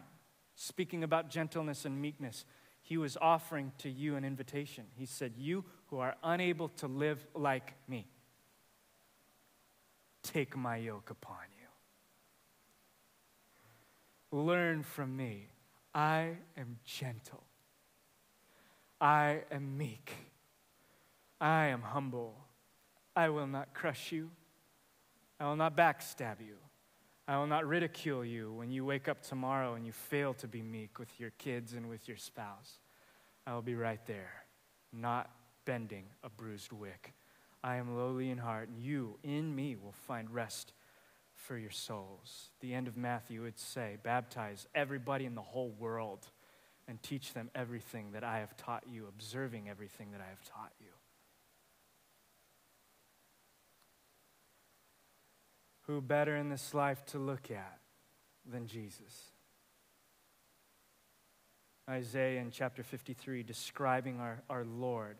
speaking 0.56 1.04
about 1.04 1.30
gentleness 1.30 1.86
and 1.86 2.02
meekness, 2.02 2.46
he 2.90 2.98
was 2.98 3.18
offering 3.22 3.72
to 3.78 3.88
you 3.88 4.16
an 4.16 4.26
invitation. 4.26 4.86
He 4.96 5.06
said, 5.06 5.34
You 5.38 5.64
who 5.92 6.00
are 6.00 6.16
unable 6.24 6.70
to 6.70 6.88
live 6.88 7.24
like 7.36 7.76
me, 7.88 8.08
take 10.24 10.58
my 10.58 10.78
yoke 10.78 11.12
upon 11.12 11.38
you. 14.32 14.40
Learn 14.40 14.82
from 14.82 15.16
me. 15.16 15.50
I 15.94 16.38
am 16.58 16.80
gentle. 16.84 17.44
I 19.00 19.42
am 19.52 19.78
meek. 19.78 20.12
I 21.40 21.68
am 21.68 21.84
humble. 21.84 22.34
I 23.16 23.30
will 23.30 23.46
not 23.46 23.76
crush 23.76 24.12
you. 24.12 24.32
I 25.40 25.46
will 25.46 25.56
not 25.56 25.78
backstab 25.78 26.40
you. 26.40 26.56
I 27.30 27.38
will 27.38 27.46
not 27.46 27.68
ridicule 27.68 28.26
you 28.26 28.52
when 28.54 28.72
you 28.72 28.84
wake 28.84 29.08
up 29.08 29.22
tomorrow 29.22 29.76
and 29.76 29.86
you 29.86 29.92
fail 29.92 30.34
to 30.34 30.48
be 30.48 30.64
meek 30.64 30.98
with 30.98 31.20
your 31.20 31.30
kids 31.38 31.74
and 31.74 31.88
with 31.88 32.08
your 32.08 32.18
spouse. 32.18 32.80
I 33.46 33.54
will 33.54 33.62
be 33.62 33.76
right 33.76 34.04
there, 34.08 34.32
not 34.92 35.30
bending 35.64 36.06
a 36.24 36.30
bruised 36.32 36.74
wick. 36.74 37.14
I 37.64 37.76
am 37.76 37.96
lowly 37.96 38.32
in 38.32 38.40
heart, 38.40 38.70
and 38.70 38.80
you 38.80 39.20
in 39.22 39.56
me 39.56 39.76
will 39.76 39.94
find 40.08 40.34
rest 40.34 40.74
for 41.36 41.56
your 41.56 41.70
souls. 41.70 42.50
The 42.62 42.74
end 42.74 42.88
of 42.88 42.98
Matthew 42.98 43.44
would 43.44 43.60
say, 43.60 43.98
Baptize 44.02 44.66
everybody 44.74 45.26
in 45.26 45.36
the 45.36 45.42
whole 45.42 45.76
world 45.78 46.26
and 46.88 47.00
teach 47.04 47.34
them 47.34 47.52
everything 47.54 48.14
that 48.14 48.24
I 48.24 48.40
have 48.40 48.58
taught 48.58 48.86
you, 48.90 49.06
observing 49.08 49.70
everything 49.70 50.14
that 50.14 50.22
I 50.22 50.30
have 50.30 50.44
taught 50.44 50.72
you. 50.80 50.99
Who 55.90 56.02
better 56.02 56.36
in 56.36 56.50
this 56.50 56.76
life 56.76 57.04
to 57.08 57.18
look 57.18 57.50
at 57.50 57.80
than 58.46 58.68
Jesus? 58.68 59.32
Isaiah 61.90 62.40
in 62.42 62.52
chapter 62.52 62.84
53, 62.84 63.42
describing 63.42 64.20
our, 64.20 64.44
our 64.52 64.66
Lord 64.66 65.18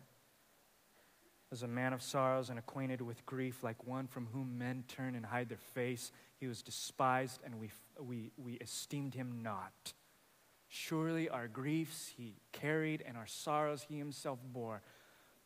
as 1.50 1.64
a 1.64 1.66
man 1.66 1.92
of 1.92 2.02
sorrows 2.02 2.50
and 2.50 2.58
acquainted 2.60 3.02
with 3.02 3.26
grief, 3.26 3.64
like 3.64 3.84
one 3.84 4.06
from 4.06 4.28
whom 4.32 4.58
men 4.58 4.84
turn 4.86 5.16
and 5.16 5.26
hide 5.26 5.48
their 5.48 5.58
face. 5.74 6.12
He 6.38 6.46
was 6.46 6.62
despised, 6.62 7.40
and 7.44 7.58
we, 7.58 7.72
we, 8.00 8.30
we 8.36 8.52
esteemed 8.52 9.16
him 9.16 9.42
not. 9.42 9.92
Surely 10.68 11.28
our 11.28 11.48
griefs 11.48 12.12
he 12.16 12.36
carried, 12.52 13.02
and 13.04 13.16
our 13.16 13.26
sorrows 13.26 13.84
he 13.88 13.98
himself 13.98 14.38
bore. 14.52 14.82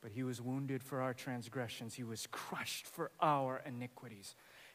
But 0.02 0.12
he 0.12 0.22
was 0.22 0.42
wounded 0.42 0.82
for 0.82 1.00
our 1.00 1.14
transgressions, 1.14 1.94
he 1.94 2.04
was 2.04 2.28
crushed 2.30 2.84
for 2.84 3.10
our 3.22 3.62
iniquities 3.64 4.34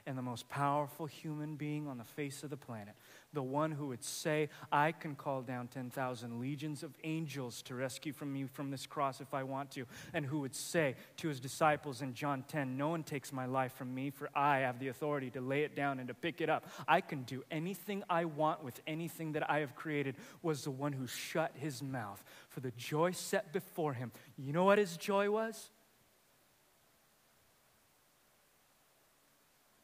and 0.09 0.17
the 0.17 0.23
most 0.23 0.49
powerful 0.49 1.05
human 1.05 1.55
being 1.55 1.87
on 1.87 1.99
the 1.99 2.03
face 2.03 2.41
of 2.41 2.49
the 2.49 2.57
planet, 2.57 2.95
the 3.31 3.43
one 3.43 3.71
who 3.71 3.89
would 3.89 4.03
say, 4.03 4.49
I 4.71 4.91
can 4.91 5.13
call 5.13 5.43
down 5.43 5.67
10,000 5.67 6.39
legions 6.39 6.81
of 6.81 6.95
angels 7.03 7.61
to 7.63 7.75
rescue 7.75 8.11
from 8.11 8.33
me 8.33 8.45
from 8.45 8.71
this 8.71 8.87
cross 8.87 9.21
if 9.21 9.35
I 9.35 9.43
want 9.43 9.69
to, 9.71 9.85
and 10.15 10.25
who 10.25 10.39
would 10.39 10.55
say 10.55 10.95
to 11.17 11.27
his 11.27 11.39
disciples 11.39 12.01
in 12.01 12.15
John 12.15 12.43
10, 12.47 12.75
No 12.75 12.89
one 12.89 13.03
takes 13.03 13.31
my 13.31 13.45
life 13.45 13.73
from 13.73 13.93
me, 13.93 14.09
for 14.09 14.31
I 14.33 14.57
have 14.61 14.79
the 14.79 14.87
authority 14.87 15.29
to 15.29 15.41
lay 15.41 15.61
it 15.61 15.75
down 15.75 15.99
and 15.99 16.07
to 16.07 16.15
pick 16.15 16.41
it 16.41 16.49
up. 16.49 16.65
I 16.87 17.01
can 17.01 17.21
do 17.21 17.43
anything 17.51 18.03
I 18.09 18.25
want 18.25 18.63
with 18.63 18.81
anything 18.87 19.33
that 19.33 19.47
I 19.47 19.59
have 19.59 19.75
created, 19.75 20.15
was 20.41 20.63
the 20.63 20.71
one 20.71 20.93
who 20.93 21.05
shut 21.05 21.51
his 21.53 21.83
mouth 21.83 22.23
for 22.49 22.61
the 22.61 22.71
joy 22.71 23.11
set 23.11 23.53
before 23.53 23.93
him. 23.93 24.11
You 24.39 24.53
know 24.53 24.63
what 24.63 24.79
his 24.79 24.97
joy 24.97 25.29
was? 25.29 25.69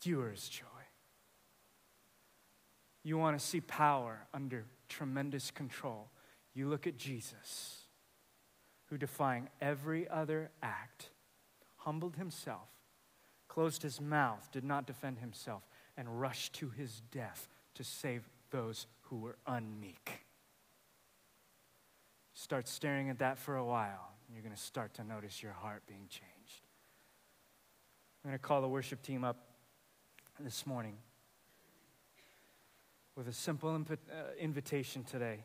Yours 0.05 0.47
joy. 0.49 0.65
You 3.03 3.17
want 3.17 3.39
to 3.39 3.45
see 3.45 3.61
power 3.61 4.27
under 4.33 4.65
tremendous 4.89 5.51
control. 5.51 6.09
You 6.53 6.67
look 6.67 6.87
at 6.87 6.97
Jesus, 6.97 7.81
who, 8.85 8.97
defying 8.97 9.49
every 9.61 10.09
other 10.09 10.49
act, 10.63 11.09
humbled 11.77 12.15
himself, 12.15 12.69
closed 13.47 13.83
his 13.83 14.01
mouth, 14.01 14.49
did 14.51 14.63
not 14.63 14.87
defend 14.87 15.19
himself, 15.19 15.63
and 15.97 16.19
rushed 16.19 16.53
to 16.53 16.69
his 16.69 17.01
death 17.11 17.47
to 17.75 17.83
save 17.83 18.27
those 18.49 18.87
who 19.01 19.17
were 19.17 19.37
unmeek. 19.47 20.25
Start 22.33 22.67
staring 22.67 23.09
at 23.09 23.19
that 23.19 23.37
for 23.37 23.55
a 23.55 23.65
while, 23.65 24.13
and 24.27 24.35
you're 24.35 24.43
going 24.43 24.55
to 24.55 24.61
start 24.61 24.93
to 24.95 25.03
notice 25.03 25.43
your 25.43 25.53
heart 25.53 25.83
being 25.87 26.07
changed. 26.09 26.65
I'm 28.23 28.31
going 28.31 28.39
to 28.39 28.43
call 28.43 28.61
the 28.61 28.67
worship 28.67 29.01
team 29.01 29.23
up 29.23 29.37
this 30.39 30.67
morning 30.67 30.97
with 33.15 33.27
a 33.27 33.33
simple 33.33 33.69
uh, 33.69 33.95
invitation 34.37 35.03
today 35.03 35.39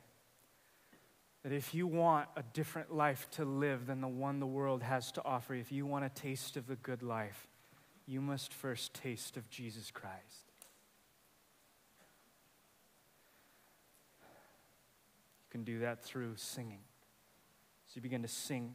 that 1.45 1.53
if 1.53 1.72
you 1.74 1.86
want 1.86 2.28
a 2.36 2.43
different 2.53 2.93
life 2.93 3.28
to 3.30 3.45
live 3.45 3.86
than 3.86 4.01
the 4.01 4.09
one 4.09 4.41
the 4.41 4.47
world 4.47 4.82
has 4.82 5.12
to 5.12 5.24
offer, 5.24 5.55
if 5.55 5.70
you 5.70 5.86
want 5.86 6.05
a 6.05 6.09
taste 6.09 6.57
of 6.57 6.66
the 6.66 6.76
good 6.76 7.03
life, 7.03 7.47
you 8.07 8.20
must 8.20 8.53
first 8.53 8.93
taste 8.93 9.36
of 9.36 9.49
Jesus 9.49 9.91
Christ. 9.91 10.53
You 14.22 15.51
can 15.51 15.62
do 15.62 15.78
that 15.78 16.05
through 16.05 16.32
singing. 16.36 16.80
So 17.86 17.93
you 17.95 18.03
begin 18.03 18.22
to 18.22 18.28
sing 18.28 18.74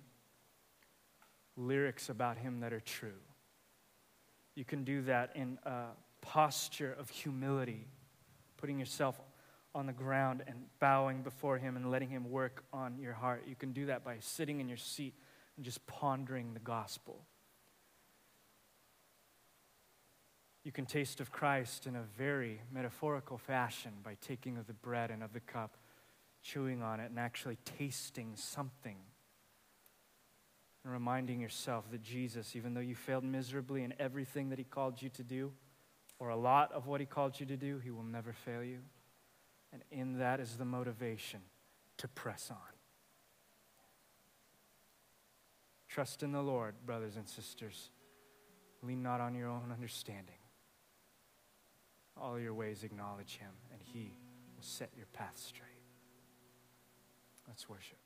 lyrics 1.57 2.09
about 2.09 2.38
Him 2.38 2.61
that 2.61 2.74
are 2.74 2.80
true. 2.80 3.20
You 4.55 4.63
can 4.63 4.86
do 4.86 5.01
that 5.03 5.32
in 5.36 5.59
a 5.66 5.88
posture 6.26 6.96
of 7.00 7.10
humility, 7.10 7.88
putting 8.58 8.80
yourself 8.80 9.22
on 9.76 9.86
the 9.86 9.94
ground 9.94 10.44
and 10.48 10.58
bowing 10.80 11.22
before 11.22 11.60
Him 11.60 11.76
and 11.76 11.92
letting 11.92 12.10
Him 12.10 12.32
work 12.32 12.64
on 12.74 12.98
your 12.98 13.14
heart. 13.14 13.44
You 13.48 13.56
can 13.56 13.74
do 13.74 13.86
that 13.86 14.04
by 14.04 14.18
sitting 14.22 14.60
in 14.60 14.68
your 14.68 14.78
seat 14.78 15.14
and 15.56 15.64
just 15.64 15.86
pondering 15.86 16.54
the 16.54 16.60
gospel. 16.60 17.22
You 20.64 20.72
can 20.72 20.88
taste 20.88 21.22
of 21.22 21.32
Christ 21.32 21.86
in 21.86 21.96
a 21.96 22.02
very 22.18 22.60
metaphorical 22.74 23.38
fashion 23.38 23.92
by 24.04 24.18
taking 24.20 24.58
of 24.58 24.66
the 24.66 24.74
bread 24.74 25.12
and 25.12 25.22
of 25.22 25.32
the 25.32 25.40
cup, 25.40 25.78
chewing 26.42 26.82
on 26.82 27.00
it, 27.00 27.12
and 27.12 27.20
actually 27.20 27.60
tasting 27.78 28.32
something 28.36 28.98
and 30.84 30.92
reminding 30.92 31.40
yourself 31.40 31.92
that 31.92 32.02
Jesus, 32.02 32.56
even 32.56 32.74
though 32.74 32.80
you 32.80 32.96
failed 32.96 33.24
miserably 33.24 33.84
in 33.84 33.94
everything 34.00 34.50
that 34.50 34.58
He 34.58 34.66
called 34.66 35.02
you 35.04 35.10
to 35.10 35.24
do, 35.24 35.52
or 36.20 36.30
a 36.30 36.36
lot 36.36 36.72
of 36.72 36.88
what 36.88 36.99
He 36.99 37.05
called 37.05 37.39
you 37.39 37.45
to 37.47 37.57
do, 37.57 37.80
He 37.80 37.91
will 37.91 38.03
never 38.03 38.34
fail 38.34 38.63
you. 38.63 38.80
And 39.74 39.84
in 39.91 40.20
that 40.20 40.39
is 40.39 40.55
the 40.55 40.66
motivation 40.66 41.41
to 41.97 42.07
press 42.07 42.49
on. 42.49 42.57
Trust 45.89 46.24
in 46.24 46.32
the 46.32 46.41
Lord, 46.41 46.76
brothers 46.86 47.16
and 47.16 47.28
sisters. 47.28 47.89
Lean 48.82 49.01
not 49.01 49.22
on 49.22 49.34
your 49.34 49.49
own 49.49 49.72
understanding. 49.72 50.36
All 52.18 52.39
your 52.39 52.53
ways 52.53 52.84
acknowledge 52.84 53.38
Him, 53.38 53.51
and 53.72 53.82
He 53.82 54.18
will 54.55 54.63
set 54.63 54.89
your 54.95 55.07
path 55.07 55.38
straight. 55.38 55.70
Let's 57.47 57.68
worship. 57.70 57.97